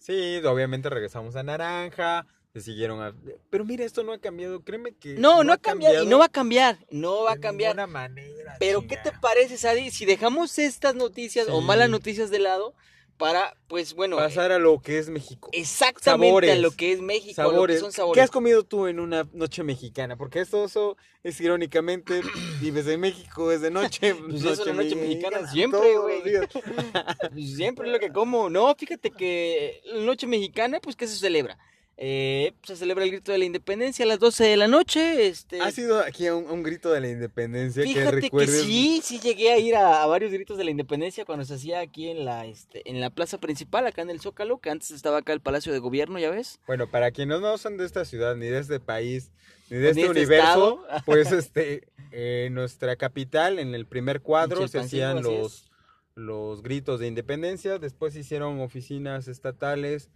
Sí, 0.00 0.40
obviamente 0.44 0.88
regresamos 0.88 1.36
a 1.36 1.42
naranja, 1.42 2.26
se 2.54 2.62
siguieron 2.62 3.02
a... 3.02 3.14
Pero 3.50 3.66
mira, 3.66 3.84
esto 3.84 4.02
no 4.02 4.12
ha 4.12 4.18
cambiado, 4.18 4.62
créeme 4.62 4.92
que... 4.92 5.14
No, 5.14 5.44
no 5.44 5.52
ha 5.52 5.58
cambiado 5.58 6.02
y 6.02 6.06
no 6.06 6.18
va 6.18 6.24
a 6.24 6.30
cambiar. 6.30 6.78
No 6.90 7.24
va 7.24 7.32
a 7.32 7.34
de 7.34 7.40
cambiar. 7.40 7.76
ninguna 7.76 7.86
manera. 7.86 8.56
Pero 8.58 8.86
¿qué 8.86 8.96
te 8.96 9.12
parece, 9.12 9.58
Sadi? 9.58 9.90
Si 9.90 10.06
dejamos 10.06 10.58
estas 10.58 10.94
noticias 10.94 11.48
o 11.48 11.60
malas 11.60 11.90
noticias 11.90 12.30
de 12.30 12.38
lado 12.38 12.74
para, 13.20 13.54
pues 13.68 13.94
bueno, 13.94 14.16
Pasar 14.16 14.50
a 14.50 14.58
lo 14.58 14.80
que 14.80 14.98
es 14.98 15.10
México. 15.10 15.50
exactamente 15.52 16.26
a 16.26 16.30
sabores, 16.30 16.58
lo 16.58 16.70
que 16.72 16.92
es 16.92 17.00
México, 17.00 17.40
a 17.40 17.44
lo 17.44 17.50
que 17.50 17.54
Sabores. 17.54 17.80
son 17.80 17.90
¿Qué 17.90 17.96
sabores. 17.96 18.24
has 18.24 18.30
comido 18.30 18.64
tú 18.64 18.86
en 18.88 18.98
una 18.98 19.28
noche 19.32 19.62
mexicana? 19.62 20.16
Porque 20.16 20.40
esto 20.40 20.64
eso 20.64 20.96
es 21.22 21.40
irónicamente, 21.40 22.22
vives 22.60 22.86
en 22.88 22.98
México, 22.98 23.52
es 23.52 23.60
de 23.60 23.70
noche. 23.70 24.14
Pues 24.30 24.42
noche 24.42 24.96
mexicana 24.96 25.46
siempre, 25.52 25.96
güey. 25.98 26.22
Pues 27.32 27.54
Siempre 27.56 27.86
es 27.86 27.92
lo 27.92 28.00
que 28.00 28.10
como. 28.10 28.48
No, 28.50 28.74
fíjate 28.74 29.10
que 29.10 29.82
la 29.84 30.02
noche 30.04 30.26
mexicana, 30.26 30.80
pues, 30.80 30.96
¿qué 30.96 31.06
se 31.06 31.16
celebra? 31.16 31.58
Eh, 32.02 32.54
se 32.62 32.76
celebra 32.76 33.04
el 33.04 33.10
grito 33.10 33.30
de 33.30 33.36
la 33.36 33.44
independencia 33.44 34.06
a 34.06 34.08
las 34.08 34.18
12 34.18 34.44
de 34.44 34.56
la 34.56 34.68
noche. 34.68 35.26
Este, 35.26 35.60
¿Has 35.60 35.76
ido 35.76 36.00
aquí 36.00 36.26
a 36.28 36.34
un, 36.34 36.46
a 36.46 36.52
un 36.52 36.62
grito 36.62 36.90
de 36.90 36.98
la 36.98 37.10
independencia 37.10 37.82
que 37.82 37.90
Fíjate 37.90 38.10
que, 38.10 38.20
recuerdes? 38.22 38.62
sí, 38.62 39.02
sí 39.04 39.20
llegué 39.20 39.52
a 39.52 39.58
ir 39.58 39.76
a, 39.76 40.02
a 40.02 40.06
varios 40.06 40.32
gritos 40.32 40.56
de 40.56 40.64
la 40.64 40.70
independencia 40.70 41.26
cuando 41.26 41.44
se 41.44 41.52
hacía 41.52 41.80
aquí 41.80 42.08
en 42.08 42.24
la, 42.24 42.46
este, 42.46 42.88
en 42.88 43.02
la 43.02 43.10
plaza 43.10 43.36
principal, 43.36 43.86
acá 43.86 44.00
en 44.00 44.08
el 44.08 44.18
Zócalo, 44.18 44.60
que 44.60 44.70
antes 44.70 44.92
estaba 44.92 45.18
acá 45.18 45.34
el 45.34 45.42
Palacio 45.42 45.74
de 45.74 45.78
Gobierno, 45.78 46.18
¿ya 46.18 46.30
ves? 46.30 46.58
Bueno, 46.66 46.90
para 46.90 47.10
quienes 47.10 47.38
no 47.42 47.58
son 47.58 47.76
de 47.76 47.84
esta 47.84 48.06
ciudad, 48.06 48.34
ni 48.34 48.46
de 48.46 48.60
este 48.60 48.80
país, 48.80 49.30
ni 49.68 49.76
de 49.76 49.92
Ni 49.92 50.00
este 50.00 50.00
de 50.00 50.06
este 50.06 50.20
universo, 50.20 50.86
estado. 50.86 51.02
pues 51.04 51.32
este, 51.32 51.86
en 52.12 52.54
nuestra 52.54 52.96
capital, 52.96 53.58
en 53.58 53.74
el 53.74 53.84
primer 53.84 54.22
cuadro, 54.22 54.66
se 54.68 54.78
hacían 54.78 55.22
los, 55.22 55.70
los 56.14 56.62
gritos 56.62 56.98
de 56.98 57.08
independencia, 57.08 57.78
después 57.78 58.14
se 58.14 58.20
hicieron 58.20 58.58
oficinas 58.60 59.28
estatales 59.28 60.08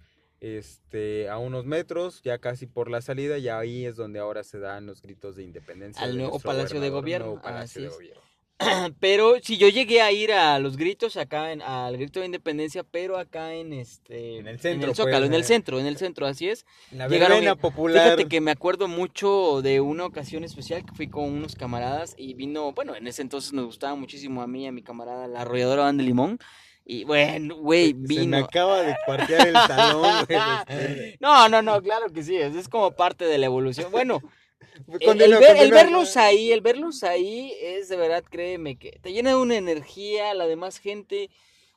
este, 0.44 1.30
a 1.30 1.38
unos 1.38 1.64
metros, 1.64 2.20
ya 2.22 2.36
casi 2.38 2.66
por 2.66 2.90
la 2.90 3.00
salida, 3.00 3.38
y 3.38 3.48
ahí 3.48 3.86
es 3.86 3.96
donde 3.96 4.18
ahora 4.18 4.44
se 4.44 4.58
dan 4.58 4.84
los 4.84 5.00
gritos 5.00 5.36
de 5.36 5.42
independencia. 5.42 6.04
Al 6.04 6.18
nuevo 6.18 6.38
Palacio 6.38 6.80
de 6.80 6.90
Gobierno, 6.90 7.28
nuevo 7.28 7.42
Palacio 7.42 7.62
así 7.64 7.80
de 7.80 7.86
es. 7.86 7.94
Gobierno. 7.94 8.20
Pero 9.00 9.36
si 9.42 9.56
yo 9.56 9.68
llegué 9.68 10.02
a 10.02 10.12
ir 10.12 10.32
a 10.32 10.58
los 10.58 10.76
gritos 10.76 11.16
acá, 11.16 11.50
en, 11.50 11.62
al 11.62 11.96
grito 11.96 12.20
de 12.20 12.26
independencia, 12.26 12.84
pero 12.84 13.16
acá 13.16 13.54
en 13.54 13.72
este... 13.72 14.36
En 14.38 14.46
el 14.46 14.60
centro, 14.60 14.84
En 14.84 14.90
el 14.90 14.94
Zócalo, 14.94 15.18
pues, 15.18 15.28
en 15.28 15.34
el 15.34 15.40
eh. 15.40 15.44
centro, 15.44 15.80
en 15.80 15.86
el 15.86 15.96
centro, 15.96 16.26
así 16.26 16.48
es. 16.50 16.66
La 16.92 17.08
Llegaron 17.08 17.58
popular. 17.58 18.04
Fíjate 18.04 18.28
que 18.28 18.40
me 18.40 18.50
acuerdo 18.50 18.86
mucho 18.86 19.60
de 19.62 19.80
una 19.80 20.04
ocasión 20.04 20.44
especial 20.44 20.84
que 20.84 20.94
fui 20.94 21.08
con 21.08 21.24
unos 21.24 21.56
camaradas 21.56 22.14
y 22.18 22.34
vino, 22.34 22.72
bueno, 22.72 22.94
en 22.94 23.06
ese 23.06 23.22
entonces 23.22 23.54
nos 23.54 23.64
gustaba 23.64 23.94
muchísimo 23.96 24.42
a 24.42 24.46
mí 24.46 24.64
y 24.64 24.66
a 24.66 24.72
mi 24.72 24.82
camarada 24.82 25.26
la 25.26 25.40
arrolladora 25.40 25.84
Van 25.84 25.96
de 25.96 26.04
Limón. 26.04 26.38
Y 26.84 27.04
bueno, 27.04 27.56
güey, 27.56 27.94
Se 28.06 28.26
me 28.26 28.36
vino. 28.36 28.38
acaba 28.38 28.82
de 28.82 28.94
parquear 29.06 29.46
el 29.48 29.54
talón, 29.54 30.26
güey. 30.26 30.38
No, 31.20 31.48
no, 31.48 31.62
no, 31.62 31.80
claro 31.82 32.10
que 32.12 32.22
sí, 32.22 32.36
es, 32.36 32.54
es 32.54 32.68
como 32.68 32.90
parte 32.92 33.24
de 33.24 33.38
la 33.38 33.46
evolución. 33.46 33.90
Bueno, 33.90 34.20
el, 35.00 35.20
el 35.20 35.34
Continúa, 35.34 35.40
ver- 35.40 35.56
el 35.56 35.70
continúa. 35.70 35.82
verlos 35.82 36.16
ahí, 36.16 36.52
el 36.52 36.60
verlos 36.60 37.02
ahí 37.04 37.52
es 37.60 37.88
de 37.88 37.96
verdad, 37.96 38.24
créeme, 38.28 38.76
que 38.76 38.98
te 39.02 39.12
llena 39.12 39.30
de 39.30 39.36
una 39.36 39.56
energía, 39.56 40.34
la 40.34 40.46
demás 40.46 40.78
gente. 40.78 41.30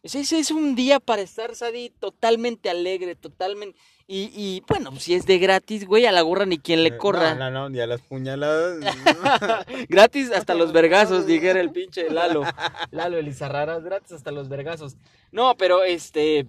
Ese 0.04 0.20
es, 0.22 0.32
es 0.34 0.52
un 0.52 0.76
día 0.76 1.00
para 1.00 1.22
estar, 1.22 1.56
Sadi, 1.56 1.90
totalmente 1.90 2.70
alegre, 2.70 3.16
totalmente. 3.16 3.78
Y, 4.10 4.32
y 4.34 4.64
bueno, 4.70 4.96
si 5.00 5.16
es 5.16 5.26
de 5.26 5.38
gratis, 5.38 5.86
güey, 5.86 6.06
a 6.06 6.14
la 6.14 6.22
gorra 6.22 6.46
ni 6.46 6.58
quien 6.60 6.82
le 6.84 6.96
corra. 6.96 7.32
Eh, 7.34 7.36
No, 7.36 7.52
no, 7.52 7.60
no, 7.64 7.70
ni 7.70 7.82
a 7.82 7.88
las 7.88 8.00
puñaladas. 8.02 8.80
gratis 9.90 10.32
hasta 10.32 10.54
los 10.54 10.72
vergazos, 10.72 11.26
dijera 11.28 11.60
el 11.60 11.72
pinche 11.72 12.10
Lalo. 12.10 12.44
Lalo 12.92 13.18
Elizarraras, 13.18 13.84
gratis 13.84 14.14
hasta 14.14 14.32
los 14.32 14.48
vergazos. 14.50 14.96
No, 15.32 15.56
pero 15.58 15.84
este. 15.84 16.48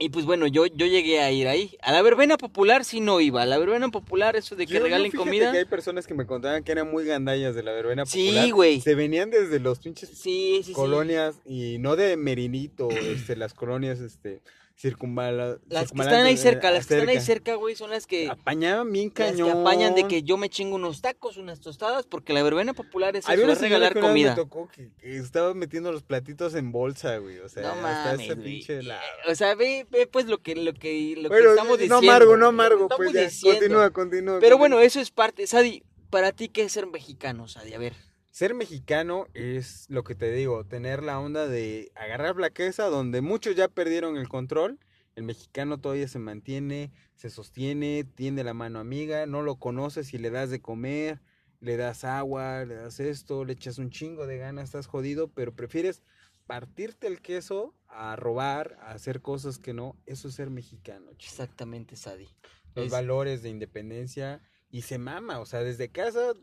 Y 0.00 0.10
pues 0.10 0.24
bueno, 0.26 0.46
yo, 0.46 0.66
yo 0.66 0.86
llegué 0.86 1.18
a 1.20 1.32
ir 1.32 1.48
ahí. 1.48 1.76
A 1.82 1.90
la 1.90 2.00
verbena 2.02 2.36
popular 2.38 2.84
sí 2.84 3.00
no 3.00 3.20
iba. 3.20 3.42
A 3.42 3.46
la 3.46 3.58
verbena 3.58 3.88
popular, 3.88 4.36
eso 4.36 4.54
de 4.54 4.64
que 4.68 4.74
Yo- 4.74 4.80
regalen 4.84 5.10
comida. 5.10 5.50
que 5.50 5.58
hay 5.58 5.64
personas 5.64 6.06
que 6.06 6.14
me 6.14 6.24
contaban 6.24 6.62
que 6.62 6.70
eran 6.70 6.88
muy 6.88 7.04
gandallas 7.04 7.56
de 7.56 7.64
la 7.64 7.72
verbena 7.72 8.06
Sí, 8.06 8.26
popular. 8.28 8.52
güey. 8.52 8.80
Se 8.80 8.94
venían 8.94 9.30
desde 9.30 9.58
los 9.58 9.80
pinches 9.80 10.10
Sí, 10.10 10.58
sí, 10.58 10.62
sí. 10.66 10.72
colonias 10.72 11.34
y 11.44 11.78
no 11.80 11.96
de 11.96 12.16
Merinito, 12.16 12.88
este, 12.90 13.34
las 13.34 13.54
colonias, 13.54 13.98
este, 13.98 14.40
circunvala, 14.78 15.58
Las 15.68 15.90
que 15.90 16.00
están 16.00 16.24
ahí 16.24 16.36
circunvalantes, 16.36 16.40
cerca, 16.40 16.68
eh, 16.68 16.72
las 16.72 16.86
que 16.86 16.94
están 16.94 17.08
ahí 17.08 17.20
cerca, 17.20 17.54
güey, 17.56 17.74
son 17.74 17.90
las 17.90 18.06
que, 18.06 18.28
Apañaban 18.28 18.92
bien 18.92 19.12
las 19.16 19.30
cañón. 19.32 19.52
que 19.52 19.58
apañan 19.60 19.94
de 19.94 20.06
que 20.06 20.22
yo 20.22 20.36
me 20.36 20.48
chingo 20.48 20.76
unos 20.76 21.00
tacos, 21.00 21.36
unas 21.36 21.60
tostadas, 21.60 22.06
porque 22.06 22.32
la 22.32 22.42
verbena 22.42 22.74
popular 22.74 23.16
es 23.16 23.28
eso, 23.28 23.50
es 23.50 23.60
regalar 23.60 23.94
que 23.94 24.00
comida. 24.00 24.30
me 24.30 24.36
tocó 24.36 24.68
que, 24.68 24.90
que 25.00 25.16
estaba 25.16 25.52
metiendo 25.54 25.90
los 25.90 26.02
platitos 26.04 26.54
en 26.54 26.70
bolsa, 26.70 27.16
güey. 27.18 27.38
O 27.40 27.48
sea, 27.48 27.62
No 27.62 27.86
hasta 27.86 28.12
mames, 28.12 28.36
pinche. 28.36 28.80
O 29.28 29.34
sea, 29.34 29.54
ve, 29.54 29.86
ve 29.90 30.06
pues 30.06 30.26
lo 30.26 30.38
que, 30.38 30.54
lo 30.54 30.72
que, 30.74 31.14
lo 31.18 31.28
que 31.28 31.38
estamos 31.38 31.66
no 31.66 31.76
diciendo. 31.76 31.98
amargo, 31.98 32.36
no 32.36 32.36
lo 32.36 32.42
que 32.42 32.48
amargo, 32.48 32.88
pues 32.88 33.12
ya. 33.12 33.22
diciendo. 33.22 33.58
Continúa, 33.58 33.90
continúa. 33.90 34.38
Pero 34.40 34.56
continúa. 34.56 34.58
bueno, 34.58 34.80
eso 34.80 35.00
es 35.00 35.10
parte. 35.10 35.46
Sadi, 35.46 35.82
para 36.10 36.32
ti, 36.32 36.48
¿qué 36.48 36.62
es 36.62 36.72
ser 36.72 36.86
mexicano, 36.86 37.48
Sadi? 37.48 37.74
A 37.74 37.78
ver. 37.78 37.94
Ser 38.38 38.54
mexicano 38.54 39.26
es 39.34 39.86
lo 39.88 40.04
que 40.04 40.14
te 40.14 40.30
digo, 40.30 40.64
tener 40.64 41.02
la 41.02 41.18
onda 41.18 41.48
de 41.48 41.90
agarrar 41.96 42.36
flaqueza 42.36 42.84
donde 42.84 43.20
muchos 43.20 43.56
ya 43.56 43.66
perdieron 43.66 44.16
el 44.16 44.28
control. 44.28 44.78
El 45.16 45.24
mexicano 45.24 45.80
todavía 45.80 46.06
se 46.06 46.20
mantiene, 46.20 46.92
se 47.16 47.30
sostiene, 47.30 48.04
tiende 48.04 48.44
la 48.44 48.54
mano 48.54 48.78
amiga, 48.78 49.26
no 49.26 49.42
lo 49.42 49.56
conoces 49.56 50.14
y 50.14 50.18
le 50.18 50.30
das 50.30 50.50
de 50.50 50.60
comer, 50.60 51.20
le 51.58 51.76
das 51.76 52.04
agua, 52.04 52.64
le 52.64 52.76
das 52.76 53.00
esto, 53.00 53.44
le 53.44 53.54
echas 53.54 53.78
un 53.78 53.90
chingo 53.90 54.28
de 54.28 54.38
ganas, 54.38 54.66
estás 54.66 54.86
jodido, 54.86 55.26
pero 55.26 55.56
prefieres 55.56 56.04
partirte 56.46 57.08
el 57.08 57.20
queso 57.20 57.74
a 57.88 58.14
robar, 58.14 58.78
a 58.82 58.92
hacer 58.92 59.20
cosas 59.20 59.58
que 59.58 59.74
no. 59.74 59.96
Eso 60.06 60.28
es 60.28 60.34
ser 60.36 60.50
mexicano, 60.50 61.12
chis. 61.14 61.32
Exactamente, 61.32 61.96
Sadi. 61.96 62.28
Los 62.76 62.86
Es- 62.86 62.92
valores 62.92 63.42
de 63.42 63.48
independencia 63.48 64.40
y 64.70 64.82
se 64.82 64.98
mama, 64.98 65.40
o 65.40 65.44
sea, 65.44 65.64
desde 65.64 65.88
casa, 65.88 66.34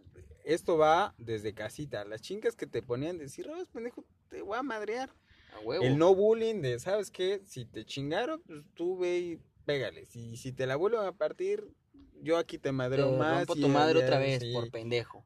esto 0.46 0.78
va 0.78 1.14
desde 1.18 1.54
casita. 1.54 2.06
Las 2.06 2.22
chingas 2.22 2.56
que 2.56 2.68
te 2.68 2.82
ponían 2.82 3.18
de 3.18 3.26
decir, 3.26 3.50
oh, 3.50 3.66
pendejo, 3.74 4.06
te 4.30 4.42
voy 4.42 4.58
a 4.58 4.64
madrear. 4.64 5.10
A 5.56 5.60
huevo. 5.60 5.84
El 5.84 5.98
no 5.98 6.14
bullying 6.16 6.62
de, 6.62 6.80
¿sabes 6.80 7.12
qué? 7.12 7.42
Si 7.46 7.66
te 7.66 7.86
chingaron, 7.86 8.42
pues 8.46 8.64
tú 8.74 8.98
ve 8.98 9.18
y 9.20 9.40
pégale. 9.66 10.06
Si, 10.06 10.38
si 10.38 10.52
te 10.52 10.68
la 10.68 10.76
vuelven 10.76 11.02
a 11.02 11.12
partir, 11.14 11.68
yo 12.22 12.38
aquí 12.38 12.58
te 12.58 12.70
Te 12.70 12.72
madreo 12.72 13.12
más. 13.18 13.48
rompo 13.48 13.56
y 13.58 13.62
tu 13.62 13.68
madre 13.70 14.04
otra 14.04 14.20
vez 14.20 14.42
sí. 14.42 14.54
por 14.54 14.70
pendejo. 14.72 15.26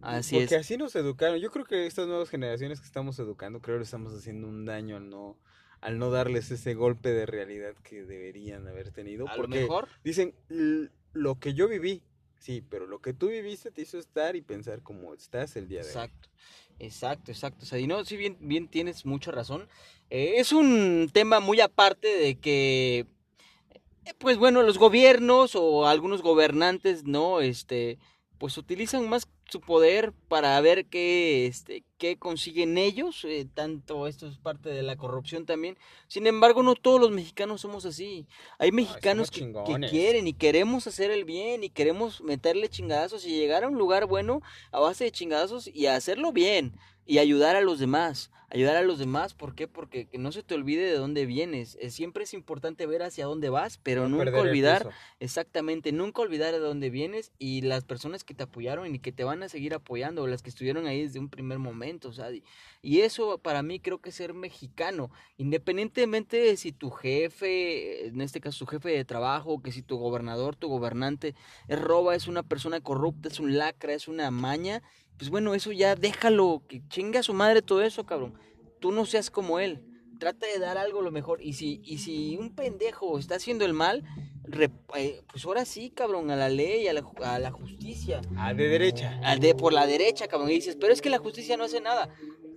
Así 0.00 0.36
Porque 0.36 0.54
es. 0.56 0.60
así 0.60 0.76
nos 0.76 0.94
educaron. 0.96 1.38
Yo 1.38 1.50
creo 1.50 1.64
que 1.64 1.86
estas 1.86 2.06
nuevas 2.06 2.28
generaciones 2.28 2.80
que 2.80 2.86
estamos 2.86 3.18
educando, 3.18 3.60
creo 3.60 3.76
que 3.76 3.80
le 3.80 3.84
estamos 3.84 4.12
haciendo 4.14 4.46
un 4.46 4.64
daño 4.64 4.96
al 4.96 5.08
no, 5.10 5.36
al 5.80 5.98
no 5.98 6.10
darles 6.10 6.50
ese 6.52 6.74
golpe 6.74 7.10
de 7.10 7.26
realidad 7.26 7.74
que 7.82 8.04
deberían 8.04 8.66
haber 8.68 8.92
tenido. 8.92 9.26
A 9.28 9.32
lo 9.32 9.42
porque 9.42 9.60
mejor. 9.62 9.88
dicen, 10.04 10.34
"L- 10.50 10.90
lo 11.14 11.40
que 11.40 11.54
yo 11.54 11.66
viví, 11.68 12.02
sí, 12.38 12.62
pero 12.68 12.86
lo 12.86 13.00
que 13.00 13.12
tú 13.12 13.28
viviste 13.28 13.70
te 13.70 13.82
hizo 13.82 13.98
estar 13.98 14.36
y 14.36 14.42
pensar 14.42 14.82
como 14.82 15.14
estás 15.14 15.56
el 15.56 15.68
día 15.68 15.80
de 15.80 15.84
hoy. 15.84 15.90
Exacto. 15.90 16.28
Exacto, 16.80 17.32
exacto. 17.32 17.66
No, 17.86 18.04
sí, 18.04 18.16
bien, 18.16 18.36
bien 18.40 18.68
tienes 18.68 19.04
mucha 19.04 19.32
razón. 19.32 19.68
Eh, 20.10 20.34
es 20.36 20.52
un 20.52 21.10
tema 21.12 21.40
muy 21.40 21.60
aparte 21.60 22.06
de 22.06 22.36
que, 22.36 23.06
eh, 24.04 24.14
pues 24.18 24.38
bueno, 24.38 24.62
los 24.62 24.78
gobiernos 24.78 25.56
o 25.56 25.86
algunos 25.86 26.22
gobernantes, 26.22 27.04
¿no? 27.04 27.40
Este, 27.40 27.98
pues 28.38 28.56
utilizan 28.56 29.08
más 29.08 29.28
su 29.48 29.60
poder 29.60 30.12
para 30.28 30.60
ver 30.60 30.86
qué, 30.86 31.46
este, 31.46 31.82
qué 31.98 32.16
consiguen 32.16 32.78
ellos. 32.78 33.24
eh, 33.24 33.46
tanto 33.52 34.06
esto 34.06 34.26
es 34.26 34.38
parte 34.38 34.70
de 34.70 34.82
la 34.82 34.96
corrupción 34.96 35.44
también. 35.44 35.76
Sin 36.06 36.26
embargo, 36.26 36.62
no 36.62 36.74
todos 36.74 37.00
los 37.00 37.10
mexicanos 37.10 37.60
somos 37.60 37.84
así. 37.84 38.26
Hay 38.58 38.72
mexicanos 38.72 39.30
que, 39.30 39.52
quieren 39.90 40.26
y 40.26 40.32
queremos 40.32 40.86
hacer 40.86 41.10
el 41.10 41.24
bien 41.24 41.64
y 41.64 41.70
queremos 41.70 42.22
meterle 42.22 42.68
chingadazos 42.68 43.26
y 43.26 43.36
llegar 43.36 43.64
a 43.64 43.68
un 43.68 43.76
lugar 43.76 44.06
bueno 44.06 44.40
a 44.70 44.80
base 44.80 45.04
de 45.04 45.12
chingadazos 45.12 45.68
y 45.68 45.86
hacerlo 45.86 46.32
bien 46.32 46.74
y 47.04 47.18
ayudar 47.18 47.56
a 47.56 47.60
los 47.60 47.80
demás. 47.80 48.30
Ayudar 48.50 48.76
a 48.76 48.82
los 48.82 48.98
demás, 48.98 49.34
¿por 49.34 49.54
qué? 49.54 49.68
Porque 49.68 50.06
que 50.06 50.16
no 50.16 50.32
se 50.32 50.42
te 50.42 50.54
olvide 50.54 50.82
de 50.86 50.96
dónde 50.96 51.26
vienes. 51.26 51.76
Siempre 51.90 52.24
es 52.24 52.32
importante 52.32 52.86
ver 52.86 53.02
hacia 53.02 53.26
dónde 53.26 53.50
vas, 53.50 53.78
pero 53.82 54.08
No 54.08 54.24
nunca 54.24 54.40
olvidar. 54.40 54.88
Exactamente, 55.20 55.92
nunca 55.92 56.22
olvidar 56.22 56.52
de 56.52 56.58
dónde 56.58 56.88
vienes 56.88 57.30
y 57.38 57.60
las 57.60 57.84
personas 57.84 58.24
que 58.24 58.32
te 58.32 58.44
apoyaron 58.44 58.94
y 58.94 59.00
que 59.00 59.12
te 59.12 59.24
van 59.24 59.42
a 59.42 59.50
seguir 59.50 59.74
apoyando, 59.74 60.22
o 60.22 60.26
las 60.26 60.42
que 60.42 60.48
estuvieron 60.48 60.86
ahí 60.86 61.02
desde 61.02 61.18
un 61.18 61.28
primer 61.28 61.58
momento, 61.58 61.87
Y 62.82 63.00
eso 63.00 63.38
para 63.38 63.62
mí 63.62 63.80
creo 63.80 64.00
que 64.00 64.12
ser 64.12 64.34
mexicano, 64.34 65.10
independientemente 65.36 66.36
de 66.36 66.56
si 66.56 66.72
tu 66.72 66.90
jefe, 66.90 68.06
en 68.06 68.20
este 68.20 68.40
caso 68.40 68.64
tu 68.64 68.66
jefe 68.66 68.90
de 68.90 69.04
trabajo, 69.04 69.62
que 69.62 69.72
si 69.72 69.82
tu 69.82 69.96
gobernador, 69.96 70.56
tu 70.56 70.68
gobernante 70.68 71.34
es 71.68 71.80
roba, 71.80 72.14
es 72.14 72.28
una 72.28 72.42
persona 72.42 72.80
corrupta, 72.80 73.28
es 73.28 73.40
un 73.40 73.56
lacra, 73.58 73.94
es 73.94 74.08
una 74.08 74.30
maña, 74.30 74.82
pues 75.16 75.30
bueno, 75.30 75.54
eso 75.54 75.72
ya 75.72 75.96
déjalo, 75.96 76.62
que 76.68 76.82
chinga 76.88 77.20
a 77.20 77.24
su 77.24 77.34
madre 77.34 77.62
todo 77.62 77.82
eso, 77.82 78.06
cabrón. 78.06 78.38
Tú 78.80 78.92
no 78.92 79.04
seas 79.04 79.30
como 79.30 79.58
él. 79.58 79.82
Trata 80.18 80.46
de 80.46 80.58
dar 80.58 80.78
algo 80.78 81.02
lo 81.02 81.10
mejor. 81.10 81.42
Y 81.42 81.52
si, 81.54 81.80
y 81.84 81.98
si 81.98 82.36
un 82.36 82.54
pendejo 82.54 83.18
está 83.18 83.36
haciendo 83.36 83.64
el 83.64 83.72
mal, 83.72 84.04
re- 84.44 84.70
eh, 84.96 85.22
pues 85.30 85.44
ahora 85.44 85.64
sí, 85.64 85.90
cabrón, 85.90 86.30
a 86.30 86.36
la 86.36 86.48
ley, 86.48 86.88
a 86.88 86.92
la, 86.92 87.02
ju- 87.02 87.22
a 87.24 87.38
la 87.38 87.50
justicia. 87.50 88.20
Ah, 88.36 88.54
de 88.54 88.68
derecha. 88.68 89.20
Al 89.22 89.38
de 89.40 89.54
por 89.54 89.72
la 89.72 89.86
derecha, 89.86 90.26
cabrón. 90.28 90.50
Y 90.50 90.54
dices, 90.54 90.76
pero 90.80 90.92
es 90.92 91.00
que 91.00 91.10
la 91.10 91.18
justicia 91.18 91.56
no 91.56 91.64
hace 91.64 91.80
nada. 91.80 92.08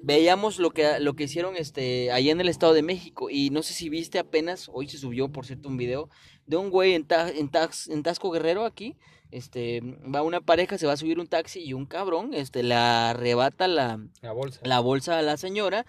Veíamos 0.03 0.57
lo 0.57 0.71
que, 0.71 0.99
lo 0.99 1.13
que 1.15 1.25
hicieron 1.25 1.55
este, 1.55 2.11
allá 2.11 2.31
en 2.31 2.41
el 2.41 2.49
Estado 2.49 2.73
de 2.73 2.81
México. 2.81 3.29
Y 3.29 3.51
no 3.51 3.61
sé 3.61 3.73
si 3.73 3.87
viste 3.89 4.17
apenas, 4.17 4.69
hoy 4.73 4.87
se 4.89 4.97
subió, 4.97 5.31
por 5.31 5.45
cierto, 5.45 5.69
un 5.69 5.77
video 5.77 6.09
de 6.47 6.57
un 6.57 6.69
güey 6.71 6.93
en, 6.95 7.05
Ta- 7.05 7.29
en, 7.29 7.49
Tax- 7.51 7.87
en 7.91 8.01
Tasco 8.01 8.31
Guerrero 8.31 8.65
aquí. 8.65 8.97
Este, 9.29 9.79
va 10.13 10.23
una 10.23 10.41
pareja, 10.41 10.77
se 10.77 10.87
va 10.87 10.93
a 10.93 10.97
subir 10.97 11.17
un 11.19 11.27
taxi 11.27 11.61
y 11.63 11.71
un 11.71 11.85
cabrón, 11.85 12.33
este, 12.33 12.63
le 12.63 12.73
arrebata 12.73 13.67
la, 13.69 14.05
La 14.21 14.33
bolsa. 14.33 14.59
la 14.65 14.79
bolsa 14.81 15.19
a 15.19 15.21
la 15.21 15.37
señora, 15.37 15.85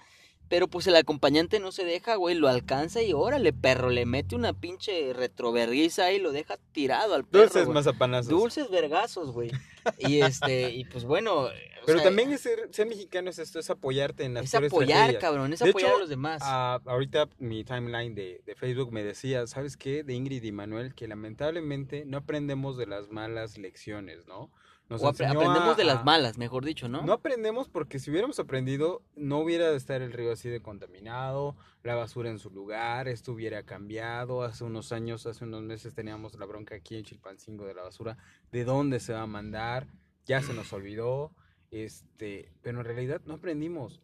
Pero 0.53 0.69
pues 0.69 0.87
el 0.87 0.97
acompañante 0.97 1.61
no 1.61 1.73
se 1.73 1.83
deja, 1.83 2.17
güey, 2.17 2.35
lo 2.35 2.47
alcanza 2.47 3.03
y 3.03 3.15
órale, 3.15 3.55
perro, 3.55 3.89
le 3.89 4.05
mete 4.05 4.37
una 4.37 4.53
pinche 4.53 5.15
retroverguiza 5.15 6.13
y 6.13 6.19
lo 6.19 6.31
deja 6.31 6.59
tirado 6.73 7.15
al 7.15 7.25
perro. 7.25 7.45
Dulces 7.45 7.65
güey. 7.65 7.75
mazapanazos. 7.75 8.29
Dulces 8.29 8.69
vergazos, 8.69 9.33
güey. 9.33 9.51
Y 9.99 10.21
este, 10.21 10.71
y 10.71 10.85
pues 10.85 11.05
bueno. 11.05 11.49
Pero 11.87 11.99
sea, 11.99 12.09
también 12.09 12.31
es 12.33 12.43
ser, 12.43 12.69
ser 12.71 12.87
mexicano 12.87 13.31
es 13.31 13.39
esto, 13.39 13.59
es 13.59 13.71
apoyarte 13.71 14.25
en 14.25 14.35
las 14.35 14.45
es 14.45 14.55
apoyar, 14.55 14.99
tragedias. 14.99 15.23
cabrón, 15.23 15.55
es 15.55 15.61
De 15.61 15.71
apoyar 15.71 15.89
hecho, 15.89 15.97
a 15.97 16.01
los 16.01 16.09
demás. 16.11 16.43
Ah, 16.45 16.81
ahorita 16.85 17.31
mi 17.39 17.65
timeline 17.65 18.15
de, 18.15 18.43
de 18.45 18.55
Facebook 18.55 18.93
me 18.93 19.03
decía, 19.03 19.47
¿sabes 19.47 19.79
qué? 19.79 20.05
De 20.05 20.13
Ingrid 20.13 20.45
y 20.45 20.53
Manuel, 20.53 20.95
que 20.95 21.09
lamentablemente 21.09 22.05
no 22.05 22.19
aprendemos 22.19 22.77
de 22.77 22.87
las 22.87 23.11
malas 23.11 23.57
lecciones, 23.57 24.27
¿no? 24.27 24.51
Nos 24.93 25.03
o 25.03 25.09
aprendemos 25.09 25.75
a- 25.75 25.75
de 25.75 25.85
las 25.85 26.05
malas, 26.05 26.39
mejor 26.39 26.65
dicho, 26.65 26.89
¿no? 26.89 27.03
No 27.03 27.13
aprendemos 27.15 27.69
porque 27.69 27.99
si 27.99 28.11
hubiéramos 28.11 28.39
aprendido, 28.39 29.03
no 29.17 29.39
hubiera 29.41 29.71
de 29.71 29.77
estar 29.77 30.03
el 30.03 30.13
río 30.13 30.33
así 30.33 30.49
de 30.49 30.61
contaminado, 30.63 31.57
la 31.83 31.95
basura 31.95 32.31
en 32.31 32.39
su 32.39 32.51
lugar, 32.51 33.09
esto 33.09 33.33
hubiera 33.33 33.65
cambiado. 33.65 34.43
Hace 34.43 34.65
unos 34.65 34.93
años, 34.93 35.27
hace 35.27 35.45
unos 35.45 35.63
meses 35.63 35.95
teníamos 35.95 36.35
la 36.39 36.47
bronca 36.47 36.75
aquí 36.77 36.97
en 36.97 37.05
Chilpancingo 37.05 37.65
de 37.65 37.75
la 37.75 37.83
basura, 37.83 38.17
de 38.53 38.65
dónde 38.65 39.01
se 39.01 39.13
va 39.13 39.23
a 39.23 39.27
mandar, 39.27 39.89
ya 40.27 40.41
se 40.43 40.55
nos 40.55 40.73
olvidó, 40.73 41.33
este, 41.71 42.53
pero 42.63 42.79
en 42.81 42.85
realidad 42.85 43.21
no 43.25 43.35
aprendimos. 43.35 44.01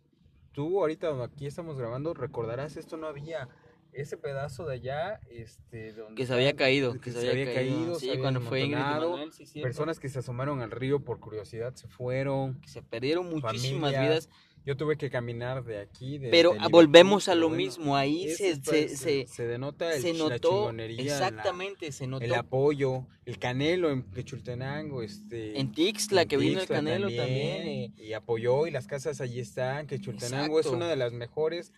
Tú 0.53 0.81
ahorita 0.81 1.09
donde 1.09 1.25
aquí 1.25 1.47
estamos 1.47 1.79
grabando, 1.79 2.15
recordarás, 2.15 2.77
esto 2.77 2.97
no 2.97 3.07
había 3.07 3.49
ese 3.93 4.17
pedazo 4.17 4.67
de 4.67 4.75
allá, 4.75 5.21
este, 5.31 5.93
donde 5.93 6.15
que 6.15 6.27
se 6.27 6.33
había 6.35 6.55
caído, 6.55 7.01
que, 7.01 7.11
se 7.11 7.31
había, 7.31 7.53
caído. 7.53 7.95
se 7.95 8.01
Sí, 8.01 8.09
habían 8.11 8.23
cuando 8.23 8.41
fue 8.41 8.61
Ingrid 8.61 8.79
Manuel, 8.79 9.33
sí, 9.33 9.61
personas 9.61 9.99
que 9.99 10.09
se 10.09 10.19
asomaron 10.21 10.61
al 10.61 10.71
río 10.71 11.01
por 11.01 11.19
curiosidad 11.21 11.75
se 11.75 11.89
fueron. 11.89 12.61
que 12.61 12.69
se 12.69 12.83
perdieron 12.83 13.29
muchísimas 13.31 13.91
vidas. 13.93 14.29
Yo 14.67 14.77
tuve 14.77 14.99
que 14.99 15.09
caminar 15.09 15.65
de 15.65 15.79
aquí. 15.79 16.19
de- 16.19 16.29
Pero 16.29 16.51
de 16.51 16.57
ah, 16.57 16.59
Liverpool, 16.67 16.73
volvemos 16.87 17.29
a 17.31 17.35
lo 17.35 17.47
bueno, 17.49 17.57
mismo, 17.57 17.97
ahí 17.97 18.29
se, 18.35 18.57
se, 18.57 18.89
se, 18.97 19.27
se 19.27 19.47
denota 19.47 19.95
el, 19.95 20.03
se 20.03 20.13
la 20.13 20.19
notó, 20.29 20.71
la- 20.73 20.85
exactamente, 20.85 21.91
se 21.91 22.07
notó. 22.07 22.25
el 22.25 22.35
apoyo, 22.35 23.07
el 23.25 23.39
canelo 23.39 23.91
en 23.91 24.03
Quechultenango, 24.11 25.03
este... 25.03 25.59
En 25.59 25.73
Tixla, 25.73 26.23
en 26.23 26.29
que 26.29 26.37
vino 26.37 26.53
el 26.55 26.67
Tixla 26.67 26.77
Canelo 26.77 27.07
también. 27.09 27.67
eh, 27.67 27.93
Y 27.97 28.13
apoyó 28.13 28.67
y 28.67 28.71
las 28.71 28.87
casas 28.87 29.23
allí 29.23 29.41
están. 29.41 29.87
Quechultenango 29.87 30.61
es 30.61 30.67
Exacto. 30.67 30.77
una 30.77 30.89
de 30.89 30.97
las 30.97 31.13
mejores, 31.15 31.73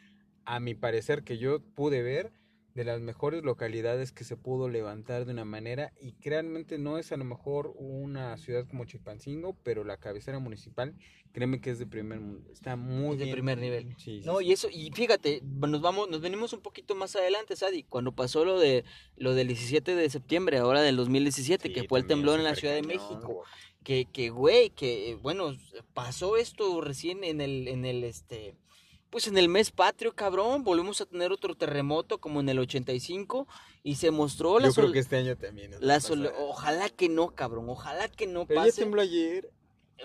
a 0.50 0.58
mi 0.60 0.74
parecer, 0.74 1.22
que 1.22 1.38
yo 1.38 1.60
pude 1.60 2.02
ver, 2.02 2.32
de 2.74 2.84
las 2.84 3.00
mejores 3.00 3.42
localidades 3.44 4.12
que 4.12 4.22
se 4.24 4.36
pudo 4.36 4.68
levantar 4.68 5.24
de 5.24 5.32
una 5.32 5.44
manera. 5.44 5.92
Y 6.00 6.14
realmente 6.28 6.78
no 6.78 6.98
es 6.98 7.10
a 7.12 7.16
lo 7.16 7.24
mejor 7.24 7.72
una 7.76 8.36
ciudad 8.36 8.66
como 8.66 8.84
Chilpancingo, 8.84 9.56
pero 9.64 9.82
la 9.84 9.96
cabecera 9.96 10.38
municipal, 10.38 10.94
créeme 11.32 11.60
que 11.60 11.70
es 11.70 11.78
de 11.78 11.86
primer, 11.86 12.20
mu- 12.20 12.40
está 12.52 12.76
muy 12.76 13.12
Es 13.14 13.18
de 13.18 13.24
bien. 13.26 13.34
primer 13.34 13.58
nivel. 13.58 13.94
Sí, 13.98 14.20
No, 14.24 14.38
sí. 14.38 14.46
y 14.46 14.52
eso, 14.52 14.68
y 14.70 14.90
fíjate, 14.92 15.40
nos 15.44 15.80
vamos, 15.80 16.08
nos 16.10 16.20
venimos 16.20 16.52
un 16.52 16.60
poquito 16.62 16.94
más 16.94 17.14
adelante, 17.16 17.54
Sadi, 17.56 17.82
cuando 17.84 18.12
pasó 18.12 18.44
lo 18.44 18.58
de 18.58 18.84
lo 19.16 19.34
del 19.34 19.48
17 19.48 19.94
de 19.94 20.08
septiembre, 20.10 20.58
ahora 20.58 20.80
del 20.80 20.96
2017, 20.96 21.68
Sí, 21.68 21.74
que 21.74 21.84
fue 21.88 21.98
el 22.00 22.06
temblor 22.06 22.38
en 22.38 22.44
la 22.44 22.54
Ciudad 22.56 22.74
de 22.74 22.82
México. 22.82 23.44
que, 23.84 24.04
que 24.12 24.30
güey, 24.30 24.70
que 24.70 25.16
bueno, 25.22 25.52
pasó 25.92 26.36
esto 26.36 26.80
recién 26.82 27.24
en 27.24 27.40
el, 27.40 27.66
en 27.66 27.84
el, 27.84 28.04
este, 28.04 28.54
pues 29.10 29.26
en 29.26 29.36
el 29.36 29.48
mes 29.48 29.70
patrio, 29.72 30.14
cabrón, 30.14 30.62
volvimos 30.64 31.00
a 31.00 31.06
tener 31.06 31.32
otro 31.32 31.54
terremoto 31.56 32.18
como 32.18 32.40
en 32.40 32.48
el 32.48 32.58
85 32.60 33.46
y 33.82 33.96
se 33.96 34.10
mostró 34.10 34.58
la 34.60 34.68
Yo 34.68 34.74
creo 34.74 34.92
que 34.92 34.98
este 35.00 35.16
año 35.16 35.36
también. 35.36 35.72
la 35.80 36.00
ojalá 36.38 36.88
que 36.88 37.08
no, 37.08 37.34
cabrón, 37.34 37.68
ojalá 37.68 38.08
que 38.08 38.26
no 38.26 38.46
Pero 38.46 38.60
ya 38.60 38.66
pase. 38.66 38.82
tembló 38.82 39.02
ayer. 39.02 39.50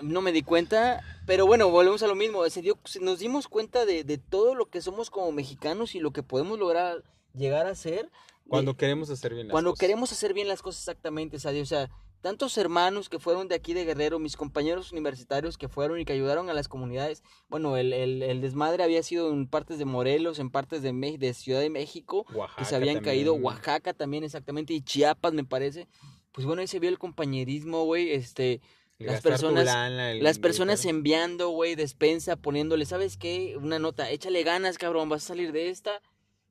No 0.02 0.20
me 0.20 0.30
di 0.32 0.42
cuenta, 0.42 1.02
pero 1.26 1.46
bueno, 1.46 1.70
volvemos 1.70 2.02
a 2.02 2.06
lo 2.06 2.14
mismo, 2.14 2.46
se 2.50 2.60
dio, 2.60 2.78
nos 3.00 3.18
dimos 3.18 3.48
cuenta 3.48 3.86
de, 3.86 4.04
de 4.04 4.18
todo 4.18 4.54
lo 4.54 4.68
que 4.68 4.82
somos 4.82 5.08
como 5.08 5.32
mexicanos 5.32 5.94
y 5.94 6.00
lo 6.00 6.12
que 6.12 6.22
podemos 6.22 6.58
lograr 6.58 7.02
llegar 7.32 7.66
a 7.66 7.74
ser. 7.74 8.04
de- 8.06 8.10
Cuando 8.50 8.76
queremos 8.76 9.08
hacer 9.08 9.32
bien 9.34 9.46
las 9.48 9.52
cuando 9.52 9.70
cosas. 9.70 9.80
queremos 9.80 10.12
hacer 10.12 10.34
bien 10.34 10.48
las 10.48 10.60
cosas 10.60 10.82
exactamente, 10.82 11.38
Sadio, 11.40 11.62
o 11.62 11.66
sea, 11.66 11.88
tantos 12.20 12.58
hermanos 12.58 13.08
que 13.08 13.18
fueron 13.18 13.48
de 13.48 13.54
aquí 13.54 13.72
de 13.74 13.84
Guerrero, 13.84 14.18
mis 14.18 14.36
compañeros 14.36 14.90
universitarios 14.92 15.56
que 15.58 15.68
fueron 15.68 16.00
y 16.00 16.04
que 16.04 16.12
ayudaron 16.12 16.50
a 16.50 16.54
las 16.54 16.66
comunidades. 16.68 17.22
Bueno, 17.48 17.76
el, 17.76 17.92
el, 17.92 18.22
el 18.22 18.40
desmadre 18.40 18.82
había 18.82 19.02
sido 19.02 19.30
en 19.32 19.46
partes 19.46 19.78
de 19.78 19.84
Morelos, 19.84 20.38
en 20.38 20.50
partes 20.50 20.82
de, 20.82 20.92
Me- 20.92 21.18
de 21.18 21.34
Ciudad 21.34 21.60
de 21.60 21.70
México, 21.70 22.24
que 22.26 22.34
Oaxaca 22.34 22.64
se 22.64 22.74
habían 22.76 23.00
caído. 23.00 23.34
Oaxaca 23.34 23.92
también 23.92 24.24
exactamente, 24.24 24.72
y 24.74 24.80
Chiapas 24.80 25.32
me 25.32 25.44
parece. 25.44 25.86
Pues 26.32 26.46
bueno, 26.46 26.60
ahí 26.60 26.66
se 26.68 26.78
vio 26.80 26.90
el 26.90 26.98
compañerismo, 26.98 27.84
güey, 27.84 28.10
este, 28.12 28.60
El 28.98 29.06
las 29.06 29.20
personas- 29.22 29.64
lana, 29.64 30.10
el 30.12 30.22
las 30.22 30.38
personas 30.38 30.84
enviando, 30.84 31.50
güey, 31.50 31.74
despensa, 31.76 32.36
poniéndole, 32.36 32.84
¿sabes 32.86 33.16
qué? 33.16 33.56
Una 33.56 33.78
nota, 33.78 34.10
échale 34.10 34.42
ganas, 34.42 34.78
cabrón, 34.78 35.08
vas 35.08 35.24
a 35.24 35.28
salir 35.28 35.52
de 35.52 35.70
esta. 35.70 36.02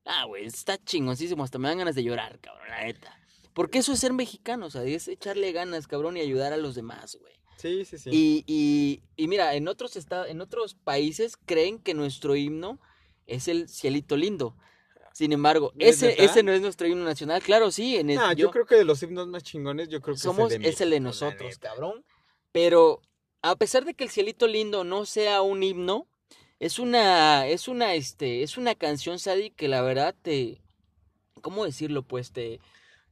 Ah, 0.06 0.26
güey, 0.26 0.46
está 0.46 0.78
chingoncísimo, 0.84 1.44
hasta 1.44 1.58
me 1.60 1.68
dan 1.68 1.80
ganas 1.80 1.96
de 1.96 2.04
llorar, 2.04 2.40
cabrón, 2.40 2.68
la 2.70 2.84
neta. 2.84 3.20
Porque 3.56 3.80
eso 3.80 3.94
es 3.94 4.00
ser 4.00 4.12
mexicano, 4.12 4.66
o 4.66 4.70
sea, 4.70 4.84
es 4.84 5.08
echarle 5.08 5.54
ganas, 5.54 5.88
cabrón, 5.88 6.18
y 6.18 6.20
ayudar 6.20 6.52
a 6.52 6.58
los 6.58 6.76
demás, 6.76 7.18
güey. 7.20 7.34
Sí, 7.56 7.86
sí, 7.86 7.98
sí. 7.98 8.10
Y, 8.12 8.44
y, 8.46 9.02
y 9.16 9.28
mira, 9.30 9.56
en 9.56 9.70
otros, 9.70 9.96
esta- 9.96 10.28
en 10.28 10.42
otros 10.42 10.76
países 10.76 11.38
creen 11.46 11.80
que 11.80 11.94
nuestro 11.94 12.36
himno 12.36 12.82
es 13.28 13.48
el 13.48 13.70
cielito 13.70 14.18
lindo. 14.18 14.58
Sin 15.14 15.32
embargo, 15.32 15.72
¿Es 15.80 16.04
ese, 16.04 16.22
ese 16.22 16.44
no 16.44 16.52
es 16.52 16.60
nuestro 16.60 16.86
himno 16.86 17.06
nacional. 17.06 17.42
Claro, 17.42 17.72
sí, 17.72 17.96
en 17.96 18.10
el, 18.10 18.18
No, 18.18 18.34
yo, 18.34 18.52
creo 18.52 18.66
que 18.66 18.76
de 18.76 18.84
los 18.84 19.02
himnos 19.02 19.30
más 19.30 19.44
chingones, 19.44 19.88
yo 19.88 20.02
creo 20.02 20.16
que 20.16 20.20
somos, 20.22 20.52
es 20.52 20.58
el 20.58 20.62
de, 20.64 20.70
es 20.70 20.82
el 20.82 20.90
de 20.90 21.00
nosotros, 21.00 21.58
cabrón. 21.58 22.04
Pero 22.52 23.02
a 23.42 23.56
pesar 23.56 23.86
de 23.86 23.94
que 23.94 24.04
el 24.04 24.10
cielito 24.10 24.48
lindo 24.48 24.84
no 24.84 25.06
sea 25.06 25.42
un 25.42 25.64
himno, 25.64 26.10
es 26.60 26.80
una, 26.80 27.48
es 27.48 27.70
una, 27.70 27.94
este, 27.96 28.44
es 28.44 28.58
una 28.58 28.76
canción, 28.76 29.18
Sadi, 29.18 29.52
que 29.52 29.70
la 29.70 29.82
verdad 29.82 30.14
te, 30.22 30.62
¿cómo 31.42 31.64
decirlo? 31.64 32.04
Pues 32.04 32.34
te, 32.34 32.60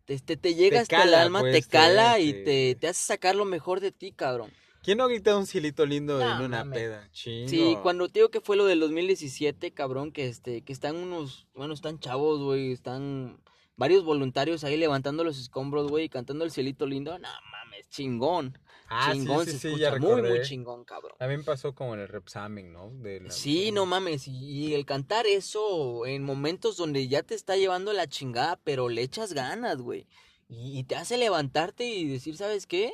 te, 0.06 0.20
te, 0.20 0.38
te 0.38 0.56
llega 0.56 0.82
hasta 0.82 1.04
el 1.04 1.14
alma, 1.14 1.40
pues, 1.42 1.54
te 1.54 1.62
te- 1.62 1.68
cala 1.68 2.20
y 2.20 2.34
te- 2.34 2.44
te, 2.44 2.76
te 2.76 2.88
hace 2.88 3.06
sacar 3.06 3.36
lo 3.36 3.46
mejor 3.46 3.80
de 3.80 3.92
ti, 3.92 4.12
cabrón. 4.12 4.52
¿Quién 4.84 4.98
no 4.98 5.06
ha 5.06 5.08
gritado 5.08 5.40
un 5.40 5.46
cielito 5.48 5.86
lindo 5.86 6.20
No, 6.20 6.36
en 6.40 6.42
una 6.42 6.70
peda? 6.70 7.10
Chingo. 7.14 7.50
Sí, 7.50 7.78
cuando 7.82 8.08
te 8.10 8.20
digo 8.20 8.30
que 8.30 8.42
fue 8.42 8.58
lo 8.58 8.66
del 8.66 8.82
2017, 8.82 9.72
cabrón, 9.72 10.12
que 10.12 10.28
este, 10.28 10.62
que 10.62 10.74
están 10.74 10.98
unos, 10.98 11.48
bueno, 11.56 11.74
están 11.74 12.00
chavos, 12.00 12.42
güey, 12.42 12.74
están 12.74 13.40
varios 13.76 14.04
voluntarios 14.04 14.64
ahí 14.64 14.78
levantando 14.78 15.24
los 15.24 15.40
escombros, 15.40 15.90
güey, 15.90 16.06
y 16.06 16.10
cantando 16.10 16.44
el 16.46 16.52
cielito 16.52 16.86
lindo, 16.86 17.18
no 17.18 17.30
mames, 17.52 17.90
chingón, 17.90 18.58
Ah, 18.90 19.12
chingón, 19.12 19.46
sí, 19.46 19.52
sí, 19.54 19.58
se 19.60 19.72
sí, 19.74 19.80
ya 19.80 19.90
escucha 19.90 20.08
muy, 20.14 20.22
muy 20.22 20.42
chingón, 20.42 20.84
cabrón. 20.84 21.14
También 21.18 21.44
pasó 21.44 21.74
como 21.74 21.96
en 21.96 22.02
el 22.02 22.08
Repsamen, 22.08 22.72
¿no? 22.72 22.92
De 22.92 23.22
la- 23.22 23.32
Sí, 23.32 23.72
no 23.72 23.86
mames, 23.88 24.28
y, 24.28 24.76
el 24.76 24.86
cantar 24.86 25.26
eso 25.26 26.06
en 26.06 26.24
momentos 26.24 26.78
donde 26.78 27.08
ya 27.08 27.24
te 27.24 27.34
está 27.34 27.56
llevando 27.58 27.92
la 27.94 28.08
chingada, 28.08 28.60
pero 28.64 28.90
le 28.90 29.02
echas 29.02 29.34
ganas, 29.34 29.78
güey, 29.82 30.06
y, 30.48 30.78
y 30.78 30.84
te 30.84 30.96
hace 30.96 31.18
levantarte 31.18 31.86
y 31.86 32.08
decir, 32.08 32.38
¿sabes 32.38 32.68
qué? 32.68 32.94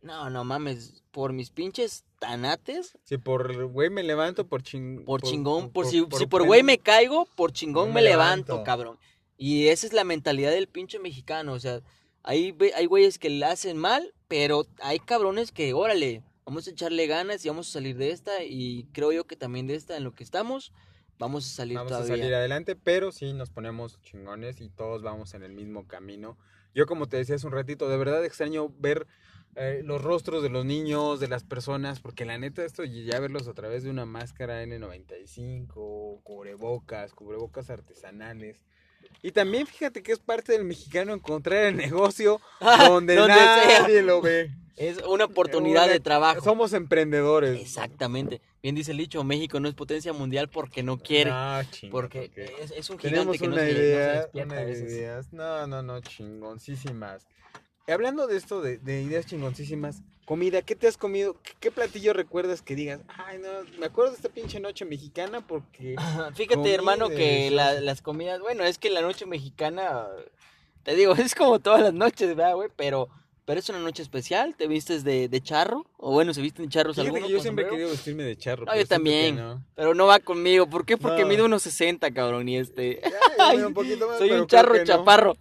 No, 0.00 0.30
no 0.30 0.44
mames, 0.44 1.02
por 1.12 1.32
mis 1.32 1.50
pinches 1.50 2.04
tanates, 2.18 2.96
Si 3.04 3.18
por 3.18 3.66
güey 3.66 3.90
me 3.90 4.02
levanto, 4.02 4.46
por 4.46 4.62
ching... 4.62 5.04
Por 5.04 5.22
chingón, 5.22 5.70
por, 5.70 5.86
si, 5.86 6.04
si 6.16 6.26
por 6.26 6.44
güey 6.44 6.62
me 6.64 6.78
caigo, 6.78 7.26
por 7.36 7.52
chingón 7.52 7.88
me, 7.88 7.94
me 7.96 8.02
levanto, 8.02 8.52
levanto. 8.54 8.64
cabrón. 8.64 8.98
Y 9.38 9.68
esa 9.68 9.86
es 9.86 9.92
la 9.94 10.04
mentalidad 10.04 10.50
del 10.50 10.66
pinche 10.66 10.98
mexicano, 10.98 11.52
o 11.54 11.60
sea, 11.60 11.80
hay, 12.24 12.54
hay 12.74 12.86
güeyes 12.86 13.18
que 13.18 13.30
la 13.30 13.52
hacen 13.52 13.78
mal, 13.78 14.12
pero 14.26 14.66
hay 14.82 14.98
cabrones 14.98 15.52
que, 15.52 15.72
órale, 15.72 16.22
vamos 16.44 16.66
a 16.66 16.70
echarle 16.70 17.06
ganas 17.06 17.44
y 17.44 17.48
vamos 17.48 17.68
a 17.68 17.72
salir 17.72 17.96
de 17.96 18.10
esta, 18.10 18.42
y 18.44 18.88
creo 18.92 19.12
yo 19.12 19.26
que 19.26 19.36
también 19.36 19.66
de 19.66 19.76
esta 19.76 19.96
en 19.96 20.04
lo 20.04 20.12
que 20.12 20.24
estamos, 20.24 20.72
vamos 21.18 21.46
a 21.46 21.48
salir 21.54 21.76
Vamos 21.76 21.92
a 21.92 21.96
todavía. 21.96 22.16
salir 22.16 22.34
adelante, 22.34 22.74
pero 22.76 23.12
sí 23.12 23.32
nos 23.32 23.50
ponemos 23.50 24.00
chingones 24.02 24.60
y 24.60 24.68
todos 24.70 25.02
vamos 25.02 25.34
en 25.34 25.42
el 25.44 25.52
mismo 25.52 25.86
camino. 25.86 26.36
Yo 26.74 26.86
como 26.86 27.06
te 27.08 27.16
decía 27.16 27.36
hace 27.36 27.46
un 27.46 27.52
ratito, 27.52 27.88
de 27.88 27.96
verdad 27.96 28.24
extraño 28.24 28.68
ver 28.78 29.06
eh, 29.56 29.82
los 29.84 30.02
rostros 30.02 30.42
de 30.42 30.48
los 30.50 30.64
niños, 30.64 31.20
de 31.20 31.28
las 31.28 31.44
personas, 31.44 32.00
porque 32.00 32.24
la 32.24 32.38
neta 32.38 32.64
esto 32.64 32.84
y 32.84 33.04
ya 33.04 33.18
verlos 33.18 33.48
a 33.48 33.54
través 33.54 33.82
de 33.82 33.90
una 33.90 34.04
máscara 34.04 34.62
N95, 34.64 36.22
cubrebocas, 36.22 37.14
cubrebocas 37.14 37.70
artesanales. 37.70 38.64
Y 39.22 39.32
también 39.32 39.66
fíjate 39.66 40.02
que 40.02 40.12
es 40.12 40.18
parte 40.20 40.52
del 40.52 40.64
mexicano 40.64 41.12
encontrar 41.12 41.66
el 41.66 41.76
negocio 41.76 42.40
donde, 42.60 43.16
Donde 43.16 43.34
sea. 43.34 43.80
nadie 43.82 44.02
lo 44.02 44.20
ve. 44.20 44.50
Es 44.76 44.98
una 45.08 45.24
oportunidad 45.24 45.84
Una- 45.84 45.92
de 45.92 45.98
trabajo. 46.00 46.40
Somos 46.40 46.72
emprendedores. 46.72 47.60
Exactamente. 47.60 48.40
Bien 48.62 48.76
dice 48.76 48.92
el 48.92 48.98
dicho, 48.98 49.24
México 49.24 49.58
no 49.58 49.68
es 49.68 49.74
potencia 49.74 50.12
mundial 50.12 50.48
porque 50.48 50.84
no 50.84 50.98
quiere. 50.98 51.30
No, 51.30 51.62
chinga, 51.70 51.90
porque 51.90 52.30
es, 52.60 52.70
es 52.70 52.88
un 52.90 52.98
gigante 52.98 53.08
Tenemos 53.18 53.38
que 53.38 53.48
no 53.48 53.54
una 53.54 53.62
se, 53.64 53.68
no 53.72 53.74
se 53.76 53.82
idea, 53.84 54.12
despierta 54.20 54.52
una 54.54 54.54
a 54.54 54.64
de 54.64 54.66
veces. 54.66 54.92
ideas. 54.92 55.32
No, 55.32 55.66
no, 55.66 55.82
no, 55.82 56.00
chingoncísimas. 56.00 57.26
Y 57.88 57.90
hablando 57.92 58.26
de 58.28 58.36
esto, 58.36 58.60
de, 58.60 58.78
de 58.78 59.02
ideas 59.02 59.26
chingoncísimas, 59.26 60.02
comida, 60.28 60.60
¿qué 60.60 60.76
te 60.76 60.86
has 60.86 60.98
comido? 60.98 61.36
¿Qué, 61.42 61.52
qué 61.58 61.70
platillo 61.70 62.12
recuerdas 62.12 62.60
que 62.60 62.74
digas? 62.74 63.00
Ay, 63.08 63.38
no, 63.38 63.48
me 63.80 63.86
acuerdo 63.86 64.10
de 64.10 64.16
esta 64.18 64.28
pinche 64.28 64.60
noche 64.60 64.84
mexicana 64.84 65.40
porque... 65.46 65.96
Fíjate, 66.34 66.74
hermano, 66.74 67.08
que 67.08 67.50
la- 67.50 67.80
las 67.80 68.02
comidas, 68.02 68.38
bueno, 68.40 68.62
es 68.64 68.76
que 68.76 68.90
la 68.90 69.00
noche 69.00 69.24
mexicana, 69.24 70.06
te 70.82 70.94
digo, 70.94 71.14
es 71.16 71.34
como 71.34 71.60
todas 71.60 71.80
las 71.80 71.94
noches, 71.94 72.28
¿verdad, 72.36 72.56
güey? 72.56 72.68
Pero 72.76 73.08
Pero 73.46 73.58
es 73.60 73.68
una 73.70 73.78
noche 73.78 74.02
especial, 74.02 74.54
¿te 74.54 74.66
vistes 74.66 75.02
de, 75.02 75.30
de 75.30 75.40
charro? 75.40 75.86
O 75.96 76.12
bueno, 76.12 76.34
¿se 76.34 76.42
visten 76.42 76.68
charros 76.68 76.96
Fíjate 76.96 77.08
algunos 77.08 77.28
que 77.28 77.32
yo 77.32 77.40
siempre 77.40 77.64
he 77.64 77.70
querido 77.70 77.88
vestirme 77.88 78.22
de 78.24 78.36
charro. 78.36 78.66
No, 78.66 78.76
yo 78.76 78.86
también. 78.86 79.36
no. 79.36 79.64
Pero 79.74 79.94
no 79.94 80.04
va 80.06 80.18
conmigo. 80.20 80.68
¿Por 80.68 80.84
qué? 80.84 80.98
Porque 80.98 81.22
No. 81.22 81.28
mido 81.28 81.46
unos 81.46 81.62
60, 81.62 82.12
cabrón, 82.12 82.46
y 82.50 82.58
este... 82.58 83.00
Mido 83.54 83.66
un 83.68 83.72
poquito 83.72 84.06
más, 84.06 84.18
Soy 84.18 84.32
un 84.32 84.46
charro 84.46 84.84
chaparro. 84.84 85.38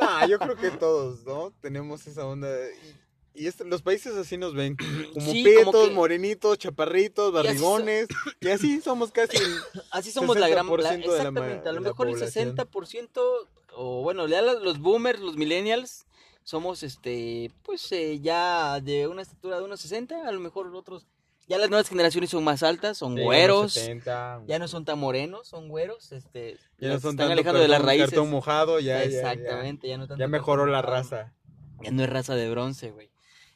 No, 0.00 0.26
yo 0.28 0.40
creo 0.40 0.56
que 0.56 0.70
todos, 0.72 1.24
¿no? 1.24 1.52
Tenemos 1.60 2.04
esa 2.08 2.26
onda. 2.26 2.48
Y, 2.48 3.03
y 3.34 3.46
este- 3.46 3.64
los 3.64 3.82
países 3.82 4.14
así 4.16 4.36
nos 4.38 4.54
ven. 4.54 4.76
Como 5.14 5.30
Sí, 5.32 5.42
petos, 5.44 5.72
como 5.72 5.88
que- 5.88 5.90
morenitos, 5.94 6.58
chaparritos, 6.58 7.32
barrigones. 7.32 8.06
Y 8.40 8.48
así 8.48 8.80
somos 8.80 9.10
casi. 9.12 9.36
el- 9.36 9.42
Así 9.90 10.10
somos 10.10 10.38
la 10.38 10.48
gran... 10.48 10.66
60% 10.66 10.78
la- 10.82 10.90
de 10.92 10.98
la 10.98 11.04
exactamente, 11.16 11.68
a 11.68 11.72
lo 11.72 11.80
mejor 11.80 12.08
el 12.08 12.14
población. 12.14 12.56
60%, 12.56 13.20
o 13.76 14.02
bueno, 14.02 14.26
ya 14.28 14.40
los 14.42 14.78
boomers, 14.78 15.20
los 15.20 15.36
millennials, 15.36 16.06
somos, 16.44 16.82
este, 16.82 17.50
pues 17.62 17.90
eh, 17.92 18.20
ya 18.20 18.80
de 18.80 19.06
una 19.08 19.22
estatura 19.22 19.58
de 19.58 19.64
unos 19.64 19.80
60, 19.80 20.28
a 20.28 20.32
lo 20.32 20.40
mejor 20.40 20.74
otros... 20.74 21.06
Ya 21.46 21.58
las 21.58 21.68
nuevas 21.68 21.88
generaciones 21.90 22.30
son 22.30 22.42
más 22.42 22.62
altas, 22.62 22.96
son 22.96 23.16
Sí, 23.16 23.22
güeros, 23.22 23.74
70, 23.74 24.44
ya 24.46 24.58
no 24.58 24.66
son 24.66 24.86
tan 24.86 24.98
morenos, 24.98 25.46
son 25.46 25.68
güeros, 25.68 26.10
este... 26.12 26.56
ya 26.78 26.88
no 26.88 26.94
son 27.00 27.10
están 27.10 27.16
tanto 27.16 27.32
alejando 27.32 27.60
de 27.60 27.68
las 27.68 27.80
cartón- 27.80 27.86
raíces. 27.86 28.10
Cartón 28.10 28.30
mojado, 28.30 28.80
ya, 28.80 29.04
ya, 29.04 29.10
ya. 29.10 29.16
Exactamente, 29.32 29.88
ya, 29.88 29.98
no 29.98 30.06
tanto 30.08 30.20
Ya 30.20 30.28
mejoró 30.28 30.64
la 30.66 30.80
raza. 30.80 31.34
Ya 31.82 31.90
no 31.90 32.02
es 32.02 32.08
raza 32.08 32.34
de 32.34 32.48
bronce, 32.50 32.92
güey. 32.92 33.10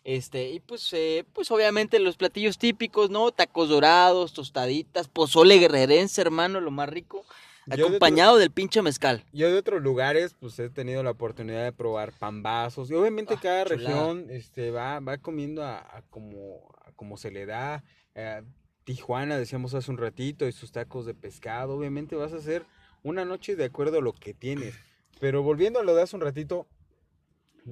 Este, 0.08 0.48
y 0.48 0.60
pues, 0.60 0.90
eh, 0.94 1.26
pues 1.34 1.50
obviamente 1.50 1.98
los 1.98 2.16
platillos 2.16 2.56
típicos, 2.56 3.10
¿no? 3.10 3.30
Tacos 3.30 3.68
dorados, 3.68 4.32
tostaditas, 4.32 5.06
pozole 5.06 5.58
guerrerense, 5.58 6.22
hermano, 6.22 6.62
lo 6.62 6.70
más 6.70 6.88
rico. 6.88 7.26
Yo 7.66 7.76
de 7.76 7.82
Acompañado 7.82 8.38
del 8.38 8.50
pinche 8.50 8.80
mezcal. 8.80 9.22
Yo 9.34 9.52
de 9.52 9.58
otros 9.58 9.82
lugares, 9.82 10.34
pues 10.40 10.58
he 10.60 10.70
tenido 10.70 11.02
la 11.02 11.10
oportunidad 11.10 11.62
de 11.62 11.72
probar 11.72 12.12
pambazos. 12.18 12.90
Y 12.90 12.94
obviamente 12.94 13.34
Ah, 13.34 13.40
cada 13.42 13.64
chulada. 13.66 13.86
región 13.86 14.26
este, 14.30 14.70
va, 14.70 14.98
va 15.00 15.18
comiendo 15.18 15.62
a, 15.62 15.80
a 15.80 16.00
como, 16.08 16.74
a 16.86 16.92
como 16.92 17.18
se 17.18 17.30
le 17.30 17.44
da. 17.44 17.84
Eh, 18.14 18.40
Tijuana, 18.84 19.36
decíamos 19.36 19.74
hace 19.74 19.90
un 19.90 19.98
ratito, 19.98 20.46
y 20.48 20.52
sus 20.52 20.72
tacos 20.72 21.04
de 21.04 21.12
pescado. 21.12 21.74
Obviamente 21.76 22.16
vas 22.16 22.32
a 22.32 22.36
hacer 22.36 22.64
una 23.02 23.26
noche 23.26 23.56
de 23.56 23.66
acuerdo 23.66 23.98
a 23.98 24.00
lo 24.00 24.14
que 24.14 24.32
tienes. 24.32 24.74
Pero 25.20 25.42
volviendo 25.42 25.80
a 25.80 25.82
lo 25.82 25.94
de 25.94 26.00
hace 26.00 26.16
un 26.16 26.22
ratito, 26.22 26.66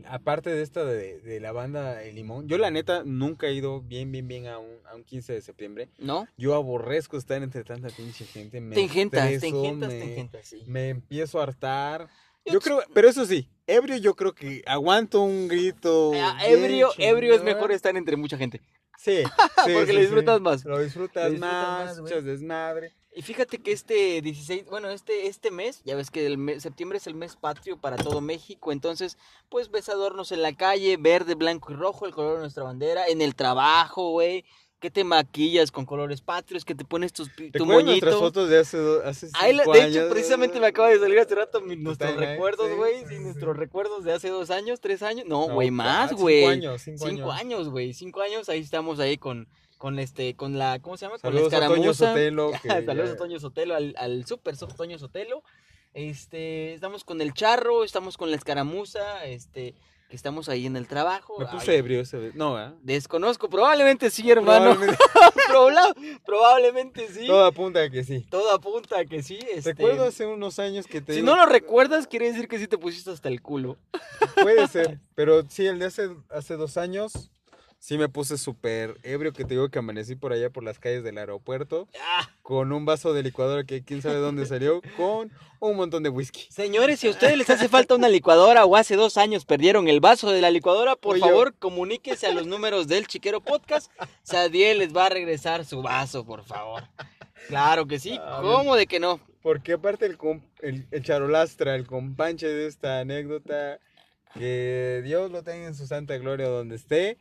aparte 0.07 0.51
de 0.51 0.62
esta 0.62 0.84
de, 0.84 1.20
de 1.20 1.41
la 1.41 1.53
banda 1.53 2.03
El 2.03 2.16
Limón, 2.16 2.49
yo 2.49 2.59
la 2.59 2.70
neta 2.70 3.03
nunca 3.05 3.47
he 3.47 3.55
ido 3.55 3.80
bien, 3.82 4.12
bien, 4.12 4.28
bien 4.28 4.47
a 4.47 4.59
un, 4.59 4.76
a 4.91 4.95
un 4.95 5.05
15 5.05 5.32
de 5.32 5.41
septiembre. 5.41 5.89
¿No? 5.99 6.26
Yo 6.37 6.55
aborrezco 6.55 7.16
estar 7.16 7.43
entre 7.43 7.64
tanta 7.64 7.89
pinche 7.89 8.26
gente. 8.26 8.61
Me 8.61 8.74
Te 8.74 8.82
engentas, 8.82 9.28
te 9.28 9.34
estreso, 9.34 9.57
engentas, 9.57 9.89
te 9.89 9.99
me- 9.99 10.05
engentas, 10.11 10.47
sí. 10.47 10.62
me 10.66 10.89
empiezo 10.91 11.41
a 11.41 11.45
hartar. 11.45 12.09
Yo 12.45 12.61
creo, 12.61 12.80
pero 12.95 13.09
eso 13.09 13.24
sí, 13.26 13.49
ebrio 13.66 13.97
yo 13.97 14.14
creo 14.14 14.34
que 14.34 14.62
aguanto 14.66 15.20
un 15.22 15.49
grito. 15.49 16.12
Ah, 16.14 16.39
ebrio, 16.47 16.91
ebrio 16.99 17.34
es 17.34 17.43
mejor 17.43 17.72
estar 17.72 17.97
entre 17.97 18.16
mucha 18.16 18.37
gente. 18.39 18.61
Sí, 18.99 19.22
sí, 19.64 19.72
Porque 19.74 19.87
sí, 19.87 19.93
lo 19.93 19.99
sí. 19.99 20.01
disfrutas 20.01 20.41
más. 20.41 20.64
Lo 20.64 20.78
disfrutas, 20.78 21.24
Lo 21.24 21.30
disfrutas 21.30 21.41
más, 21.41 22.01
más, 22.01 22.11
echas 22.11 22.24
desmadre. 22.24 22.93
Y 23.18 23.22
fíjate 23.22 23.56
que 23.58 23.72
este 23.72 24.20
16, 24.20 24.66
bueno, 24.66 24.90
este, 24.90 25.26
este 25.26 25.50
mes, 25.50 25.80
ya 25.86 25.96
ves 25.96 26.10
que 26.10 26.26
el 26.26 26.36
mes- 26.36 26.62
septiembre 26.62 26.98
es 26.98 27.06
el 27.06 27.14
mes 27.14 27.34
patrio 27.34 27.80
para 27.80 27.96
todo 27.96 28.20
México, 28.20 28.72
entonces, 28.72 29.16
pues 29.48 29.70
ves 29.70 29.88
adornos 29.88 30.32
en 30.32 30.42
la 30.42 30.54
calle, 30.54 30.98
verde, 30.98 31.34
blanco 31.34 31.72
y 31.72 31.76
rojo, 31.76 32.04
el 32.04 32.12
color 32.12 32.34
de 32.34 32.40
nuestra 32.40 32.62
bandera, 32.64 33.08
en 33.08 33.22
el 33.22 33.34
trabajo, 33.34 34.10
güey, 34.10 34.44
que 34.80 34.90
te 34.90 35.02
maquillas 35.02 35.70
con 35.72 35.86
colores 35.86 36.20
patrios, 36.20 36.66
que 36.66 36.74
te 36.74 36.84
pones 36.84 37.14
tus, 37.14 37.34
tu 37.34 37.44
¿Recuerdas 37.44 37.84
nuestras 37.86 38.12
moñito. 38.12 38.18
fotos 38.18 38.50
de 38.50 38.58
hace, 38.58 38.78
hace 39.06 39.30
Ahí 39.32 39.54
la- 39.54 39.62
cinco 39.62 39.72
de 39.74 39.80
años? 39.80 39.96
hecho, 39.96 40.08
precisamente 40.10 40.60
me 40.60 40.66
acaba 40.66 40.90
de 40.90 40.98
salir 40.98 41.18
hace 41.18 41.34
rato 41.34 41.62
mi- 41.62 41.76
nuestros 41.76 42.14
recuerdos, 42.16 42.76
güey, 42.76 42.98
sí, 43.00 43.06
sí, 43.08 43.16
sí, 43.16 43.22
nuestros 43.22 43.56
recuerdos 43.56 44.04
de 44.04 44.12
hace 44.12 44.28
dos 44.28 44.50
años, 44.50 44.78
tres 44.82 45.02
años, 45.02 45.24
no, 45.26 45.48
güey, 45.48 45.68
ah, 45.68 45.72
más, 45.72 46.08
cinco 46.10 46.20
güey. 46.20 46.44
años, 46.44 46.82
cinco 46.82 47.06
Cinco 47.08 47.32
años. 47.32 47.40
años, 47.40 47.68
güey, 47.70 47.94
cinco 47.94 48.20
años, 48.20 48.50
ahí 48.50 48.60
estamos 48.60 49.00
ahí 49.00 49.16
con, 49.16 49.48
con 49.78 49.98
este, 49.98 50.34
con 50.36 50.58
la, 50.58 50.78
¿cómo 50.80 50.96
se 50.96 51.06
llama? 51.06 51.18
Saludos 51.18 51.50
con 51.52 51.60
la 51.60 51.66
a 51.66 51.68
Toño 51.68 51.90
escaramuza. 51.90 52.08
Sotelo. 52.08 52.50
Saludos 52.86 53.08
ya- 53.08 53.12
a 53.12 53.16
Toño 53.16 53.40
Sotelo, 53.40 53.74
al, 53.74 53.94
al 53.98 54.26
super 54.26 54.56
Toño 54.56 54.98
Sotelo. 54.98 55.42
Este, 55.94 56.74
estamos 56.74 57.04
con 57.04 57.20
el 57.20 57.32
charro, 57.32 57.82
estamos 57.84 58.16
con 58.18 58.30
la 58.30 58.36
escaramuza, 58.36 59.24
este, 59.24 59.74
que 60.10 60.16
estamos 60.16 60.48
ahí 60.50 60.66
en 60.66 60.76
el 60.76 60.86
trabajo. 60.86 61.38
Me 61.38 61.46
puse 61.46 61.76
ebrio 61.76 62.00
esa 62.02 62.18
vez. 62.18 62.34
No, 62.34 62.54
¿verdad? 62.54 62.74
Desconozco, 62.82 63.48
probablemente 63.48 64.10
sí, 64.10 64.30
hermano. 64.30 64.76
Probablemente- 64.76 66.20
probablemente 66.26 67.08
sí. 67.08 67.26
Todo 67.26 67.44
apunta 67.46 67.80
a 67.82 67.90
que 67.90 68.04
sí. 68.04 68.26
Todo 68.30 68.50
apunta 68.52 68.98
a 68.98 69.04
que 69.04 69.22
sí. 69.22 69.38
Este, 69.52 69.72
Recuerdo 69.72 70.04
hace 70.04 70.26
unos 70.26 70.58
años 70.58 70.86
que 70.86 71.00
te 71.00 71.14
si 71.14 71.22
no 71.22 71.34
lo 71.36 71.46
recuerdas, 71.46 72.06
quiere 72.06 72.26
decir 72.30 72.48
que 72.48 72.58
sí 72.58 72.68
te 72.68 72.78
pusiste 72.78 73.10
hasta 73.10 73.28
el 73.28 73.40
culo. 73.42 73.76
Puede 74.42 74.66
ser, 74.68 74.98
pero 75.14 75.44
sí, 75.48 75.66
el 75.66 75.78
de 75.78 75.86
hace, 75.86 76.10
hace 76.30 76.56
dos 76.56 76.76
años, 76.76 77.30
sí 77.78 77.98
me 77.98 78.08
puse 78.08 78.36
súper 78.38 78.96
ebrio, 79.02 79.32
que 79.32 79.44
te 79.44 79.54
digo 79.54 79.68
que 79.68 79.78
amanecí 79.78 80.16
por 80.16 80.32
allá 80.32 80.50
por 80.50 80.64
las 80.64 80.78
calles 80.78 81.04
del 81.04 81.18
aeropuerto, 81.18 81.88
Ah, 82.00 82.28
con 82.42 82.72
un 82.72 82.84
vaso 82.84 83.12
de 83.12 83.22
licuadora 83.22 83.64
que 83.64 83.84
quién 83.84 84.02
sabe 84.02 84.16
dónde 84.16 84.46
salió, 84.46 84.80
con 84.96 85.30
un 85.60 85.76
montón 85.76 86.02
de 86.02 86.08
whisky. 86.08 86.46
señores, 86.50 87.00
si 87.00 87.06
a 87.08 87.10
ustedes 87.10 87.36
les 87.38 87.48
hace 87.50 87.68
falta 87.68 87.94
una 87.94 88.08
licuadora 88.08 88.64
o 88.64 88.76
hace 88.76 88.96
dos 88.96 89.16
años 89.16 89.44
perdieron 89.44 89.88
el 89.88 90.00
vaso 90.00 90.30
de 90.30 90.40
la 90.40 90.50
licuadora, 90.50 90.96
por 90.96 91.14
Oye, 91.14 91.20
favor, 91.20 91.54
comuníquese 91.58 92.26
a 92.26 92.32
los 92.32 92.46
números 92.46 92.88
del 92.88 93.06
Chiquero 93.06 93.40
Podcast. 93.40 93.90
Sadiel 94.22 94.78
les 94.78 94.94
va 94.96 95.06
a 95.06 95.10
regresar 95.10 95.64
su 95.64 95.82
vaso, 95.82 96.24
por 96.24 96.44
favor. 96.44 96.84
Claro 97.48 97.86
que 97.86 97.98
sí, 97.98 98.18
Ah, 98.20 98.40
¿cómo 98.42 98.74
de 98.76 98.86
que 98.86 98.98
no? 99.00 99.20
Porque 99.42 99.74
aparte 99.74 100.06
el, 100.06 100.18
el, 100.60 100.86
el 100.90 101.02
charolastra, 101.04 101.76
el 101.76 101.86
companche 101.86 102.48
de 102.48 102.66
esta 102.66 102.98
anécdota, 103.00 103.78
que 104.34 105.02
Dios 105.04 105.30
lo 105.30 105.42
tenga 105.44 105.66
en 105.68 105.74
su 105.74 105.86
santa 105.86 106.16
gloria 106.18 106.48
donde 106.48 106.74
esté, 106.76 107.18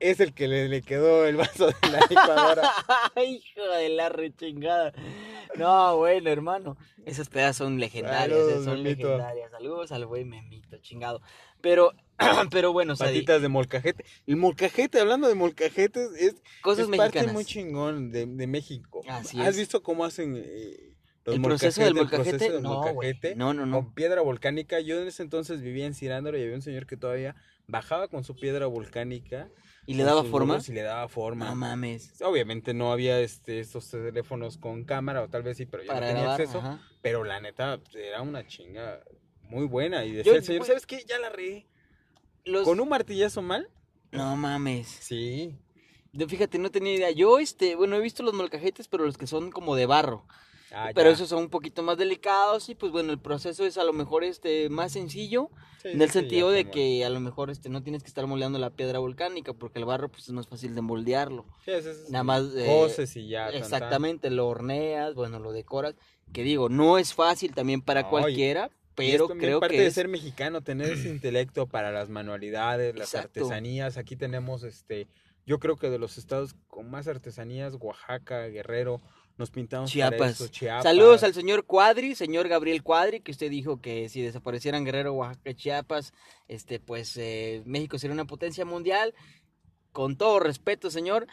es 0.00 0.20
el 0.20 0.34
que 0.34 0.48
le, 0.48 0.68
le 0.68 0.82
quedó 0.82 1.26
el 1.26 1.36
vaso 1.36 1.66
de 1.68 1.88
la 1.90 2.00
licuadora. 2.08 2.70
Hijo 3.26 3.62
de 3.78 3.88
la 3.90 4.08
rechingada. 4.08 4.92
No, 5.56 5.96
bueno, 5.96 6.30
hermano. 6.30 6.76
Esas 7.04 7.28
pedas 7.28 7.56
son 7.56 7.78
legendarias, 7.78 8.38
eh, 8.38 8.42
Saludos, 8.42 8.64
son 8.64 8.82
Memito. 8.82 9.08
legendarias. 9.08 9.50
Saludos 9.50 9.92
al 9.92 10.06
güey 10.06 10.24
Memito, 10.24 10.76
chingado. 10.78 11.20
Pero, 11.60 11.92
pero 12.50 12.72
bueno, 12.72 12.96
Patitas 12.96 13.42
de 13.42 13.48
molcajete. 13.48 14.04
El 14.26 14.36
molcajete, 14.36 15.00
hablando 15.00 15.28
de 15.28 15.34
molcajetes, 15.34 16.10
es, 16.18 16.34
cosas 16.62 16.88
es 16.88 16.96
parte 16.96 17.26
muy 17.28 17.44
chingón 17.44 18.10
de, 18.10 18.26
de 18.26 18.46
México. 18.46 19.02
Así 19.08 19.40
¿Has 19.40 19.50
es. 19.50 19.58
visto 19.58 19.82
cómo 19.82 20.04
hacen 20.04 20.36
eh, 20.36 20.96
los 21.24 21.36
el 21.36 21.42
proceso 21.42 21.80
del 21.80 21.88
el 21.90 21.94
molcajete, 21.94 22.30
proceso 22.30 22.52
del 22.54 22.62
no, 22.62 22.82
molcajete? 22.82 23.34
No, 23.36 23.54
no, 23.54 23.66
no. 23.66 23.76
Con 23.82 23.94
piedra 23.94 24.20
volcánica. 24.22 24.80
Yo 24.80 25.00
en 25.00 25.08
ese 25.08 25.22
entonces 25.22 25.60
vivía 25.60 25.86
en 25.86 25.94
Cirándaro 25.94 26.38
y 26.38 26.42
había 26.42 26.54
un 26.54 26.62
señor 26.62 26.86
que 26.86 26.96
todavía 26.96 27.36
bajaba 27.66 28.08
con 28.08 28.24
su 28.24 28.34
piedra 28.36 28.66
volcánica. 28.66 29.48
¿Y 29.86 29.94
le 29.94 30.04
daba 30.04 30.22
forma? 30.24 30.58
Y 30.66 30.72
le 30.72 30.82
daba 30.82 31.08
forma. 31.08 31.46
No 31.46 31.54
mames. 31.56 32.20
Obviamente 32.22 32.72
no 32.72 32.92
había 32.92 33.20
este, 33.20 33.60
estos 33.60 33.88
teléfonos 33.90 34.58
con 34.58 34.84
cámara, 34.84 35.22
o 35.22 35.28
tal 35.28 35.42
vez 35.42 35.56
sí, 35.56 35.66
pero 35.66 35.82
yo 35.82 35.92
no 35.92 35.98
tenía 36.00 36.22
grabar, 36.22 36.40
acceso. 36.40 36.58
ajá. 36.58 36.80
Pero 37.02 37.24
la 37.24 37.40
neta, 37.40 37.80
era 37.94 38.22
una 38.22 38.46
chinga 38.46 39.02
muy 39.42 39.66
buena. 39.66 40.04
Y 40.04 40.12
decía 40.12 40.32
Yo- 40.32 40.38
el 40.38 40.44
señor, 40.44 40.66
¿sabes 40.66 40.86
qué? 40.86 41.04
Ya 41.06 41.18
la. 41.18 41.32
Los... 42.44 42.64
¿Con 42.64 42.80
un 42.80 42.88
martillazo 42.88 43.42
mal? 43.42 43.68
No 44.12 44.36
mames. 44.36 44.88
Sí. 44.88 45.56
Yo, 46.12 46.28
fíjate, 46.28 46.58
no 46.58 46.70
tenía 46.70 46.94
idea. 46.94 47.10
Yo, 47.10 47.38
este, 47.38 47.74
bueno, 47.74 47.96
he 47.96 48.00
visto 48.00 48.22
los 48.22 48.34
molcajetes, 48.34 48.86
pero 48.88 49.04
los 49.04 49.16
que 49.16 49.26
son 49.26 49.50
como 49.50 49.74
de 49.76 49.86
barro. 49.86 50.26
Ah, 50.74 50.90
pero 50.94 51.10
ya. 51.10 51.14
esos 51.14 51.28
son 51.28 51.40
un 51.44 51.50
poquito 51.50 51.82
más 51.82 51.98
delicados 51.98 52.68
y 52.68 52.74
pues 52.74 52.92
bueno, 52.92 53.12
el 53.12 53.18
proceso 53.18 53.64
es 53.66 53.76
a 53.78 53.84
lo 53.84 53.92
mejor 53.92 54.24
este 54.24 54.68
más 54.70 54.92
sencillo 54.92 55.50
Sí, 55.82 55.88
en 55.88 56.00
el 56.00 56.08
sí, 56.08 56.20
sentido 56.20 56.50
de 56.50 56.62
como- 56.64 56.74
que 56.74 57.04
a 57.04 57.10
lo 57.10 57.20
mejor 57.20 57.50
este 57.50 57.68
no 57.68 57.82
tienes 57.82 58.02
que 58.02 58.08
estar 58.08 58.26
moldeando 58.26 58.58
la 58.58 58.70
piedra 58.70 58.98
volcánica 59.00 59.52
porque 59.52 59.78
el 59.80 59.84
barro 59.84 60.08
pues 60.10 60.24
es 60.24 60.30
más 60.30 60.46
fácil 60.48 60.74
de 60.74 60.80
moldearlo. 60.80 61.44
Sí, 61.64 61.72
es- 61.72 61.86
es- 61.86 62.10
Nada 62.10 62.24
más 62.24 62.42
eh, 62.56 62.66
Coces 62.66 63.16
y 63.16 63.28
ya. 63.28 63.44
tan, 63.46 63.52
tan. 63.54 63.62
exactamente 63.62 64.30
lo 64.30 64.46
horneas, 64.48 65.14
bueno, 65.14 65.38
lo 65.40 65.52
decoras, 65.52 65.94
que 66.32 66.42
digo, 66.42 66.68
no 66.68 66.98
es 66.98 67.14
fácil 67.14 67.54
también 67.54 67.82
para 67.82 68.02
y- 68.02 68.04
cualquiera, 68.04 68.70
Y 68.72 68.94
pero 68.94 69.24
es 69.24 69.28
también 69.28 69.38
creo 69.48 69.60
parte 69.60 69.74
que 69.76 69.80
de 69.82 69.88
es 69.88 69.94
ser 69.94 70.06
mexicano, 70.08 70.60
tener 70.62 70.90
ese 70.92 71.08
intelecto 71.10 71.66
para 71.66 71.90
las 71.90 72.08
manualidades, 72.08 72.94
las 72.96 73.12
Exacto. 73.14 73.40
artesanías. 73.40 73.96
Aquí 73.96 74.16
tenemos, 74.16 74.62
este, 74.62 75.08
yo 75.46 75.58
creo 75.58 75.76
que 75.76 75.90
de 75.90 75.98
los 75.98 76.16
estados 76.18 76.54
con 76.68 76.90
más 76.90 77.08
artesanías, 77.08 77.74
Oaxaca, 77.80 78.46
Guerrero, 78.46 79.00
nos 79.36 79.50
pintamos 79.50 79.92
para 79.92 80.32
Chiapas. 80.32 80.82
Saludos 80.82 81.22
al 81.22 81.34
señor 81.34 81.64
Cuadri, 81.64 82.14
señor 82.14 82.48
Gabriel 82.48 82.82
Cuadri, 82.82 83.20
que 83.20 83.32
usted 83.32 83.50
dijo 83.50 83.80
que 83.80 84.08
si 84.08 84.22
desaparecieran 84.22 84.84
Guerrero, 84.84 85.14
Oaxaca, 85.14 85.54
Chiapas, 85.54 86.12
este, 86.48 86.80
pues 86.80 87.16
eh, 87.16 87.62
México 87.64 87.98
sería 87.98 88.14
una 88.14 88.26
potencia 88.26 88.64
mundial. 88.64 89.14
Con 89.92 90.16
todo 90.16 90.40
respeto, 90.40 90.90
señor. 90.90 91.26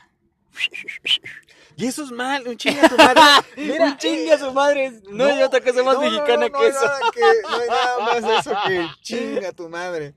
Y 1.77 1.85
eso 1.85 2.03
es 2.03 2.11
mal, 2.11 2.45
un 2.47 2.57
chinga 2.57 2.89
tu 2.89 2.97
madre. 2.97 3.21
Mira, 3.57 3.85
Un 3.85 3.97
chingue 3.97 4.33
a 4.33 4.37
su 4.37 4.51
madre. 4.51 4.91
No, 5.09 5.25
hay 5.25 5.41
otra 5.43 5.61
cosa 5.61 5.81
más 5.83 5.95
no, 5.95 6.01
no, 6.03 6.11
mexicana 6.11 6.49
no, 6.49 6.49
no 6.49 6.59
que 6.59 6.67
eso. 6.67 6.83
nada 6.85 6.99
que- 7.13 7.41
no 7.41 7.55
hay 7.57 7.67
nada 7.69 7.99
más 8.21 8.45
eso 8.45 8.51
que 8.67 8.87
chinga 9.01 9.51
tu 9.53 9.69
madre. 9.69 10.13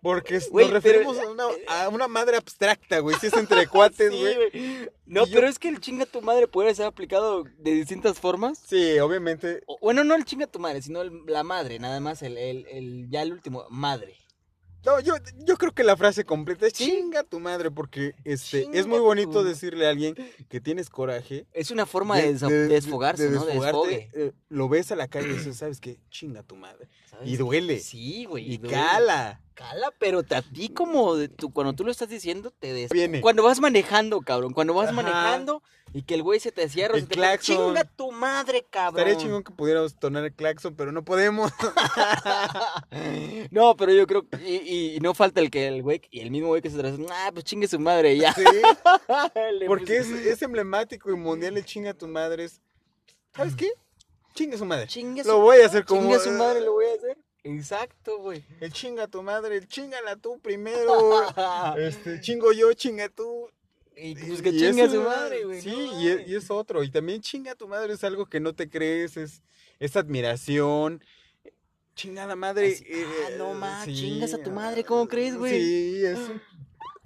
Porque 0.00 0.34
nos 0.34 0.48
pero- 0.48 0.70
referimos 0.70 1.18
a, 1.18 1.28
una, 1.30 1.44
a 1.68 1.88
una 1.90 2.08
madre 2.08 2.36
abstracta, 2.38 3.00
güey. 3.00 3.16
Si 3.18 3.26
es 3.26 3.34
entre 3.34 3.66
cuates, 3.68 4.10
güey. 4.10 4.88
No, 5.04 5.26
yo- 5.26 5.34
pero 5.34 5.46
es 5.48 5.58
que 5.58 5.68
el 5.68 5.78
chinga 5.80 6.06
tu 6.06 6.22
madre 6.22 6.46
puede 6.48 6.74
ser 6.74 6.86
aplicado 6.86 7.44
de 7.58 7.72
distintas 7.72 8.18
formas. 8.18 8.58
Sí, 8.66 8.98
obviamente. 8.98 9.62
O- 9.66 9.76
Bueno, 9.82 10.04
no 10.04 10.14
el 10.14 10.24
chinga 10.24 10.46
tu 10.46 10.58
madre, 10.58 10.80
sino 10.80 11.02
el- 11.02 11.20
la 11.26 11.42
madre, 11.42 11.78
nada 11.78 12.00
más, 12.00 12.22
el, 12.22 12.38
el, 12.38 12.66
el- 12.68 13.10
ya 13.10 13.20
el 13.22 13.32
último, 13.32 13.66
madre. 13.68 14.16
No, 14.84 15.00
yo, 15.00 15.14
yo 15.46 15.56
creo 15.56 15.72
que 15.72 15.82
la 15.84 15.96
frase 15.96 16.24
completa 16.24 16.66
es 16.66 16.74
Sí. 16.74 16.84
chinga 16.86 17.22
tu 17.22 17.40
madre, 17.40 17.70
porque 17.70 18.14
este, 18.24 18.62
Chinga 18.64 18.78
es 18.78 18.86
muy 18.86 18.98
tu- 18.98 19.04
bonito 19.04 19.42
decirle 19.44 19.86
a 19.86 19.90
alguien 19.90 20.14
que 20.48 20.60
tienes 20.60 20.90
coraje. 20.90 21.46
Es 21.52 21.70
una 21.70 21.86
forma 21.86 22.18
de, 22.18 22.34
de 22.34 22.68
desfogarse, 22.68 23.24
de 23.24 23.30
¿no? 23.30 23.44
De 23.46 23.52
desfogarte, 23.54 24.10
eh, 24.14 24.32
lo 24.48 24.68
ves 24.68 24.92
a 24.92 24.96
la 24.96 25.08
calle 25.08 25.28
y 25.30 25.32
dices, 25.34 25.56
¿sabes 25.56 25.80
qué? 25.80 25.98
Chinga 26.10 26.42
tu 26.42 26.56
madre. 26.56 26.88
Y 27.24 27.36
duele. 27.36 27.78
Sí, 27.80 28.24
güey. 28.26 28.52
Y 28.52 28.58
duele. 28.58 28.74
cala. 28.76 29.40
Cala, 29.54 29.92
pero 30.00 30.22
te- 30.24 30.34
a 30.34 30.42
ti 30.42 30.68
como 30.68 31.14
de 31.14 31.28
tu, 31.28 31.52
cuando 31.52 31.72
tú 31.74 31.84
lo 31.84 31.92
estás 31.92 32.08
diciendo, 32.08 32.50
te 32.50 32.72
des... 32.72 32.90
Viene. 32.90 33.20
Cuando 33.20 33.44
vas 33.44 33.60
manejando, 33.60 34.20
cabrón. 34.20 34.52
Cuando 34.52 34.74
vas 34.74 34.86
Ajá. 34.88 34.96
manejando 34.96 35.62
y 35.92 36.02
que 36.02 36.14
el 36.14 36.24
güey 36.24 36.40
se 36.40 36.50
te 36.50 36.68
cierra. 36.68 36.96
El 36.96 37.02
se 37.02 37.06
te. 37.08 37.38
Chinga 37.38 37.84
tu 37.84 38.10
madre, 38.10 38.66
cabrón. 38.68 38.98
Estaría 39.06 39.16
chingón 39.22 39.44
que 39.44 39.52
pudiéramos 39.52 39.94
tornar 39.94 40.24
el 40.24 40.32
claxon, 40.34 40.74
pero 40.74 40.90
no 40.90 41.04
podemos. 41.04 41.52
no, 43.50 43.76
pero 43.76 43.92
yo 43.92 44.06
creo. 44.06 44.26
Y, 44.44 44.96
y 44.96 45.00
no 45.00 45.14
falta 45.14 45.40
el 45.40 45.50
que 45.50 45.68
el 45.68 45.82
güey... 45.82 46.02
Y 46.10 46.20
el 46.20 46.30
mismo 46.30 46.48
güey 46.48 46.62
que 46.62 46.70
se 46.70 46.78
trae... 46.78 46.94
Ah, 47.10 47.30
pues 47.32 47.44
chingue 47.44 47.68
su 47.68 47.78
madre 47.78 48.16
ya. 48.16 48.32
Sí, 48.34 48.42
Le 49.58 49.66
porque 49.66 49.98
es, 49.98 50.08
es 50.10 50.42
emblemático 50.42 51.10
y 51.10 51.16
mundial 51.16 51.56
el 51.56 51.64
chinga 51.64 51.94
tu 51.94 52.08
madre. 52.08 52.44
es- 52.44 52.60
¿Sabes 53.36 53.54
qué? 53.54 53.70
Chinga 54.34 54.58
su 54.58 54.64
madre. 54.64 54.86
Chingue 54.88 55.22
Lo 55.24 55.38
voy 55.40 55.58
a 55.60 55.66
hacer 55.66 55.84
como- 55.84 56.02
Chingue 56.02 56.18
su 56.18 56.30
madre, 56.32 56.60
lo 56.60 56.72
voy 56.72 56.86
a 56.86 56.94
hacer. 56.94 57.18
Exacto, 57.44 58.18
güey. 58.18 58.42
El 58.60 58.72
chinga 58.72 59.06
tu 59.06 59.22
madre, 59.22 59.56
el 59.56 59.68
chingala 59.68 60.16
tú 60.16 60.38
primero. 60.40 61.22
este, 61.78 62.20
chingo 62.20 62.52
yo, 62.52 62.72
chinga 62.72 63.10
tú. 63.10 63.50
y 63.96 64.14
pues 64.14 64.40
que 64.40 64.48
Y 64.48 64.58
chingue 64.58 64.82
a 64.82 64.88
su 64.90 65.02
madre, 65.02 65.44
güey. 65.44 65.60
Sí, 65.60 65.68
no 65.70 66.00
y, 66.00 66.08
es, 66.08 66.16
mames. 66.16 66.28
y 66.28 66.34
es 66.36 66.50
otro. 66.50 66.82
Y 66.82 66.90
también 66.90 67.20
chinga 67.20 67.54
tu 67.54 67.68
madre 67.68 67.92
es 67.92 68.02
algo 68.02 68.26
que 68.26 68.40
no 68.40 68.54
te 68.54 68.70
crees, 68.70 69.18
es, 69.18 69.42
es 69.78 69.94
admiración. 69.94 71.04
Chingada 71.94 72.34
madre. 72.34 72.72
Así, 72.72 72.84
ah, 72.88 73.28
eh, 73.30 73.34
no 73.36 73.52
ma, 73.52 73.84
sí, 73.84 73.94
chingas 73.94 74.32
a 74.32 74.38
tu 74.42 74.50
ah, 74.50 74.54
madre, 74.54 74.82
¿cómo 74.82 75.06
crees, 75.06 75.36
güey? 75.36 75.52
Sí, 75.52 76.04
es. 76.04 76.18
un- 76.18 76.42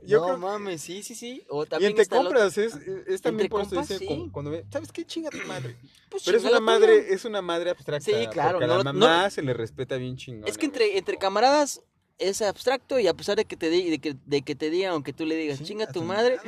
Yo 0.09 0.21
no 0.21 0.25
creo 0.27 0.39
mames, 0.39 0.81
sí, 0.83 1.03
sí, 1.03 1.15
sí. 1.15 1.45
O 1.49 1.65
Y 1.65 1.67
también 1.67 1.95
el 1.95 2.01
otro- 2.01 2.19
compras 2.19 2.59
es, 2.59 2.75
es 3.07 3.21
también 3.23 3.49
por 3.49 3.61
eso 3.63 3.83
sí. 3.85 4.07
cu- 4.07 4.33
cuando 4.33 4.51
ve, 4.51 4.65
¿sabes 4.73 4.91
qué? 4.93 5.05
Chinga 5.05 5.31
tu 5.31 5.39
madre. 5.47 5.77
Pues 6.11 6.23
Pero 6.25 6.39
es 6.39 6.43
una 6.45 6.53
tuya. 6.53 6.61
madre, 6.63 7.13
es 7.13 7.25
una 7.27 7.43
madre 7.43 7.69
abstracta. 7.71 8.05
Sí, 8.05 8.27
claro, 8.33 8.53
porque 8.59 8.65
a 8.65 8.69
no- 8.69 8.79
la 8.79 8.93
no- 8.93 8.99
mamá 8.99 9.29
se 9.31 9.43
le 9.43 9.53
respeta 9.53 9.97
bien 9.97 10.17
chingón. 10.17 10.49
Es 10.49 10.57
que 10.57 10.65
entre, 10.67 10.97
entre 10.97 11.19
camaradas 11.19 11.83
es 12.17 12.41
abstracto 12.43 12.99
y 12.99 13.07
a 13.07 13.15
pesar 13.15 13.37
de 13.37 13.45
que 13.45 13.57
te 13.57 13.69
di- 13.71 13.91
de 13.91 13.99
que, 14.01 14.17
de 14.25 14.43
que 14.43 14.55
te 14.57 14.71
digan, 14.71 14.93
aunque 14.93 15.13
tú 15.13 15.25
le 15.27 15.37
digas, 15.37 15.63
chinga 15.63 15.87
tu 15.87 16.03
madre, 16.03 16.39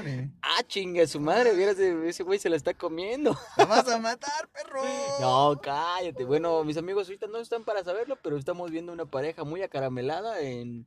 ah, 0.42 0.62
chinga 0.66 1.06
su 1.06 1.20
madre, 1.20 1.54
vieras, 1.54 1.78
ese 1.78 2.22
güey 2.24 2.38
se 2.40 2.48
la 2.48 2.56
está 2.56 2.72
comiendo. 2.74 3.38
¡La 3.58 3.66
vas 3.66 3.86
a 3.88 3.98
matar, 3.98 4.48
perro! 4.48 4.80
No, 5.20 5.60
cállate. 5.62 6.24
Bueno, 6.24 6.64
mis 6.64 6.78
amigos 6.78 7.06
ahorita 7.08 7.26
no 7.26 7.38
están 7.38 7.62
para 7.64 7.84
saberlo, 7.84 8.16
pero 8.22 8.36
estamos 8.38 8.70
viendo 8.70 8.92
una 8.92 9.04
pareja 9.04 9.44
muy 9.44 9.62
acaramelada 9.62 10.40
en 10.40 10.86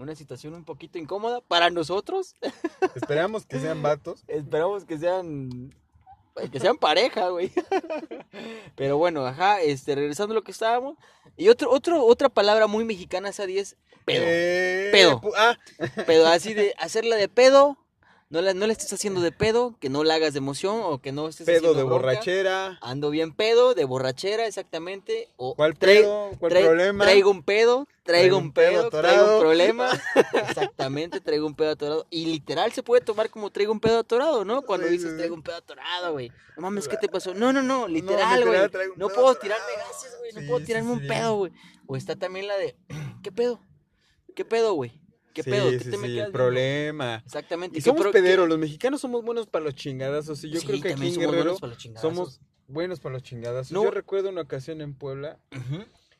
una 0.00 0.14
situación 0.14 0.54
un 0.54 0.64
poquito 0.64 0.98
incómoda 0.98 1.40
para 1.40 1.70
nosotros. 1.70 2.34
Esperamos 2.94 3.46
que 3.46 3.60
sean 3.60 3.82
vatos. 3.82 4.24
Esperamos 4.26 4.84
que 4.84 4.98
sean 4.98 5.74
que 6.50 6.60
sean 6.60 6.78
pareja, 6.78 7.28
güey. 7.28 7.52
Pero 8.76 8.96
bueno, 8.96 9.26
ajá, 9.26 9.60
este 9.60 9.94
regresando 9.94 10.32
a 10.32 10.36
lo 10.36 10.42
que 10.42 10.52
estábamos 10.52 10.96
y 11.36 11.48
otro 11.48 11.70
otro 11.70 12.04
otra 12.04 12.28
palabra 12.28 12.66
muy 12.66 12.84
mexicana 12.84 13.28
esa 13.28 13.46
10 13.46 13.76
pedo. 14.04 14.22
Eh, 14.26 14.88
Pedo. 14.92 15.20
ah, 15.36 15.58
Pedo 16.06 16.26
así 16.28 16.54
de 16.54 16.74
hacerla 16.78 17.16
de 17.16 17.28
pedo, 17.28 17.76
no 18.30 18.40
la 18.40 18.54
no 18.54 18.66
la 18.66 18.72
estés 18.72 18.92
haciendo 18.92 19.20
de 19.20 19.32
pedo, 19.32 19.76
que 19.80 19.90
no 19.90 20.04
la 20.04 20.14
hagas 20.14 20.32
de 20.32 20.38
emoción 20.38 20.80
o 20.84 21.00
que 21.00 21.10
no 21.10 21.28
estés 21.28 21.46
pedo 21.46 21.56
haciendo 21.58 21.74
de 21.78 21.84
bronca. 21.84 22.06
borrachera. 22.06 22.78
Ando 22.80 23.10
bien 23.10 23.34
pedo, 23.34 23.74
de 23.74 23.84
borrachera, 23.84 24.46
exactamente. 24.46 25.28
O 25.36 25.56
¿Cuál 25.56 25.74
pedo? 25.74 26.30
¿Cuál 26.38 26.52
problema? 26.52 27.04
Traigo 27.04 27.30
un 27.30 27.42
pedo, 27.42 27.88
traigo 28.04 28.38
un 28.38 28.52
pedo, 28.52 28.88
traigo 28.88 29.34
un 29.34 29.40
problema. 29.40 29.90
Exactamente, 30.48 31.20
traigo 31.20 31.44
un 31.46 31.54
pedo 31.56 31.70
atorado. 31.72 32.06
Y 32.08 32.26
literal 32.26 32.72
se 32.72 32.84
puede 32.84 33.02
tomar 33.02 33.30
como 33.30 33.50
traigo 33.50 33.72
un 33.72 33.80
pedo 33.80 33.98
atorado, 33.98 34.44
¿no? 34.44 34.62
Cuando 34.62 34.86
Sí, 34.86 34.92
dices 34.92 35.16
traigo 35.16 35.34
un 35.34 35.42
pedo 35.42 35.56
atorado, 35.56 36.12
güey. 36.12 36.30
No 36.56 36.62
mames, 36.62 36.86
¿qué 36.86 36.96
te 36.96 37.08
pasó? 37.08 37.34
No, 37.34 37.52
no, 37.52 37.62
no, 37.62 37.88
literal, 37.88 38.44
güey. 38.46 38.60
No, 38.96 39.08
puedo 39.08 39.34
tirarme 39.34 39.72
gases, 39.76 40.16
güey. 40.18 40.32
No 40.34 40.40
Sí, 40.40 40.46
puedo 40.46 40.60
sí, 40.60 40.66
tirarme 40.66 40.92
un 40.92 41.06
pedo, 41.06 41.34
güey. 41.36 41.52
O 41.88 41.96
está 41.96 42.14
también 42.14 42.46
la 42.46 42.56
de, 42.56 42.76
¿qué 43.24 43.32
pedo? 43.32 43.60
¿Qué 44.36 44.44
pedo, 44.44 44.74
güey? 44.74 44.99
¿Qué 45.32 45.42
Sí, 45.42 45.50
pedo? 45.50 45.70
¿Qué 45.70 45.78
sí, 45.80 45.90
te 45.90 45.96
me 45.96 46.08
sí, 46.08 46.14
quedas 46.14 46.26
el 46.26 46.32
problema. 46.32 47.22
Exactamente. 47.24 47.78
Y 47.78 47.82
¿qué 47.82 47.90
somos 47.90 48.06
pederos, 48.08 48.48
los 48.48 48.58
mexicanos 48.58 49.00
somos 49.00 49.24
buenos 49.24 49.46
para 49.46 49.64
los 49.64 49.74
chingadazos. 49.74 50.42
Y 50.44 50.50
yo 50.50 50.60
creo 50.60 50.80
que 50.80 50.92
aquí 50.92 51.06
en 51.06 51.14
somos 51.14 51.18
Guerrero 51.18 51.42
buenos 51.44 51.60
para 51.60 51.70
los 51.72 51.78
chingadazos. 51.78 52.14
somos 52.16 52.40
buenos 52.66 53.00
para 53.00 53.12
los 53.14 53.22
chingadazos. 53.22 53.72
No. 53.72 53.84
Yo 53.84 53.90
recuerdo 53.90 54.28
una 54.28 54.40
ocasión 54.42 54.80
en 54.80 54.94
Puebla, 54.94 55.38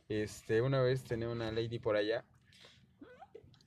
este, 0.08 0.62
una 0.62 0.80
vez 0.82 1.02
tenía 1.04 1.28
una 1.28 1.50
lady 1.52 1.78
por 1.78 1.96
allá. 1.96 2.24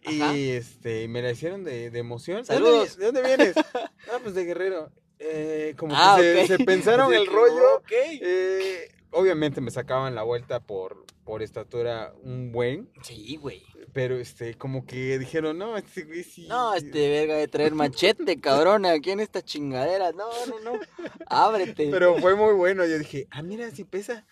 Ajá. 0.05 0.35
Y 0.35 0.49
este, 0.49 1.07
me 1.07 1.21
la 1.21 1.31
hicieron 1.31 1.63
de, 1.63 1.89
de 1.89 1.99
emoción. 1.99 2.43
Saludos. 2.45 2.97
¿De 2.97 3.05
dónde, 3.05 3.21
vi- 3.21 3.27
de 3.27 3.33
dónde 3.37 3.53
vienes? 3.53 3.55
ah, 4.11 4.19
pues 4.21 4.35
de 4.35 4.43
Guerrero. 4.45 4.91
Eh, 5.19 5.75
como 5.77 5.93
Ah, 5.95 6.17
que 6.19 6.45
se, 6.47 6.57
se 6.57 6.63
pensaron 6.65 7.13
el 7.13 7.25
rollo. 7.25 7.77
ok. 7.77 7.91
Eh, 7.91 8.91
obviamente 9.13 9.61
me 9.61 9.71
sacaban 9.71 10.15
la 10.15 10.23
vuelta 10.23 10.59
por, 10.59 11.05
por 11.23 11.41
estatura 11.41 12.13
un 12.23 12.51
buen. 12.51 12.89
Sí, 13.01 13.37
güey. 13.37 13.63
Pero 13.93 14.17
este, 14.17 14.55
como 14.55 14.85
que 14.85 15.19
dijeron, 15.19 15.57
no, 15.57 15.77
este 15.77 16.03
güey 16.03 16.23
sí. 16.23 16.47
No, 16.47 16.73
este 16.73 17.09
verga 17.09 17.35
de 17.35 17.47
traer 17.47 17.73
machete, 17.73 18.39
cabrón, 18.39 18.85
aquí 18.85 19.11
en 19.11 19.19
esta 19.19 19.43
chingadera. 19.43 20.11
No, 20.11 20.29
no, 20.47 20.59
no. 20.59 20.79
Ábrete. 21.27 21.89
Pero 21.91 22.17
fue 22.17 22.35
muy 22.35 22.53
bueno. 22.53 22.85
Yo 22.85 22.97
dije, 22.97 23.27
ah, 23.31 23.41
mira, 23.41 23.69
sí 23.71 23.83
pesa. 23.83 24.25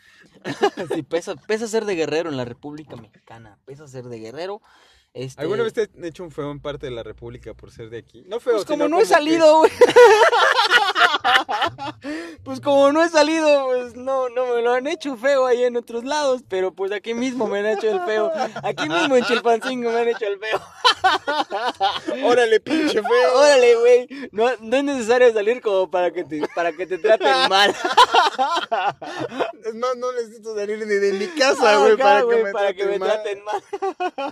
Sí, 0.96 1.04
pesa, 1.04 1.36
pesa 1.36 1.68
ser 1.68 1.86
de 1.86 1.96
guerrero 1.96 2.30
en 2.30 2.38
la 2.38 2.46
República 2.46 2.96
Mexicana. 2.96 3.60
Pesa 3.66 3.88
ser 3.88 4.06
de 4.06 4.20
guerrero. 4.20 4.62
Este... 5.14 5.41
¿Alguna 5.41 5.64
vez 5.64 5.74
te 5.74 5.89
han 5.93 6.05
hecho 6.05 6.24
un 6.24 6.32
feo 6.32 6.51
en 6.51 6.62
parte 6.62 6.86
de 6.86 6.93
la 6.93 7.03
República 7.03 7.53
por 7.53 7.70
ser 7.72 7.89
de 7.89 7.97
aquí? 7.97 8.24
No 8.28 8.39
feo, 8.39 8.53
Pues 8.55 8.66
como 8.66 8.88
no 8.88 9.01
he 9.01 9.05
salido, 9.05 9.57
güey. 9.57 9.72
pues 12.43 12.62
como 12.62 12.91
no 12.93 13.03
he 13.03 13.09
salido, 13.09 13.66
pues 13.66 13.95
no, 13.95 14.30
no 14.30 14.55
me 14.55 14.62
lo 14.62 14.72
han 14.74 14.88
hecho 14.88 15.18
feo 15.18 15.45
ahí 15.45 15.64
en 15.64 15.76
otros 15.76 16.05
lados, 16.05 16.43
pero 16.47 16.74
pues 16.74 16.93
aquí 16.93 17.14
mismo 17.14 17.47
me 17.47 17.59
han 17.59 17.66
hecho 17.66 17.89
el 17.89 17.99
feo. 18.01 18.32
Aquí 18.64 18.88
mismo 18.88 19.18
en 19.18 19.26
Chilpancingo 19.26 19.91
me 19.91 19.99
han 19.99 20.07
hecho 20.07 20.28
el 20.28 20.39
feo. 20.39 20.62
Órale, 22.26 22.59
pinche 22.59 23.01
feo. 23.01 23.36
Órale, 23.36 23.76
güey. 23.76 24.07
No, 24.32 24.49
no 24.62 24.78
es 24.78 24.84
necesario 24.84 25.34
salir 25.34 25.62
como 25.62 25.89
para 25.89 26.12
que 26.12 26.24
te, 26.24 26.41
para 26.55 26.72
que 26.72 26.88
te 26.88 26.97
traten 26.97 27.49
mal. 27.49 27.76
No, 29.74 29.93
no 29.95 30.12
necesito 30.14 30.55
salir 30.55 30.80
ni 30.80 30.93
de 30.93 31.14
mi 31.14 31.28
casa, 31.28 31.78
güey, 31.78 31.97
para, 31.97 32.22
que 32.22 32.43
me, 32.43 32.51
para 32.51 32.74
que 32.74 32.86
me 32.86 32.99
traten 32.99 33.43
mal. 33.43 33.64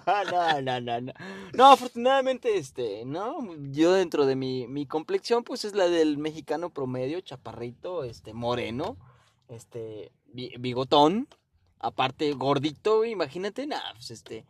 traten 0.03 0.05
mal. 0.05 0.27
No, 0.31 0.61
no, 0.61 0.68
no, 0.79 1.01
no. 1.01 1.13
No, 1.53 1.65
afortunadamente, 1.71 2.57
este, 2.57 3.03
no, 3.05 3.39
yo 3.71 3.93
dentro 3.93 4.25
de 4.25 4.35
mi, 4.35 4.67
mi 4.67 4.85
complexión, 4.85 5.43
pues 5.43 5.65
es 5.65 5.73
la 5.73 5.87
del 5.87 6.17
mexicano 6.17 6.69
promedio, 6.69 7.21
chaparrito, 7.21 8.03
este, 8.03 8.33
moreno, 8.33 8.97
este, 9.47 10.11
bi- 10.33 10.53
bigotón, 10.59 11.27
aparte 11.79 12.33
gordito, 12.33 13.05
imagínate, 13.05 13.65
nada, 13.67 13.93
pues 13.93 14.11
este, 14.11 14.45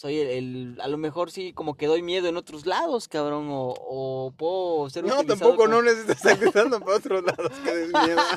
soy 0.00 0.20
el, 0.20 0.28
el- 0.28 0.80
a 0.80 0.86
lo 0.86 0.96
mejor 0.96 1.32
sí 1.32 1.52
como 1.52 1.76
que 1.76 1.88
doy 1.88 2.02
miedo 2.02 2.28
en 2.28 2.36
otros 2.36 2.66
lados, 2.66 3.08
cabrón, 3.08 3.48
o, 3.50 3.74
o 3.76 4.32
puedo 4.36 4.88
ser 4.90 5.02
No, 5.02 5.14
utilizado 5.16 5.38
tampoco, 5.40 5.56
como- 5.64 5.68
no 5.74 5.82
necesitas 5.82 6.18
estar 6.18 6.38
gritando 6.38 6.78
para 6.78 6.98
otros 6.98 7.24
lados 7.24 7.50
que 7.64 7.74
des 7.74 7.88
miedo. 7.92 8.20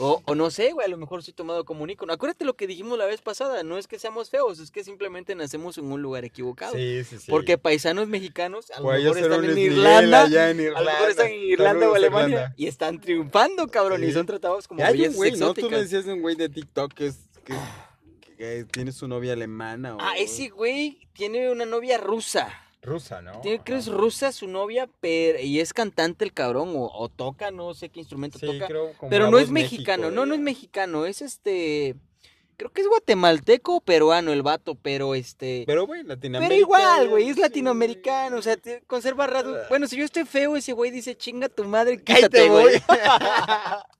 O, 0.00 0.22
o 0.26 0.34
no 0.36 0.50
sé, 0.50 0.72
güey, 0.72 0.86
a 0.86 0.88
lo 0.88 0.96
mejor 0.96 1.24
soy 1.24 1.34
tomado 1.34 1.64
como 1.64 1.82
un 1.82 1.90
ícono. 1.90 2.12
Acuérdate 2.12 2.44
lo 2.44 2.54
que 2.54 2.68
dijimos 2.68 2.96
la 2.98 3.06
vez 3.06 3.20
pasada, 3.20 3.64
no 3.64 3.78
es 3.78 3.88
que 3.88 3.98
seamos 3.98 4.30
feos, 4.30 4.60
es 4.60 4.70
que 4.70 4.84
simplemente 4.84 5.34
nacemos 5.34 5.76
en 5.76 5.90
un 5.90 6.00
lugar 6.00 6.24
equivocado. 6.24 6.72
Sí, 6.74 7.02
sí, 7.02 7.18
sí. 7.18 7.28
Porque 7.28 7.58
paisanos 7.58 8.06
mexicanos 8.06 8.70
a 8.70 8.76
lo 8.78 8.84
Puede 8.84 9.02
mejor 9.02 9.18
están 9.18 9.40
un 9.40 9.50
en 9.50 9.58
Irlanda, 9.58 10.50
en 10.50 10.60
a 10.76 10.80
lo 10.80 10.84
mejor 10.86 11.10
están 11.10 11.26
en 11.26 11.40
Irlanda 11.40 11.90
o 11.90 11.94
Alemania 11.96 12.28
Irlanda. 12.36 12.54
y 12.56 12.66
están 12.68 13.00
triunfando, 13.00 13.66
cabrón, 13.68 14.04
y 14.04 14.12
son 14.12 14.24
tratados 14.26 14.68
como 14.68 14.80
un 14.82 14.86
bellezas 14.88 15.38
¿no? 15.40 15.52
Tú 15.54 15.68
me 15.68 15.78
decías 15.78 16.04
de 16.04 16.12
un 16.12 16.22
güey 16.22 16.36
de 16.36 16.48
TikTok 16.48 16.92
que, 16.92 17.06
es, 17.08 17.18
que, 17.44 17.54
que 18.38 18.64
tiene 18.70 18.92
su 18.92 19.06
novia 19.08 19.34
alemana. 19.34 19.96
O... 19.96 19.98
Ah, 20.00 20.14
ese 20.16 20.48
güey 20.48 21.08
tiene 21.12 21.50
una 21.50 21.66
novia 21.66 21.98
rusa. 21.98 22.48
Rusa, 22.80 23.20
¿no? 23.20 23.40
Tiene, 23.40 23.58
creo 23.62 23.76
que 23.76 23.80
es 23.80 23.88
rusa 23.88 24.30
su 24.32 24.46
novia, 24.46 24.88
pero, 25.00 25.40
y 25.40 25.58
es 25.60 25.74
cantante 25.74 26.24
el 26.24 26.32
cabrón, 26.32 26.70
o, 26.76 26.86
o 26.86 27.08
toca, 27.08 27.50
no 27.50 27.74
sé 27.74 27.88
qué 27.88 27.98
instrumento 27.98 28.38
Sí, 28.38 28.46
toca. 28.46 28.66
creo 28.68 28.92
como 28.96 29.10
Pero 29.10 29.30
no 29.30 29.38
es 29.40 29.50
mexicano, 29.50 30.04
México, 30.04 30.14
no, 30.16 30.26
no 30.26 30.34
es 30.34 30.40
mexicano, 30.40 31.04
es 31.04 31.20
este. 31.20 31.96
Creo 32.56 32.72
que 32.72 32.80
es 32.80 32.88
guatemalteco 32.88 33.76
o 33.76 33.80
peruano 33.80 34.32
el 34.32 34.42
vato, 34.42 34.74
pero 34.76 35.14
este. 35.16 35.64
Pero, 35.66 35.86
güey, 35.86 36.02
Latinoamérica. 36.04 36.48
Pero 36.48 36.60
igual, 36.60 37.08
güey, 37.08 37.28
es 37.28 37.34
sí. 37.36 37.40
latinoamericano, 37.42 38.36
o 38.36 38.42
sea, 38.42 38.56
te- 38.56 38.82
conserva 38.86 39.26
rasgos. 39.26 39.58
Ah. 39.62 39.66
Bueno, 39.68 39.86
si 39.88 39.96
yo 39.96 40.04
estoy 40.04 40.24
feo, 40.24 40.56
ese 40.56 40.72
güey 40.72 40.90
dice, 40.92 41.16
chinga 41.16 41.48
tu 41.48 41.64
madre, 41.64 42.02
quítate, 42.02 42.48
güey. 42.48 42.80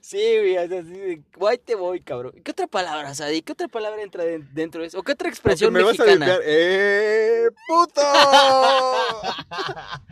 sí, 0.00 0.18
güey, 0.38 0.56
o 0.58 0.68
sea, 0.68 0.80
así 0.80 0.90
de, 0.90 1.22
guay 1.36 1.58
te 1.58 1.74
voy, 1.74 2.00
cabrón. 2.00 2.32
¿Qué 2.44 2.50
otra 2.50 2.66
palabra, 2.66 3.14
Sadi? 3.14 3.42
¿Qué 3.42 3.52
otra 3.52 3.68
palabra 3.68 4.02
entra 4.02 4.24
de- 4.24 4.40
dentro 4.52 4.80
de 4.82 4.88
eso? 4.88 4.98
¿O 4.98 5.02
qué 5.02 5.12
otra 5.12 5.28
expresión 5.28 5.72
me 5.72 5.82
vas 5.82 5.98
a. 6.00 6.04
¡Eh, 6.44 7.48
puto! 7.68 8.02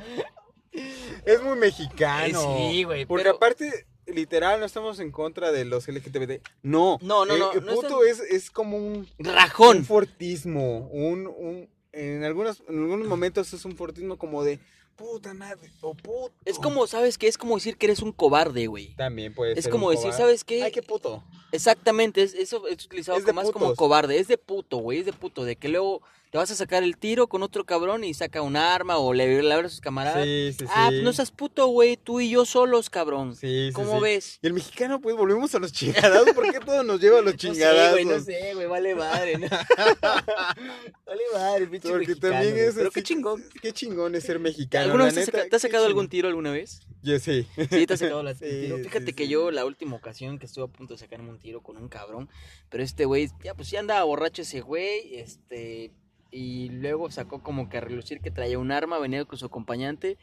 es 1.24 1.42
muy 1.42 1.58
mexicano. 1.58 2.56
Eh, 2.58 2.70
sí, 2.72 2.84
güey, 2.84 3.06
Porque 3.06 3.24
pero- 3.24 3.36
aparte, 3.36 3.86
literal, 4.06 4.60
no 4.60 4.66
estamos 4.66 4.98
en 5.00 5.10
contra 5.10 5.52
de 5.52 5.64
los 5.64 5.86
LGBT. 5.88 6.42
No. 6.62 6.98
No, 7.02 7.24
no, 7.24 7.36
no, 7.36 7.52
eh, 7.52 7.60
no 7.60 7.74
puto 7.74 8.04
es, 8.04 8.20
es 8.20 8.50
como 8.50 8.76
un, 8.76 9.08
Rajón. 9.18 9.78
un 9.78 9.84
fortismo. 9.84 10.88
Un, 10.92 11.26
un, 11.26 11.68
en, 11.92 12.24
algunos, 12.24 12.62
en 12.68 12.78
algunos 12.78 13.06
momentos 13.06 13.52
es 13.52 13.64
un 13.64 13.76
fortismo 13.76 14.16
como 14.18 14.44
de 14.44 14.60
puta 14.96 15.34
madre 15.34 15.70
o 15.80 15.94
puto. 15.94 16.32
Es 16.44 16.58
como, 16.58 16.86
¿sabes 16.86 17.18
qué? 17.18 17.26
Es 17.28 17.38
como 17.38 17.54
decir 17.56 17.76
que 17.76 17.86
eres 17.86 18.00
un 18.00 18.12
cobarde, 18.12 18.66
güey. 18.66 18.94
También 18.96 19.34
puede 19.34 19.52
Es 19.58 19.64
ser 19.64 19.72
como 19.72 19.86
un 19.88 19.92
decir, 19.92 20.06
cobarde. 20.10 20.22
¿sabes 20.24 20.44
qué? 20.44 20.62
Ay, 20.62 20.72
qué 20.72 20.82
puto. 20.82 21.22
Exactamente, 21.52 22.22
es, 22.22 22.34
eso 22.34 22.66
es 22.68 22.84
utilizado 22.84 23.18
Es 23.18 23.24
como- 23.24 23.40
más 23.42 23.50
como 23.50 23.74
cobarde, 23.74 24.18
es 24.18 24.28
de 24.28 24.38
puto, 24.38 24.78
güey, 24.78 25.00
es 25.00 25.06
de 25.06 25.12
puto, 25.12 25.44
de 25.44 25.56
que 25.56 25.68
luego 25.68 26.02
te 26.32 26.38
vas 26.38 26.50
a 26.50 26.54
sacar 26.54 26.82
el 26.82 26.96
tiro 26.96 27.26
con 27.28 27.42
otro 27.42 27.66
cabrón 27.66 28.04
y 28.04 28.14
saca 28.14 28.40
un 28.40 28.56
arma 28.56 28.96
o 28.96 29.12
le, 29.12 29.42
le 29.42 29.52
abre 29.52 29.66
a 29.66 29.68
sus 29.68 29.82
camaradas. 29.82 30.24
Sí, 30.24 30.52
sí, 30.58 30.64
sí. 30.64 30.72
ah, 30.74 30.86
pues 30.88 31.02
no 31.02 31.12
seas 31.12 31.30
puto, 31.30 31.66
güey, 31.66 31.98
tú 31.98 32.20
y 32.20 32.30
yo 32.30 32.46
solos, 32.46 32.88
cabrón. 32.88 33.36
Sí, 33.36 33.66
sí, 33.68 33.72
¿Cómo 33.74 33.96
sí. 33.98 34.02
ves? 34.02 34.38
Y 34.40 34.46
el 34.46 34.54
mexicano, 34.54 34.98
pues 34.98 35.14
volvemos 35.14 35.54
a 35.54 35.58
los 35.58 35.72
chingados. 35.72 36.30
¿Por 36.30 36.50
qué 36.50 36.58
todo 36.58 36.82
nos 36.84 37.00
lleva 37.02 37.18
a 37.18 37.20
los 37.22 37.34
No 37.34 37.38
sé, 37.38 37.46
chingados? 37.48 37.90
güey, 37.92 38.04
no 38.06 38.18
sé, 38.18 38.54
güey, 38.54 38.66
vale 38.66 38.94
madre. 38.94 39.36
¿no? 39.36 39.46
vale 41.06 41.22
madre, 41.34 41.66
pinche 41.66 41.88
Porque 41.90 42.06
mexicano, 42.08 42.32
también 42.34 42.56
es 42.58 42.74
Pero 42.76 42.88
así 42.88 42.94
qué 42.94 43.02
chingón. 43.02 43.44
Qué 43.60 43.72
chingón 43.72 44.14
es 44.14 44.24
ser 44.24 44.38
mexicano. 44.38 44.84
¿Alguna 44.86 45.04
vez 45.04 45.14
te, 45.14 45.20
neta, 45.20 45.32
saca- 45.38 45.48
te 45.50 45.56
has 45.56 45.62
sacado 45.62 45.84
algún 45.86 46.08
tiro 46.08 46.28
alguna 46.28 46.50
vez? 46.50 46.80
Yo 47.02 47.18
sí. 47.18 47.46
Sí, 47.70 47.86
te 47.86 47.92
has 47.94 48.00
sacado 48.00 48.22
la 48.22 48.34
Sí, 48.42 48.46
tiro. 48.48 48.78
sí, 48.78 48.84
Fíjate 48.84 49.12
que 49.12 49.24
sí. 49.24 49.30
yo 49.30 49.50
la 49.50 49.66
última 49.66 49.96
ocasión 49.96 50.38
que 50.38 50.46
estuve 50.46 50.64
a 50.64 50.68
punto 50.68 50.94
de 50.94 50.98
sacarme 50.98 51.28
un 51.30 51.38
tiro 51.38 51.62
con 51.62 51.76
un 51.76 51.88
cabrón, 51.88 52.30
pero 52.70 52.82
este 52.82 53.04
güey, 53.04 53.28
ya 53.44 53.54
pues 53.54 53.70
ya 53.70 53.80
andaba 53.80 54.02
borracho 54.04 54.40
ese 54.42 54.62
güey, 54.62 55.16
este, 55.16 55.92
y 56.32 56.70
luego 56.70 57.10
sacó 57.10 57.42
como 57.42 57.68
que 57.68 57.76
a 57.76 57.80
relucir 57.82 58.20
que 58.20 58.30
traía 58.32 58.58
un 58.58 58.72
arma, 58.72 58.98
venía 58.98 59.24
con 59.26 59.38
su 59.38 59.46
acompañante. 59.46 60.18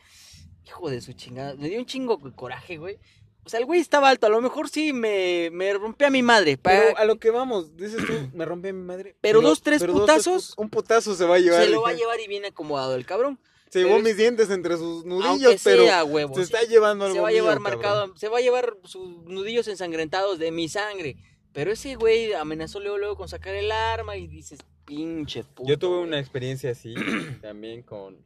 Hijo 0.66 0.89
de 0.89 0.99
su 1.01 1.14
chingada, 1.14 1.55
me 1.55 1.70
dio 1.70 1.80
un 1.80 1.86
chingo 1.86 2.18
de 2.18 2.34
coraje, 2.34 2.78
güey. 2.78 2.97
O 3.45 3.49
sea, 3.49 3.60
el 3.60 3.66
güey 3.66 3.80
estaba 3.80 4.10
alto, 4.10 4.28
a 4.28 4.30
lo 4.30 4.41
mejor 4.41 4.70
sí 4.70 4.91
me, 4.93 5.49
me 5.51 5.74
rompía 5.74 6.07
a 6.07 6.12
mi 6.12 6.22
madre. 6.22 6.57
Pero 6.57 6.97
a 6.97 7.05
lo 7.05 7.18
que 7.18 7.32
vamos, 7.32 7.76
dices 7.78 8.05
tú, 8.05 8.14
me 8.34 8.45
rompe 8.45 8.74
mi 8.74 8.84
madre. 8.84 9.16
Pero 9.22 9.41
dos, 9.41 9.62
tres 9.62 9.82
dos, 9.82 9.89
putazos, 9.91 10.53
un 10.57 10.70
putazo 10.70 11.16
se 11.16 11.26
va 11.26 11.36
a 11.36 11.39
llevar. 11.39 11.64
se 11.64 11.70
lo 11.70 11.82
va 11.82 11.89
a 11.89 11.93
llevar 11.93 12.20
y 12.20 12.28
viene 12.28 12.47
acomodado 12.49 12.95
el 12.95 13.05
cabrón. 13.05 13.39
Se 13.70 13.80
llevó 13.80 13.91
pero 13.91 13.99
es- 13.99 14.03
mis 14.05 14.18
dientes 14.18 14.49
entre 14.49 14.78
sus 14.78 15.05
nudillos, 15.05 15.62
pero 15.64 15.84
huevo. 16.05 16.36
se 16.36 16.45
sí. 16.45 16.53
está 16.53 16.68
llevando 16.68 17.05
algo 17.05 17.16
se 17.16 17.22
va 17.22 17.30
a 17.30 17.32
llevar 17.32 17.60
mío, 17.60 17.64
cabrón. 17.64 17.82
marcado, 17.82 18.18
se 18.18 18.28
va 18.28 18.39
a 18.39 18.41
llevar 18.41 18.78
sus 18.84 19.26
nudillos 19.26 19.68
ensangrentados 19.68 20.38
de 20.39 20.51
mi 20.51 20.68
sangre. 20.70 21.18
Pero 21.53 21.72
ese 21.72 21.95
güey 21.95 22.34
amenazó 22.34 22.80
luego, 22.80 22.97
luego 22.97 23.16
con 23.16 23.30
sacar 23.30 23.55
el 23.55 23.72
arma 23.72 24.18
y 24.18 24.28
dices, 24.28 24.60
pinche 24.90 25.44
puto. 25.44 25.70
Yo 25.70 25.78
tuve 25.80 25.98
güey". 25.98 26.08
una 26.08 26.20
experiencia 26.20 26.72
así 26.72 26.94
también 27.42 27.84
con, 27.84 28.18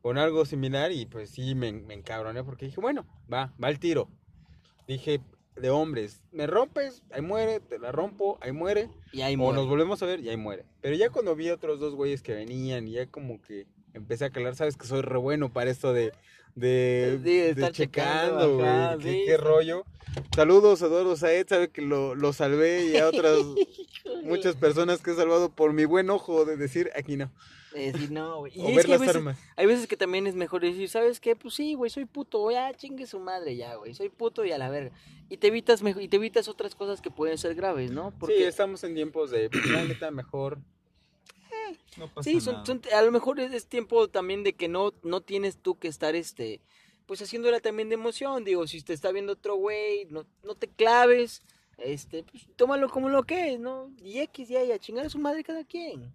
con 0.00 0.18
algo 0.18 0.44
similar 0.44 0.92
y 0.92 1.06
pues 1.06 1.30
sí 1.30 1.54
me, 1.54 1.72
me 1.72 1.94
encabroné 1.94 2.42
porque 2.44 2.66
dije, 2.66 2.80
bueno, 2.80 3.06
va, 3.32 3.52
va 3.62 3.68
el 3.68 3.78
tiro. 3.78 4.08
Dije, 4.86 5.20
de 5.56 5.70
hombres, 5.70 6.22
me 6.32 6.46
rompes, 6.46 7.02
ahí 7.10 7.22
muere, 7.22 7.60
te 7.60 7.78
la 7.78 7.90
rompo, 7.90 8.38
ahí 8.42 8.52
muere. 8.52 8.88
Y 9.12 9.22
ahí 9.22 9.34
O 9.34 9.38
muere. 9.38 9.56
nos 9.56 9.68
volvemos 9.68 10.02
a 10.02 10.06
ver 10.06 10.20
y 10.20 10.28
ahí 10.28 10.36
muere. 10.36 10.64
Pero 10.80 10.94
ya 10.96 11.10
cuando 11.10 11.34
vi 11.34 11.50
otros 11.50 11.80
dos 11.80 11.94
güeyes 11.94 12.22
que 12.22 12.34
venían 12.34 12.86
y 12.88 12.92
ya 12.92 13.06
como 13.06 13.40
que 13.40 13.66
empecé 13.94 14.26
a 14.26 14.30
calar, 14.30 14.54
sabes 14.54 14.76
que 14.76 14.86
soy 14.86 15.00
re 15.00 15.18
bueno 15.18 15.50
para 15.52 15.70
esto 15.70 15.92
de, 15.94 16.12
de, 16.56 17.18
Sí, 17.22 17.30
de 17.30 17.42
de 17.42 17.50
estar 17.50 17.72
checando, 17.72 18.56
güey. 18.56 18.98
qué, 18.98 19.02
sí, 19.02 19.22
qué 19.26 19.30
sí. 19.32 19.36
rollo. 19.36 19.84
Saludos 20.34 20.82
a 20.82 20.86
Eduardo 20.86 21.14
Saed, 21.16 21.46
sabe 21.48 21.68
que 21.68 21.82
lo, 21.82 22.14
lo 22.14 22.32
salvé 22.32 22.86
y 22.86 22.96
a 22.96 23.06
otras 23.08 23.38
muchas 24.24 24.56
personas 24.56 25.00
que 25.02 25.12
he 25.12 25.14
salvado 25.14 25.50
por 25.50 25.72
mi 25.72 25.84
buen 25.84 26.10
ojo 26.10 26.44
de 26.44 26.56
decir 26.56 26.90
aquí 26.96 27.16
no. 27.16 27.30
Eh, 27.74 27.92
sí, 27.94 28.08
no, 28.10 28.38
güey. 28.38 28.52
Y 28.54 28.62
O 28.62 28.74
ver 28.74 28.86
que 28.86 28.92
hay 28.92 28.98
las 28.98 29.00
veces, 29.00 29.16
armas. 29.16 29.38
hay 29.54 29.66
veces 29.66 29.86
que 29.86 29.98
también 29.98 30.26
es 30.26 30.34
mejor 30.34 30.62
decir, 30.62 30.88
¿sabes 30.88 31.20
qué? 31.20 31.36
Pues 31.36 31.52
sí, 31.52 31.74
güey, 31.74 31.90
soy 31.90 32.06
puto, 32.06 32.50
ya 32.50 32.72
chingue 32.74 33.06
su 33.06 33.18
madre 33.20 33.54
ya, 33.54 33.74
güey. 33.74 33.94
Soy 33.94 34.08
puto 34.08 34.46
y 34.46 34.52
a 34.52 34.56
la 34.58 34.70
verga. 34.70 34.92
Y 35.28 35.36
te 35.36 35.48
evitas 35.48 35.82
mejor, 35.82 36.00
y 36.00 36.08
te 36.08 36.16
evitas 36.16 36.48
otras 36.48 36.74
cosas 36.74 37.02
que 37.02 37.10
pueden 37.10 37.36
ser 37.36 37.54
graves, 37.54 37.90
¿no? 37.90 38.14
Sí, 38.26 38.32
estamos 38.42 38.82
en 38.84 38.94
tiempos 38.94 39.30
de, 39.30 39.50
pues, 39.50 39.66
la 39.66 39.84
neta, 39.84 40.10
mejor. 40.10 40.58
No 41.96 42.08
pasa 42.08 42.28
Sí, 42.30 42.40
son, 42.40 42.54
nada. 42.54 42.66
son- 42.66 42.82
a 42.94 43.02
lo 43.02 43.12
mejor 43.12 43.40
es, 43.40 43.66
tiempo 43.66 44.08
también 44.08 44.42
de 44.44 44.52
que 44.54 44.68
no, 44.68 44.92
no 45.02 45.20
tienes 45.20 45.56
tú 45.56 45.78
que 45.78 45.88
estar, 45.88 46.14
este, 46.14 46.60
pues 47.06 47.20
haciéndola 47.22 47.60
también 47.60 47.88
de 47.88 47.94
emoción. 47.94 48.44
Digo, 48.44 48.66
si 48.66 48.82
te 48.82 48.92
está 48.92 49.12
viendo 49.12 49.32
otro 49.34 49.56
güey, 49.56 50.06
no, 50.06 50.24
no 50.42 50.54
te 50.54 50.68
claves, 50.68 51.42
este, 51.78 52.22
pues 52.24 52.46
tómalo 52.56 52.88
como 52.88 53.08
lo 53.08 53.22
que 53.24 53.54
es, 53.54 53.60
¿no? 53.60 53.90
Y 54.02 54.18
X, 54.20 54.48
ya, 54.48 54.62
ya, 54.64 54.78
chingar 54.78 55.06
a 55.06 55.10
su 55.10 55.18
madre 55.18 55.44
cada 55.44 55.64
quien. 55.64 56.12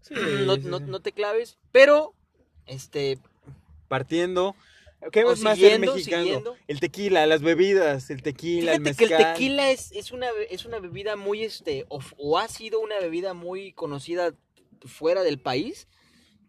Sí, 0.00 0.14
no, 0.46 0.56
sí, 0.56 0.62
no, 0.64 0.80
no 0.80 1.00
te 1.00 1.12
claves, 1.12 1.58
pero, 1.70 2.14
este, 2.66 3.18
Partiendo. 3.88 4.54
¿Qué 5.10 5.24
más 5.24 5.58
ser 5.58 5.80
mexicano? 5.80 6.22
siguiendo. 6.22 6.56
El 6.68 6.78
tequila, 6.78 7.26
las 7.26 7.42
bebidas, 7.42 8.08
el 8.10 8.22
tequila, 8.22 8.74
el 8.74 8.82
Fíjate 8.82 8.96
que 8.96 9.04
mezcal. 9.06 9.26
el 9.26 9.32
tequila 9.34 9.70
es, 9.72 9.90
es, 9.92 10.12
una, 10.12 10.28
es 10.48 10.64
una 10.64 10.78
bebida 10.78 11.16
muy, 11.16 11.42
este, 11.42 11.84
o 11.88 12.38
ha 12.38 12.46
sido 12.46 12.78
una 12.78 12.98
bebida 13.00 13.34
muy 13.34 13.72
conocida 13.72 14.32
fuera 14.86 15.22
del 15.22 15.40
país, 15.40 15.88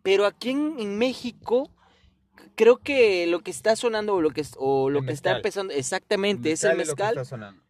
pero 0.01 0.25
aquí 0.25 0.49
en, 0.51 0.75
en 0.79 0.97
México 0.97 1.69
creo 2.55 2.77
que 2.77 3.25
lo 3.27 3.39
que 3.41 3.51
está 3.51 3.75
sonando 3.75 4.15
o 4.15 4.21
lo 4.21 4.31
que, 4.31 4.41
es- 4.41 4.55
o 4.57 4.89
lo 4.89 4.99
El 4.99 5.05
que 5.07 5.13
está 5.13 5.29
mezcal. 5.29 5.37
empezando, 5.39 5.73
exactamente, 5.73 6.51
es 6.51 6.63
el 6.63 6.77
mezcal, 6.77 7.15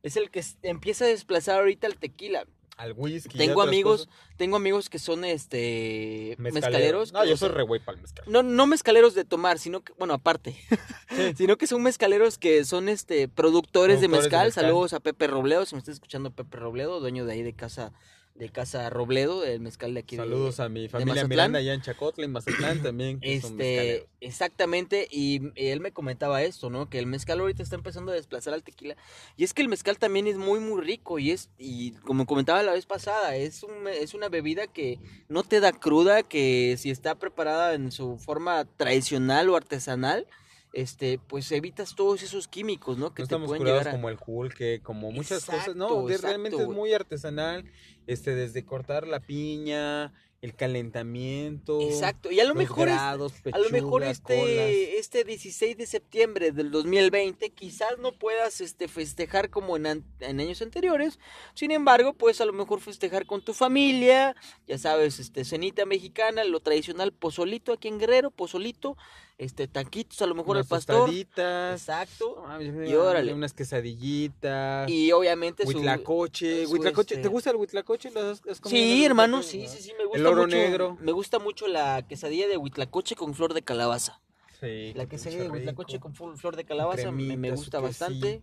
es 0.04 0.18
el 0.18 0.30
que 0.32 0.44
empieza 0.64 1.06
a 1.06 1.08
desplazar 1.10 1.60
ahorita 1.60 1.88
el 1.88 1.98
tequila. 1.98 2.46
Al 2.76 2.94
whisky. 2.98 3.38
Tengo 3.38 3.62
amigos, 3.62 4.08
cosas. 4.08 4.20
tengo 4.36 4.56
amigos 4.56 4.90
que 4.90 4.98
son, 4.98 5.26
este, 5.26 6.36
Mezcaleros. 6.40 6.54
mezcaleros. 6.54 7.14
No, 7.14 7.24
yo 7.24 7.38
soy 7.38 7.50
re 7.50 7.62
güey 7.62 7.80
para 7.80 7.98
el 7.98 8.02
mezcal. 8.02 8.26
no, 8.28 8.42
no 8.42 8.66
mezcaleros 8.66 9.14
de 9.14 9.24
tomar, 9.26 9.60
sino 9.60 9.82
que, 9.84 9.94
bueno, 10.00 10.16
aparte, 10.16 10.56
sino 11.38 11.56
que 11.58 11.68
son 11.68 11.84
mezcaleros 11.84 12.40
que 12.40 12.66
son 12.66 12.90
este 12.90 13.28
productores, 13.28 13.28
de, 13.28 13.34
Productores 13.34 14.02
de 14.02 14.08
mezcal. 14.08 14.46
mezcal. 14.48 14.64
Saludos 14.66 14.94
a 14.94 15.02
Pepe 15.02 15.28
Robledo, 15.28 15.68
si 15.68 15.76
me 15.76 15.80
está 15.80 15.92
escuchando 15.92 16.32
Pepe 16.32 16.58
Robledo, 16.58 17.00
dueño 17.00 17.26
de 17.26 17.34
ahí 17.34 17.44
de 17.44 17.54
casa, 17.54 17.94
de 18.36 18.50
casa 18.50 18.90
Robledo, 18.90 19.44
el 19.46 19.60
mezcal 19.60 19.94
de 19.94 20.00
aquí. 20.00 20.16
de- 20.16 20.24
Saludos 20.24 20.60
a 20.60 20.68
mi 20.68 20.88
familia. 20.90 21.28
Miranda 21.28 21.60
allá 21.60 21.74
en 21.74 21.82
Chacotla, 21.82 22.26
en 22.26 22.32
Mazatlán 22.32 22.82
también. 22.84 23.20
que 23.20 23.36
Este, 23.36 24.08
exactamente, 24.22 25.08
y 25.12 25.52
él 25.56 25.80
me 25.82 25.92
comentaba 25.92 26.42
esto, 26.42 26.70
¿no? 26.72 26.90
Que 26.90 26.98
el 26.98 27.06
mezcal 27.06 27.40
ahorita 27.40 27.62
está 27.62 27.76
empezando 27.76 28.12
a 28.12 28.16
desplazar 28.16 28.54
al 28.56 28.64
tequila. 28.64 28.96
Y 29.38 29.44
es 29.44 29.54
que 29.54 29.62
el 29.62 29.70
mezcal 29.70 30.00
también 30.00 30.26
es 30.28 30.38
muy, 30.38 30.60
muy 30.60 30.82
rico. 30.82 31.20
Y 31.20 31.30
es, 31.32 31.52
y 31.60 31.92
como 31.92 32.26
comentaba 32.26 32.64
la 32.64 32.74
vez 32.74 32.86
pasada, 32.88 33.36
es, 33.36 33.62
un, 33.64 33.88
es 33.88 34.14
una 34.16 34.30
bebida 34.30 34.66
que 34.68 35.00
no 35.30 35.44
te 35.44 35.60
da 35.60 35.72
cruda, 35.72 36.24
que 36.24 36.76
si 36.80 36.90
está 36.90 37.16
preparada 37.16 37.76
en 37.76 37.92
su 37.92 38.18
forma 38.18 38.66
tradicional 38.78 39.48
o 39.50 39.56
artesanal, 39.56 40.26
este, 40.74 41.20
pues 41.28 41.52
evitas 41.52 41.96
todos 41.96 42.22
esos 42.24 42.48
químicos, 42.48 42.98
¿no? 42.98 43.14
Que 43.14 43.22
No 43.22 43.28
te 43.28 43.36
estamos 43.36 43.48
pueden 43.48 43.62
curados 43.64 43.88
a... 43.88 43.92
como 43.92 44.10
el 44.10 44.18
pulque, 44.18 44.82
como 44.84 45.12
muchas 45.12 45.46
cosas. 45.46 45.76
No, 45.76 46.10
Exacto, 46.10 46.28
realmente 46.28 46.62
es 46.62 46.68
muy 46.68 46.94
artesanal. 46.94 47.64
Este, 48.08 48.36
desde 48.36 48.66
cortar 48.66 49.08
la 49.08 49.22
piña, 49.22 50.12
el 50.42 50.56
calentamiento. 50.56 51.80
Exacto, 51.82 52.32
y 52.32 52.40
a 52.40 52.44
lo 52.44 52.54
mejor 52.54 52.90
es- 52.90 52.96
grados, 52.96 53.34
A 53.52 53.58
lo 53.60 53.70
mejor 53.70 54.04
este, 54.04 54.40
colas. 54.40 54.70
este 55.00 55.24
16 55.24 55.78
de 55.78 55.86
septiembre 55.86 56.52
del 56.52 56.70
2020 56.72 57.50
quizás 57.52 57.98
no 58.00 58.12
puedas 58.12 58.60
este, 58.62 58.88
festejar 58.90 59.50
como 59.50 59.78
en, 59.78 59.86
an- 59.88 60.06
en 60.20 60.40
años 60.42 60.62
anteriores. 60.62 61.18
Sin 61.54 61.72
embargo, 61.72 62.14
puedes 62.14 62.42
a 62.42 62.46
lo 62.46 62.52
mejor 62.52 62.82
festejar 62.82 63.26
con 63.26 63.42
tu 63.42 63.54
familia, 63.54 64.36
ya 64.68 64.78
sabes, 64.78 65.20
este 65.20 65.46
cenita 65.46 65.86
mexicana, 65.86 66.44
lo 66.44 66.60
tradicional 66.60 67.14
pozolito 67.14 67.72
aquí 67.74 67.88
en 67.88 68.00
Guerrero, 68.00 68.32
pozolito, 68.32 68.98
este 69.38 69.68
taquitos 69.68 70.22
a 70.22 70.26
lo 70.28 70.36
mejor 70.36 70.58
al 70.58 70.66
pastor. 70.66 71.10
Exacto. 71.10 72.44
Mames, 72.48 72.90
Y 72.90 72.94
órale. 72.96 73.34
Unas 73.34 73.54
quesadillitas. 73.54 74.90
Y 74.90 75.12
obviamente 75.12 75.64
su 75.64 75.70
Huitlacoche. 75.70 76.66
su, 76.66 76.74
Huitlacoche. 76.74 77.16
este- 77.16 77.24
¿Te 77.24 77.30
gusta 77.30 77.50
el 77.50 77.56
huitlacoche? 77.58 78.12
¿Lo 78.12 78.20
has- 78.32 78.42
has 78.50 78.62
comido 78.62 78.84
Sí, 78.84 79.06
hermano, 79.06 79.44
sí, 79.44 79.68
sí, 79.68 79.82
sí, 79.82 79.94
me 79.98 80.06
gusta 80.06 80.20
El 80.20 80.26
oro 80.28 80.44
mucho. 80.44 80.56
negro. 80.56 80.98
Me 81.02 81.12
gusta 81.12 81.40
mucho 81.40 81.68
la 81.68 82.06
quesadilla 82.08 82.48
de 82.48 82.58
huitlacoche 82.58 83.16
con 83.16 83.34
flor 83.34 83.54
de 83.54 83.62
calabaza. 83.62 84.20
Sí. 84.64 84.94
La 84.96 85.06
quesadilla 85.08 85.44
de 85.44 85.50
huitlacoche 85.50 86.00
con 86.00 86.14
fl- 86.16 86.38
flor 86.38 86.56
de 86.56 86.64
calabaza 86.64 87.12
me, 87.12 87.52
gusta 87.52 87.80
bastante. 87.80 88.42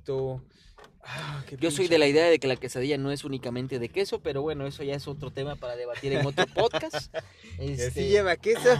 Ah, 1.02 1.42
Yo 1.58 1.70
soy 1.70 1.88
de 1.88 1.98
la 1.98 2.06
idea 2.06 2.26
de 2.26 2.38
que 2.38 2.46
la 2.46 2.56
quesadilla 2.56 2.98
no 2.98 3.10
es 3.10 3.24
únicamente 3.24 3.78
de 3.78 3.88
queso, 3.88 4.20
pero 4.20 4.42
bueno, 4.42 4.66
eso 4.66 4.82
ya 4.82 4.94
es 4.94 5.08
otro 5.08 5.30
tema 5.30 5.56
para 5.56 5.76
debatir 5.76 6.12
en 6.12 6.26
otro 6.26 6.46
podcast. 6.46 7.14
Este, 7.58 8.08
lleva 8.08 8.36
queso. 8.36 8.70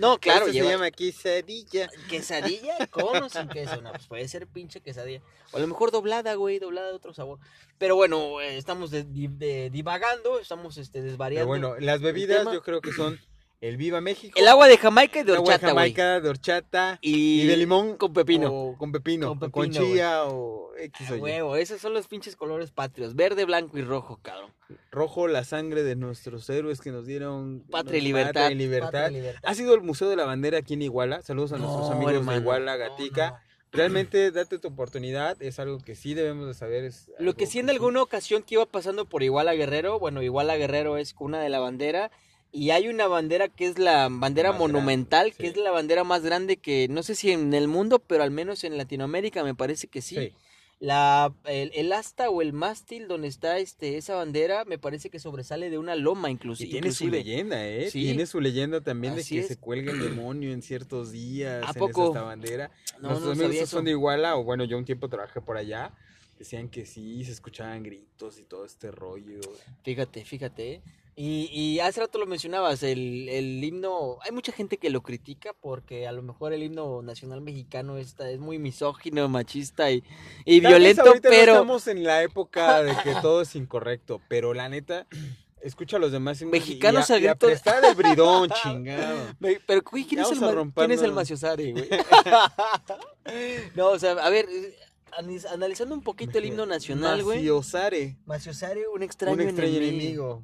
No, 0.00 0.18
claro, 0.18 0.46
lleva 0.48 0.66
se 0.68 0.72
llama 0.74 0.90
quesadilla. 0.90 1.88
quesadilla 2.08 2.86
con 2.88 3.22
o 3.22 3.28
sin 3.28 3.46
queso. 3.48 3.80
No, 3.80 3.90
pues 3.92 4.06
puede 4.08 4.26
ser 4.28 4.46
pinche 4.48 4.80
quesadilla. 4.80 5.20
O 5.52 5.56
a 5.56 5.60
lo 5.60 5.66
mejor 5.68 5.92
doblada, 5.92 6.34
güey, 6.34 6.58
doblada 6.58 6.88
de 6.88 6.94
otro 6.94 7.14
sabor. 7.14 7.38
Pero 7.78 7.94
bueno, 7.94 8.40
eh, 8.40 8.56
estamos 8.56 8.90
de- 8.90 9.04
di- 9.04 9.28
de- 9.28 9.70
divagando, 9.70 10.40
estamos 10.40 10.78
este, 10.78 10.98
Pero 10.98 11.10
desvariando. 11.12 11.46
bueno, 11.46 11.76
las 11.78 12.00
bebidas 12.00 12.44
yo 12.52 12.62
creo 12.62 12.80
que 12.80 12.92
son 12.92 13.20
el 13.68 13.76
Viva 13.76 14.00
México. 14.00 14.38
el 14.38 14.46
agua 14.48 14.68
de 14.68 14.76
Jamaica 14.76 15.20
y 15.20 15.22
de 15.22 15.32
el 15.32 15.36
agua 15.38 15.48
de 15.50 15.54
horchata. 15.54 15.68
Jamaica, 15.68 16.20
de 16.20 16.28
horchata. 16.28 16.98
Y, 17.00 17.42
Y 17.42 17.46
de 17.46 17.56
limón. 17.56 17.96
con 17.96 18.12
pepino. 18.12 18.52
O 18.52 18.76
con 18.78 18.92
pepino. 18.92 19.28
Con 19.28 19.36
o 19.36 19.50
Con 19.50 19.70
pepino, 19.70 19.84
chía 19.86 20.24
o 20.24 20.70
X 20.76 21.10
o 21.10 21.16
Y. 21.16 21.20
huevo, 21.20 21.56
esos 21.56 21.80
son 21.80 21.94
los 21.94 22.06
pinches 22.08 22.36
colores 22.36 22.70
patrios. 22.70 23.14
Verde, 23.14 23.44
blanco 23.44 23.78
y 23.78 23.82
rojo, 23.82 24.18
cabrón. 24.22 24.50
Rojo, 24.90 25.28
la 25.28 25.44
sangre 25.44 25.82
de 25.82 25.96
nuestros 25.96 26.48
héroes 26.50 26.80
que 26.80 26.90
nos 26.90 27.06
dieron. 27.06 27.64
Patria 27.70 27.98
y 27.98 28.02
libertad. 28.02 28.32
patria 28.42 28.50
y 28.50 28.54
libertad. 28.54 28.90
Patria 28.92 29.08
y 29.18 29.20
libertad. 29.20 29.40
¿Ha 29.50 29.54
sido 29.54 29.74
el 29.74 29.80
Museo 29.82 30.08
de 30.08 30.16
la 30.16 30.24
Bandera 30.24 30.58
aquí 30.58 30.74
en 30.74 30.82
Iguala? 30.82 31.22
Saludos 31.22 31.52
a 31.52 31.58
nuestros 31.58 31.90
amigos 31.90 32.14
hermano. 32.14 32.32
de 32.32 32.38
Iguala, 32.42 32.76
Gatica. 32.76 33.30
no. 33.30 33.54
realmente 33.72 34.30
date 34.30 34.58
tu 34.58 34.68
oportunidad, 34.68 35.40
es 35.42 35.58
algo 35.58 35.78
que 35.78 35.94
sí 35.96 36.14
debemos 36.14 36.46
de 36.46 36.54
saber. 36.54 36.84
Es 36.84 37.10
Lo 37.18 37.34
que 37.34 37.46
sí 37.46 37.58
en 37.58 37.70
alguna 37.70 38.02
ocasión 38.02 38.42
que 38.42 38.54
iba 38.54 38.66
pasando 38.66 39.06
por 39.06 39.22
Iguala 39.22 39.54
Guerrero, 39.54 39.98
bueno, 39.98 40.22
Iguala 40.22 40.56
Guerrero 40.56 40.96
es 40.96 41.12
cuna 41.14 41.40
de 41.40 41.48
la 41.48 41.58
bandera 41.58 42.10
y 42.54 42.70
hay 42.70 42.88
una 42.88 43.06
bandera 43.08 43.48
que 43.48 43.66
es 43.66 43.78
la 43.78 44.08
bandera 44.08 44.52
Más 44.52 44.60
monumental, 44.60 45.26
grande, 45.30 45.36
que 45.42 45.46
es 45.48 45.56
la 45.56 45.70
bandera 45.72 46.04
más 46.04 46.22
grande 46.22 46.56
que 46.56 46.86
no 46.88 47.02
sé 47.02 47.14
si 47.16 47.32
en 47.32 47.52
el 47.52 47.68
mundo, 47.68 47.98
pero 47.98 48.22
al 48.22 48.30
menos 48.30 48.62
en 48.64 48.78
Latinoamérica 48.78 49.42
me 49.44 49.54
parece 49.54 49.88
que 49.88 50.00
sí. 50.00 50.14
Sí. 50.16 50.32
La 50.80 51.32
el, 51.46 51.70
el 51.74 51.92
asta 51.92 52.28
o 52.30 52.42
el 52.42 52.52
mástil 52.52 53.06
donde 53.08 53.28
está 53.28 53.58
este 53.58 53.96
esa 53.96 54.16
bandera 54.16 54.64
me 54.64 54.76
parece 54.76 55.08
que 55.08 55.18
sobresale 55.18 55.70
de 55.70 55.78
una 55.78 55.94
loma 55.94 56.30
inclusi- 56.30 56.62
Y 56.66 56.70
tiene 56.70 56.92
su 56.92 57.04
inclusive. 57.04 57.18
leyenda, 57.18 57.66
¿eh? 57.66 57.90
Sí. 57.90 58.02
Tiene 58.02 58.26
su 58.26 58.40
leyenda 58.40 58.80
también 58.82 59.14
de 59.14 59.24
que 59.24 59.38
es. 59.40 59.46
se 59.48 59.56
cuelga 59.56 59.92
el 59.92 60.00
demonio 60.00 60.52
en 60.52 60.62
ciertos 60.62 61.10
días 61.12 61.64
¿A 61.64 61.70
en 61.70 61.74
poco? 61.74 62.08
esta 62.08 62.22
bandera. 62.22 62.70
No, 63.00 63.10
Nuestros 63.10 63.38
no 63.38 63.46
amigos 63.46 63.68
son 63.70 63.84
de 63.84 63.92
Iguala, 63.92 64.36
o 64.36 64.44
bueno, 64.44 64.64
yo 64.64 64.76
un 64.76 64.84
tiempo 64.84 65.08
trabajé 65.08 65.40
por 65.40 65.56
allá, 65.56 65.92
decían 66.38 66.68
que 66.68 66.84
sí, 66.86 67.24
se 67.24 67.32
escuchaban 67.32 67.82
gritos 67.82 68.38
y 68.38 68.42
todo 68.42 68.64
este 68.66 68.90
rollo. 68.90 69.40
Fíjate, 69.84 70.24
fíjate. 70.24 70.82
Y, 71.16 71.48
y 71.52 71.78
hace 71.78 72.00
rato 72.00 72.18
lo 72.18 72.26
mencionabas, 72.26 72.82
el, 72.82 73.28
el 73.28 73.62
himno, 73.62 74.18
hay 74.22 74.32
mucha 74.32 74.50
gente 74.50 74.78
que 74.78 74.90
lo 74.90 75.02
critica 75.02 75.52
porque 75.60 76.08
a 76.08 76.12
lo 76.12 76.22
mejor 76.22 76.52
el 76.52 76.64
himno 76.64 77.02
nacional 77.02 77.40
mexicano 77.40 77.98
está, 77.98 78.28
es 78.30 78.40
muy 78.40 78.58
misógino, 78.58 79.28
machista 79.28 79.92
y, 79.92 80.02
y 80.44 80.58
violento, 80.58 81.04
no 81.04 81.12
pero... 81.22 81.52
estamos 81.52 81.86
en 81.86 82.02
la 82.02 82.22
época 82.24 82.82
de 82.82 82.96
que 83.04 83.14
todo 83.22 83.42
es 83.42 83.54
incorrecto, 83.54 84.20
pero 84.28 84.54
la 84.54 84.68
neta, 84.68 85.06
escucha 85.62 85.98
a 85.98 86.00
los 86.00 86.10
demás 86.10 86.42
Mexicanos 86.42 87.08
y, 87.08 87.12
a- 87.12 87.16
al 87.16 87.22
grito 87.22 87.48
el 87.48 87.94
bridón, 87.94 88.50
chingado. 88.62 89.18
Pero, 89.40 89.82
güey, 89.88 90.04
¿quién, 90.04 90.20
es 90.20 90.32
el, 90.32 90.72
¿quién 90.74 90.90
es 90.90 91.02
el 91.02 91.12
maciosare, 91.12 91.72
güey? 91.72 91.88
no, 93.74 93.88
o 93.88 93.98
sea, 93.98 94.12
a 94.12 94.30
ver, 94.30 94.46
analizando 95.50 95.94
un 95.94 96.02
poquito 96.02 96.38
el 96.38 96.46
himno 96.46 96.66
nacional, 96.66 97.22
güey. 97.22 97.38
Maciosare, 97.38 98.16
Maciosare, 98.26 98.88
un 98.88 99.02
extraño, 99.02 99.34
un 99.34 99.40
extraño 99.42 99.76
enemigo. 99.76 99.94
enemigo. 99.96 100.42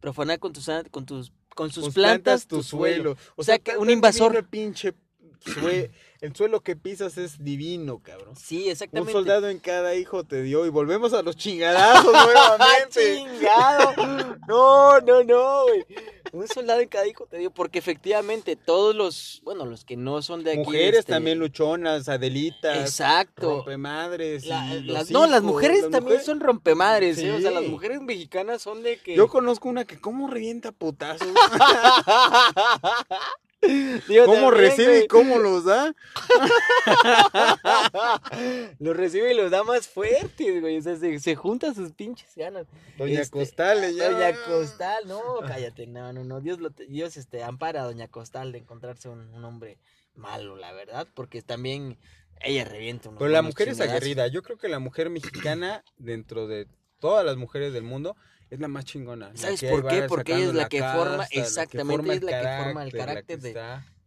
Profanar 0.00 0.38
con 0.38 0.52
tus, 0.52 0.68
con 0.90 1.06
tus, 1.06 1.32
con 1.54 1.70
sus 1.72 1.92
plantas, 1.94 2.46
tu 2.46 2.58
tu 2.58 2.62
suelo. 2.62 3.12
O 3.12 3.16
O 3.36 3.42
sea, 3.44 3.58
que 3.58 3.76
un 3.76 3.90
invasor. 3.90 4.44
pinche 4.48 4.94
sue- 5.40 5.90
el 6.20 6.34
suelo 6.34 6.60
que 6.62 6.74
pisas 6.76 7.16
es 7.16 7.42
divino, 7.44 8.00
cabrón. 8.02 8.34
Sí, 8.36 8.64
Un 8.64 8.70
exactamente. 8.72 9.12
soldado 9.12 9.48
en 9.48 9.58
cada 9.60 9.94
hijo 9.94 10.24
te 10.24 10.42
dio 10.42 10.66
y 10.66 10.68
volvemos 10.68 11.12
a 11.14 11.22
los 11.22 11.36
chingadazos 11.36 12.12
nuevamente. 12.12 13.16
¡Chingado! 13.16 14.36
No, 14.48 15.00
no, 15.00 15.22
no, 15.24 15.62
güey. 15.64 15.84
Un 16.32 16.48
soldado 16.48 16.80
en 16.80 16.88
cada 16.88 17.06
hijo 17.06 17.26
te 17.26 17.38
dio, 17.38 17.50
porque 17.50 17.78
efectivamente 17.78 18.56
todos 18.56 18.94
los, 18.94 19.40
bueno, 19.44 19.64
los 19.66 19.84
que 19.84 19.96
no 19.96 20.22
son 20.22 20.44
de 20.44 20.52
aquí. 20.52 20.60
Mujeres 20.60 21.00
este, 21.00 21.12
también 21.12 21.38
luchonas, 21.38 22.08
adelitas, 22.08 22.78
Exacto. 22.78 23.56
rompemadres. 23.58 24.46
La- 24.46 24.74
las, 24.74 25.10
no, 25.10 25.26
las 25.26 25.42
mujeres 25.42 25.82
las 25.82 25.90
también 25.90 26.18
mujeres- 26.18 26.26
son 26.26 26.40
rompemadres, 26.40 27.18
¿eh? 27.18 27.32
O 27.32 27.40
sea, 27.40 27.50
las 27.50 27.64
Sí. 27.64 27.68
mujeres 27.70 28.00
mexicanas 28.00 28.62
son 28.62 28.82
de 28.82 28.98
que. 28.98 29.14
Yo 29.16 29.28
conozco 29.28 29.68
una 29.68 29.84
que 29.84 30.00
cómo 30.00 30.28
revienta 30.28 30.72
putazos, 30.72 31.28
Cómo 33.60 34.34
también, 34.34 34.54
recibe 34.54 34.88
güey. 34.88 35.04
y 35.04 35.08
cómo 35.08 35.38
los 35.38 35.64
da. 35.64 35.94
Los 38.78 38.96
recibe 38.96 39.32
y 39.32 39.36
los 39.36 39.50
da 39.50 39.64
más 39.64 39.88
fuertes, 39.88 40.60
güey. 40.60 40.78
O 40.78 40.82
sea, 40.82 40.96
se, 40.96 41.18
se 41.18 41.34
juntan 41.34 41.74
sus 41.74 41.92
pinches 41.92 42.34
ganas. 42.36 42.66
Doña 42.96 43.20
Este, 43.20 43.38
Costal 43.38 43.80
llama. 43.94 44.18
Doña 44.18 44.36
Costal, 44.46 45.08
no, 45.08 45.22
cállate, 45.46 45.86
no, 45.86 46.12
no, 46.12 46.24
no. 46.24 46.40
Dios, 46.40 46.60
lo, 46.60 46.70
Dios 46.70 47.16
este, 47.16 47.42
ampara 47.42 47.82
a 47.82 47.84
Doña 47.84 48.08
Costal 48.08 48.52
de 48.52 48.58
encontrarse 48.58 49.08
un, 49.08 49.34
un 49.34 49.44
hombre 49.44 49.78
malo, 50.14 50.56
la 50.56 50.72
verdad, 50.72 51.08
porque 51.14 51.42
también 51.42 51.98
ella 52.40 52.64
revienta 52.64 53.08
unos 53.08 53.18
Pero 53.18 53.30
la 53.30 53.42
mujer 53.42 53.68
es 53.68 53.80
aguerrida. 53.80 54.28
Yo 54.28 54.42
creo 54.42 54.58
que 54.58 54.68
la 54.68 54.78
mujer 54.78 55.10
mexicana, 55.10 55.82
dentro 55.96 56.46
de 56.46 56.68
todas 57.00 57.24
las 57.24 57.36
mujeres 57.36 57.72
del 57.72 57.82
mundo, 57.82 58.16
es 58.50 58.60
la 58.60 58.68
más 58.68 58.84
chingona. 58.84 59.30
¿Sabes 59.34 59.62
por 59.62 59.86
qué? 59.88 60.02
Porque 60.08 60.34
ella 60.34 60.44
es 60.48 60.54
la 60.54 60.68
que 60.68 60.80
forma- 60.80 61.18
casta, 61.18 61.40
exactamente, 61.40 62.14
es 62.14 62.22
la 62.22 62.30
que 62.58 62.64
forma 62.64 62.82
el 62.84 62.92
carácter 62.92 63.40
de- 63.40 63.52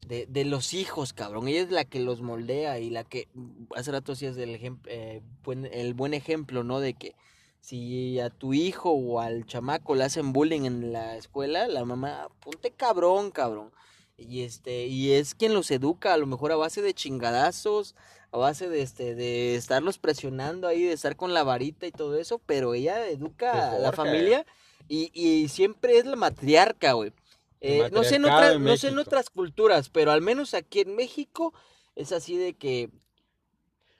De, 0.07 0.25
de 0.25 0.45
los 0.45 0.73
hijos, 0.73 1.13
cabrón. 1.13 1.47
Ella 1.47 1.61
es 1.61 1.71
la 1.71 1.85
que 1.85 1.99
los 1.99 2.21
moldea 2.21 2.79
y 2.79 2.89
la 2.89 3.03
que. 3.03 3.27
Hace 3.75 3.91
rato 3.91 4.11
hacías 4.13 4.35
el, 4.37 4.59
eh, 4.87 5.21
buen, 5.43 5.65
el 5.65 5.93
buen 5.93 6.13
ejemplo, 6.13 6.63
¿no? 6.63 6.79
De 6.79 6.95
que 6.95 7.15
si 7.61 8.19
a 8.19 8.29
tu 8.31 8.53
hijo 8.53 8.89
o 8.91 9.19
al 9.19 9.45
chamaco 9.45 9.93
le 9.95 10.03
hacen 10.03 10.33
bullying 10.33 10.63
en 10.65 10.91
la 10.91 11.15
escuela, 11.15 11.67
la 11.67 11.85
mamá, 11.85 12.27
ponte 12.39 12.71
cabrón, 12.71 13.29
cabrón. 13.31 13.71
Y 14.17 14.41
este, 14.41 14.87
y 14.87 15.11
es 15.13 15.33
quien 15.35 15.53
los 15.53 15.69
educa, 15.71 16.13
a 16.13 16.17
lo 16.17 16.25
mejor 16.25 16.51
a 16.51 16.55
base 16.55 16.81
de 16.81 16.93
chingadazos, 16.93 17.95
a 18.31 18.37
base 18.37 18.69
de 18.69 18.81
este, 18.81 19.15
de 19.15 19.55
estarlos 19.55 19.97
presionando 19.97 20.67
ahí, 20.67 20.83
de 20.83 20.93
estar 20.93 21.15
con 21.15 21.33
la 21.33 21.43
varita 21.43 21.85
y 21.85 21.91
todo 21.91 22.17
eso, 22.17 22.39
pero 22.45 22.73
ella 22.73 23.07
educa 23.09 23.73
a 23.73 23.79
la 23.79 23.91
familia 23.91 24.45
y, 24.87 25.11
y 25.13 25.49
siempre 25.49 25.97
es 25.97 26.05
la 26.05 26.15
matriarca, 26.15 26.93
güey. 26.93 27.11
Eh, 27.59 27.89
no 27.91 28.03
sé 28.03 28.15
en 28.15 28.25
otras, 28.25 28.59
no 28.59 28.75
sé 28.77 28.87
en 28.87 28.97
otras 28.97 29.29
culturas, 29.29 29.89
pero 29.89 30.11
al 30.11 30.21
menos 30.21 30.53
aquí 30.53 30.79
en 30.79 30.95
México 30.95 31.53
es 31.95 32.11
así 32.11 32.37
de 32.37 32.53
que 32.53 32.89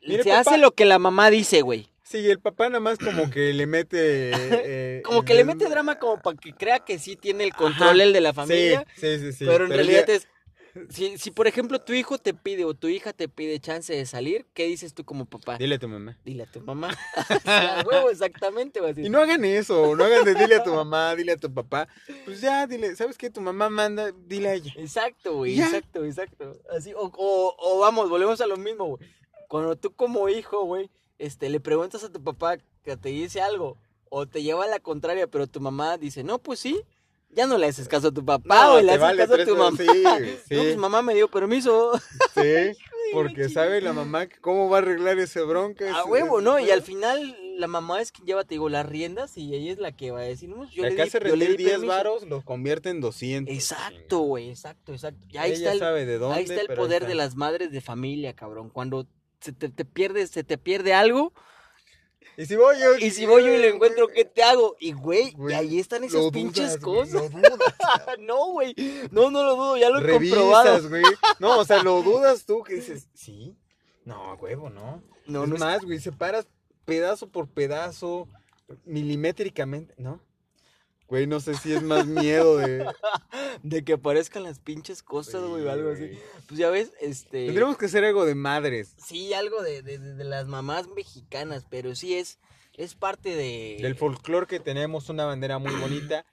Mire, 0.02 0.24
se 0.24 0.30
papá. 0.30 0.40
hace 0.42 0.58
lo 0.58 0.72
que 0.72 0.86
la 0.86 0.98
mamá 0.98 1.30
dice, 1.30 1.62
güey. 1.62 1.88
Sí, 2.04 2.30
el 2.30 2.40
papá 2.40 2.68
nada 2.70 2.80
más 2.80 2.98
como 2.98 3.30
que 3.30 3.54
le 3.54 3.68
mete... 3.68 4.32
eh, 4.98 5.02
Como 5.06 5.20
el 5.20 5.26
que 5.26 5.34
le 5.34 5.46
mete 5.46 5.70
drama 5.70 6.00
como 6.00 6.22
para 6.22 6.36
que 6.38 6.54
crea 6.54 6.80
que 6.80 7.00
sí 7.00 7.16
tiene 7.16 7.44
el 7.44 7.54
control 7.54 8.02
el 8.02 8.12
de 8.14 8.22
la 8.22 8.34
familia, 8.34 8.86
Sí, 8.96 9.18
sí, 9.18 9.20
sí. 9.20 9.34
sí, 9.34 9.46
pero 9.46 9.66
en 9.66 9.72
realidad 9.72 10.10
es 10.10 10.28
si, 10.90 11.18
si 11.18 11.32
por 11.32 11.48
ejemplo 11.48 11.80
tu 11.80 11.94
hijo 11.94 12.18
te 12.18 12.34
pide 12.34 12.66
o 12.66 12.74
tu 12.74 12.88
hija 12.88 13.14
te 13.14 13.28
pide 13.28 13.60
chance 13.60 13.94
de 13.94 14.06
salir, 14.06 14.46
¿qué 14.54 14.66
dices 14.66 14.94
tú 14.94 15.04
como 15.06 15.26
papá? 15.26 15.58
Dile 15.58 15.76
a 15.76 15.80
tu 15.80 15.88
mamá. 15.88 16.18
Dile 16.24 16.44
a 16.44 16.52
tu 16.52 16.62
mamá. 16.62 16.90
Sí, 17.44 17.50
a 17.50 17.84
huevo, 17.86 18.10
exactamente. 18.10 18.80
Y 18.98 19.10
no 19.10 19.20
hagan 19.20 19.44
eso, 19.46 19.96
no 19.96 20.04
hagan 20.04 20.24
de 20.24 20.36
dile 20.36 20.56
a 20.56 20.64
tu 20.64 20.74
mamá, 20.76 21.16
dile 21.16 21.34
a 21.34 21.38
tu 21.38 21.54
papá. 21.54 21.88
Pues 22.26 22.42
ya, 22.42 22.68
dile, 22.68 22.96
¿sabes 22.96 23.18
qué? 23.18 23.30
Tu 23.30 23.42
mamá 23.42 23.70
manda, 23.70 24.12
dile 24.12 24.50
a 24.50 24.54
ella. 24.56 24.74
Exacto, 24.78 25.38
güey, 25.38 25.56
Ya. 25.56 25.66
exacto, 25.66 26.06
exacto. 26.06 26.60
Así, 26.72 26.94
o, 26.94 27.12
o, 27.14 27.56
o 27.58 27.80
vamos, 27.80 28.10
volvemos 28.10 28.40
a 28.42 28.48
lo 28.48 28.58
mismo, 28.58 28.86
güey. 28.86 29.10
Cuando 29.48 29.76
tú 29.76 29.94
como 29.94 30.30
hijo, 30.30 30.64
güey, 30.64 30.90
este, 31.18 31.50
le 31.50 31.60
preguntas 31.60 32.04
a 32.04 32.12
tu 32.12 32.24
papá 32.24 32.58
que 32.84 32.98
te 32.98 33.10
dice 33.10 33.42
algo, 33.42 33.78
o 34.10 34.28
te 34.28 34.44
lleva 34.44 34.66
a 34.66 34.68
la 34.68 34.80
contraria, 34.80 35.28
pero 35.28 35.48
tu 35.48 35.60
mamá 35.62 35.98
dice, 35.98 36.24
no, 36.24 36.40
pues 36.40 36.60
sí, 36.60 36.82
ya 37.34 37.48
no 37.48 37.58
le 37.58 37.68
haces 37.68 37.88
caso 37.88 38.10
a 38.10 38.12
tu 38.12 38.24
papá, 38.26 38.66
No, 38.66 38.72
güey, 38.74 38.84
le 38.86 38.92
haces 38.92 39.02
vale 39.02 39.28
caso 39.28 39.42
a 39.42 39.46
tu 39.46 39.56
mamá. 39.56 39.78
sí, 39.78 39.86
sí. 40.50 40.56
No, 40.56 40.62
pues 40.64 40.78
mamá 40.78 41.02
me 41.02 41.14
dio 41.16 41.28
permiso. 41.30 41.92
Sí, 42.36 42.78
porque 43.14 43.50
sabe 43.50 43.82
la 43.82 43.92
mamá 43.94 44.28
cómo 44.40 44.70
va 44.70 44.78
a 44.78 44.82
arreglar 44.82 45.20
ese 45.20 45.42
bronca. 45.42 45.94
A 45.96 46.06
huevo, 46.06 46.40
¿no? 46.42 46.60
Y 46.60 46.72
al 46.72 46.82
final 46.82 47.36
la 47.58 47.68
mamá 47.68 48.02
es 48.02 48.12
quien 48.12 48.26
lleva, 48.26 48.44
te 48.46 48.56
digo, 48.56 48.70
las 48.70 48.86
riendas 48.86 49.38
y 49.38 49.54
ella 49.54 49.72
es 49.74 49.80
la 49.80 49.92
que 49.92 50.12
va 50.12 50.20
a 50.20 50.24
decir, 50.24 50.48
no, 50.50 50.64
yo 50.72 50.84
De 50.84 50.92
le 50.92 51.04
di, 51.04 51.10
yo 51.12 51.36
le 51.36 51.48
di 51.50 51.58
10 51.58 51.70
permiso. 51.72 51.88
varos, 51.88 52.24
los 52.24 52.44
convierte 52.46 52.90
en 52.90 53.02
200. 53.02 53.54
Exacto, 53.54 54.20
güey, 54.20 54.50
exacto, 54.50 54.94
exacto. 54.94 55.20
Y 55.30 55.38
ahí 55.38 55.52
Ella 55.52 55.58
está 55.58 55.74
el, 55.74 55.80
sabe 55.80 56.06
de 56.06 56.18
dónde, 56.18 56.38
ahí 56.38 56.44
está 56.46 56.62
el 56.62 56.68
poder 56.68 57.02
está. 57.04 57.10
de 57.10 57.16
las 57.16 57.36
madres 57.36 57.72
de 57.72 57.82
familia, 57.82 58.34
cabrón. 58.34 58.70
Cuando 58.70 59.06
se 59.42 59.52
te, 59.52 59.68
te 59.70 59.84
pierde, 59.86 60.26
se 60.28 60.44
te 60.46 60.58
pierde 60.58 60.94
algo, 60.94 61.34
Y 62.42 62.46
si 62.48 62.56
voy 62.56 62.76
yo... 62.80 62.96
y 62.98 63.12
si 63.12 63.28
voy 63.28 63.44
yo 63.46 63.54
y 63.54 63.60
lo 63.60 63.68
encuentro, 63.68 64.08
¿qué 64.08 64.26
te 64.26 64.42
hago? 64.42 64.76
Y 64.80 64.94
güey, 64.94 65.36
y 65.48 65.54
ahí 65.54 65.80
están 65.80 66.04
esas 66.04 66.32
pinches 66.32 66.80
dudas, 66.80 67.12
cosas. 67.12 67.32
no, 68.20 68.48
güey. 68.48 68.74
No, 69.12 69.30
no 69.30 69.44
lo 69.44 69.56
dudo, 69.56 69.78
ya 69.78 69.92
lo 69.92 70.00
he 70.00 70.12
comprobado. 70.12 70.90
Güey. 70.90 71.04
No, 71.38 71.60
o 71.60 71.66
sea, 71.66 71.84
lo 71.84 72.02
dudas 72.02 72.46
tú 72.46 72.64
que 72.64 72.74
dices, 72.78 73.10
¿sí? 73.14 73.56
No, 74.06 74.34
huevo, 74.42 74.72
no. 74.72 75.04
No, 75.28 75.44
es 75.44 75.50
no 75.50 75.56
es- 75.56 75.62
más, 75.62 75.82
güey, 75.84 76.00
separas 76.00 76.48
pedazo 76.84 77.30
por 77.30 77.48
pedazo, 77.48 78.28
milimétricamente, 78.86 79.94
¿no? 79.98 80.20
Güey, 81.12 81.28
no 81.28 81.42
sé 81.42 81.56
si 81.56 81.74
es 81.74 81.84
más 81.84 82.08
miedo 82.08 82.56
de... 82.56 82.86
de 83.64 83.84
que 83.84 83.92
aparezcan 83.92 84.44
las 84.44 84.60
pinches 84.60 85.04
cosas, 85.04 85.44
güey, 85.44 85.66
o 85.66 85.70
algo 85.70 85.90
así. 85.92 86.18
Pues 86.48 86.58
ya 86.58 86.70
ves, 86.70 86.94
este. 87.02 87.48
Tendremos 87.48 87.78
que 87.78 87.88
hacer 87.88 88.06
algo 88.06 88.26
de 88.26 88.34
madres. 88.34 88.96
Sí, 89.06 89.34
algo 89.34 89.62
de, 89.62 89.82
de, 89.82 89.98
de- 90.00 90.14
de 90.16 90.24
las 90.24 90.48
mamás 90.48 90.88
mexicanas, 90.88 91.66
pero 91.70 91.96
sí 91.96 92.16
es, 92.16 92.40
es 92.78 92.96
parte 92.96 93.36
de. 93.36 93.80
Del 93.82 93.96
folclore 93.96 94.48
que 94.48 94.62
tenemos, 94.62 95.10
una 95.10 95.26
bandera 95.26 95.60
muy 95.60 95.76
bonita. 95.76 96.26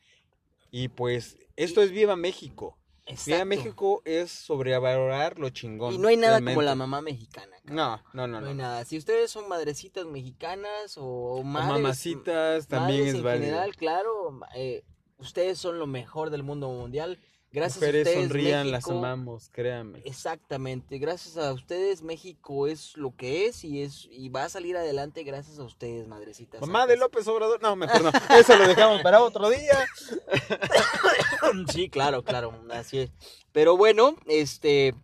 Y 0.71 0.87
pues, 0.87 1.39
esto 1.57 1.83
es 1.83 1.91
Viva 1.91 2.15
México. 2.15 2.79
Exacto. 3.09 3.45
México 3.47 4.03
es 4.05 4.31
sobrevalorar 4.31 5.39
lo 5.39 5.51
chingón. 5.51 5.95
Y 5.95 5.99
no 5.99 6.09
hay 6.09 6.17
nada 6.17 6.37
como 6.39 6.47
realmente. 6.47 6.65
la 6.67 6.75
mamá 6.75 7.01
mexicana. 7.01 7.57
No, 7.65 8.03
no, 8.13 8.27
no, 8.27 8.27
No 8.27 8.41
no. 8.43 8.47
hay 8.49 8.55
nada. 8.55 8.85
Si 8.85 8.97
ustedes 8.99 9.31
son 9.31 9.49
madrecitas 9.49 10.05
mexicanas 10.07 10.97
o 10.99 11.05
O 11.05 11.43
madres, 11.43 11.69
mamacitas 11.83 12.67
también 12.69 13.01
madres 13.01 13.15
es 13.15 13.19
en 13.19 13.25
válido. 13.25 13.45
general, 13.47 13.77
claro, 13.77 14.41
eh, 14.55 14.85
ustedes 15.19 15.59
son 15.59 15.79
lo 15.79 15.87
mejor 15.87 16.31
del 16.31 16.43
mundo 16.43 16.69
mundial. 16.69 17.19
Gracias 17.51 17.77
Mujeres 17.79 18.07
a 18.07 18.11
ustedes, 18.11 18.29
sonrían, 18.29 18.71
las 18.71 18.85
México- 18.85 18.99
amamos, 18.99 19.49
créanme. 19.51 20.03
Exactamente, 20.05 20.99
gracias 20.99 21.39
a 21.39 21.53
ustedes 21.55 22.03
México 22.03 22.67
es 22.67 22.95
lo 22.99 23.17
que 23.17 23.47
es 23.47 23.65
y 23.65 23.81
es 23.83 24.07
y 24.11 24.29
va 24.29 24.45
a 24.45 24.49
salir 24.51 24.77
adelante 24.77 25.23
gracias 25.25 25.59
a 25.59 25.63
ustedes, 25.65 26.07
madrecitas. 26.07 26.61
Mamá 26.61 26.87
de. 26.87 26.99
López 26.99 27.27
Obrador. 27.27 27.63
No, 27.63 27.75
mejor 27.75 28.03
no. 28.03 28.11
Eso 28.39 28.55
lo 28.57 28.69
dejamos 28.69 29.01
para 29.03 29.23
otro 29.23 29.49
día. 29.49 29.87
Sí, 31.73 31.89
claro, 31.89 32.23
claro, 32.25 32.63
así 32.71 32.99
es. 32.99 33.11
Pero 33.53 33.77
bueno, 33.77 34.17
este 34.27 34.95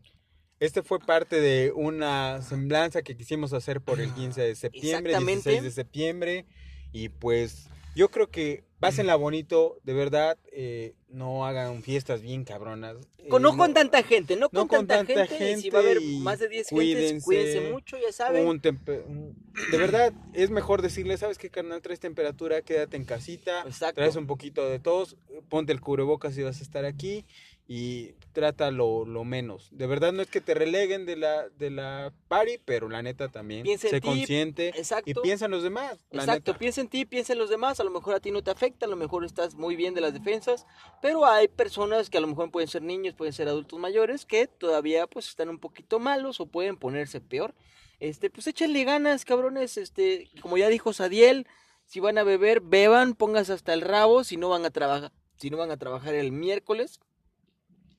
Este 0.60 0.82
fue 0.82 0.98
parte 0.98 1.40
de 1.40 1.72
una 1.74 2.42
semblanza 2.42 3.02
que 3.02 3.16
quisimos 3.16 3.52
hacer 3.52 3.80
por 3.80 4.00
el 4.00 4.12
15 4.12 4.42
de 4.42 4.54
septiembre, 4.54 5.12
Exactamente. 5.12 5.50
16 5.50 5.62
de 5.62 5.70
septiembre. 5.70 6.46
Y 6.92 7.08
pues 7.08 7.68
yo 7.94 8.10
creo 8.10 8.30
que 8.30 8.64
pásenla 8.80 9.16
bonito, 9.16 9.78
de 9.82 9.94
verdad, 9.94 10.36
eh, 10.52 10.94
no 11.08 11.46
hagan 11.46 11.82
fiestas 11.82 12.20
bien 12.20 12.44
cabronas. 12.44 12.96
Con, 13.30 13.40
Eh, 13.40 13.42
no 13.44 13.56
con 13.56 13.72
tanta 13.72 14.02
gente, 14.02 14.36
no 14.36 14.50
con, 14.50 14.58
no 14.62 14.68
con 14.68 14.86
tanta, 14.86 15.14
tanta 15.14 15.26
gente. 15.26 15.52
y 15.52 15.62
si 15.62 15.70
va 15.70 15.78
a 15.78 15.82
haber 15.82 15.98
gente 16.00 16.18
más 16.22 16.38
de 16.38 16.48
10 16.48 16.68
gentes, 16.68 17.24
cuídense. 17.24 17.70
mucho, 17.72 17.96
ya 17.96 18.12
saben. 18.12 18.46
un- 18.46 18.60
de 18.60 19.78
verdad, 19.78 20.12
es 20.34 20.50
mejor 20.50 20.82
decirle, 20.82 21.16
¿sabes 21.16 21.38
qué, 21.38 21.48
carnal? 21.48 21.80
Traes 21.80 22.00
temperatura, 22.00 22.60
quédate 22.60 22.96
en 22.98 23.04
casita, 23.04 23.62
Exacto. 23.66 23.94
traes 23.94 24.16
un 24.16 24.26
poquito 24.26 24.68
de 24.68 24.78
tos, 24.78 25.16
ponte 25.48 25.72
el 25.72 25.80
cubrebocas 25.80 26.34
si 26.34 26.42
vas 26.42 26.60
a 26.60 26.62
estar 26.62 26.84
aquí 26.84 27.24
y 27.66 28.10
trata 28.34 28.70
lo, 28.70 29.06
menos. 29.24 29.68
De 29.70 29.86
verdad 29.86 30.12
no 30.12 30.20
es 30.20 30.28
que 30.28 30.42
te 30.42 30.52
releguen 30.52 31.06
de 31.06 31.16
la, 31.16 31.48
de 31.48 31.70
la 31.70 32.12
party, 32.28 32.58
pero 32.64 32.90
la 32.90 33.00
neta 33.00 33.28
también, 33.28 33.62
Piensa 33.62 33.86
en 33.86 33.90
sé 33.92 34.00
ti, 34.00 34.06
consciente 34.06 34.68
exacto. 34.70 35.08
y 35.08 35.14
piensa 35.14 35.46
en 35.46 35.52
los 35.52 35.62
demás. 35.62 36.04
Exacto, 36.10 36.50
neta. 36.50 36.58
piensa 36.58 36.80
en 36.82 36.88
ti, 36.88 37.06
piensa 37.06 37.32
en 37.32 37.38
los 37.38 37.48
demás, 37.48 37.80
a 37.80 37.84
lo 37.84 37.90
mejor 37.90 38.14
a 38.14 38.20
ti 38.20 38.30
no 38.30 38.42
te 38.42 38.50
afecta, 38.50 38.84
a 38.84 38.88
lo 38.88 38.96
mejor 38.96 39.24
estás 39.24 39.54
muy 39.54 39.76
bien 39.76 39.94
de 39.94 40.02
las 40.02 40.12
defensas, 40.12 40.66
pero 41.00 41.24
hay 41.24 41.48
personas 41.48 42.10
que 42.10 42.18
a 42.18 42.20
lo 42.20 42.26
mejor 42.26 42.50
pueden 42.50 42.68
ser 42.68 42.82
niños, 42.82 43.14
pueden 43.14 43.32
ser 43.32 43.48
adultos 43.48 43.78
mayores, 43.78 44.26
que 44.26 44.46
todavía 44.48 45.06
pues 45.06 45.28
están 45.28 45.48
un 45.48 45.58
poquito 45.58 45.98
malos 45.98 46.40
o 46.40 46.46
pueden 46.46 46.76
ponerse 46.76 47.22
peor. 47.22 47.54
Este, 48.00 48.28
pues 48.28 48.46
échenle 48.48 48.84
ganas, 48.84 49.24
cabrones, 49.24 49.78
este, 49.78 50.28
como 50.42 50.58
ya 50.58 50.68
dijo 50.68 50.92
Sadiel, 50.92 51.46
si 51.86 52.00
van 52.00 52.18
a 52.18 52.24
beber, 52.24 52.60
beban, 52.60 53.14
pónganse 53.14 53.52
hasta 53.52 53.72
el 53.72 53.80
rabo, 53.80 54.24
si 54.24 54.36
no 54.36 54.48
van 54.48 54.64
a 54.64 54.70
trabajar, 54.70 55.12
si 55.36 55.50
no 55.50 55.56
van 55.56 55.70
a 55.70 55.76
trabajar 55.76 56.14
el 56.14 56.32
miércoles, 56.32 57.00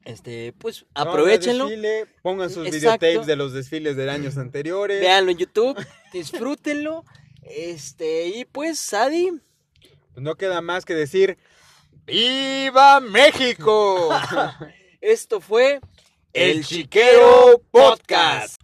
este, 0.06 0.53
pues 0.58 0.84
No, 0.95 1.01
aprovechenlo. 1.01 1.66
desfile, 1.68 2.06
pongan 2.22 2.49
sus 2.49 2.66
Exacto. 2.68 3.06
videotapes 3.06 3.28
de 3.28 3.36
los 3.36 3.51
desfiles 3.53 3.95
de 3.97 4.10
años 4.10 4.38
anteriores. 4.38 5.01
Véanlo 5.01 5.32
en 5.32 5.38
YouTube, 5.38 5.76
disfrútenlo. 6.14 7.03
Este, 7.43 8.28
y 8.30 8.45
pues, 8.45 8.80
Sadi, 8.80 9.32
Pues 10.14 10.24
no 10.24 10.36
queda 10.36 10.62
más 10.62 10.86
que 10.86 10.95
decir 10.95 11.38
¡Viva 12.06 12.99
México! 13.01 14.10
esto 15.01 15.41
fue 15.41 15.80
El 16.34 16.64
Chiquero. 16.66 17.62
Podcast. 17.72 18.62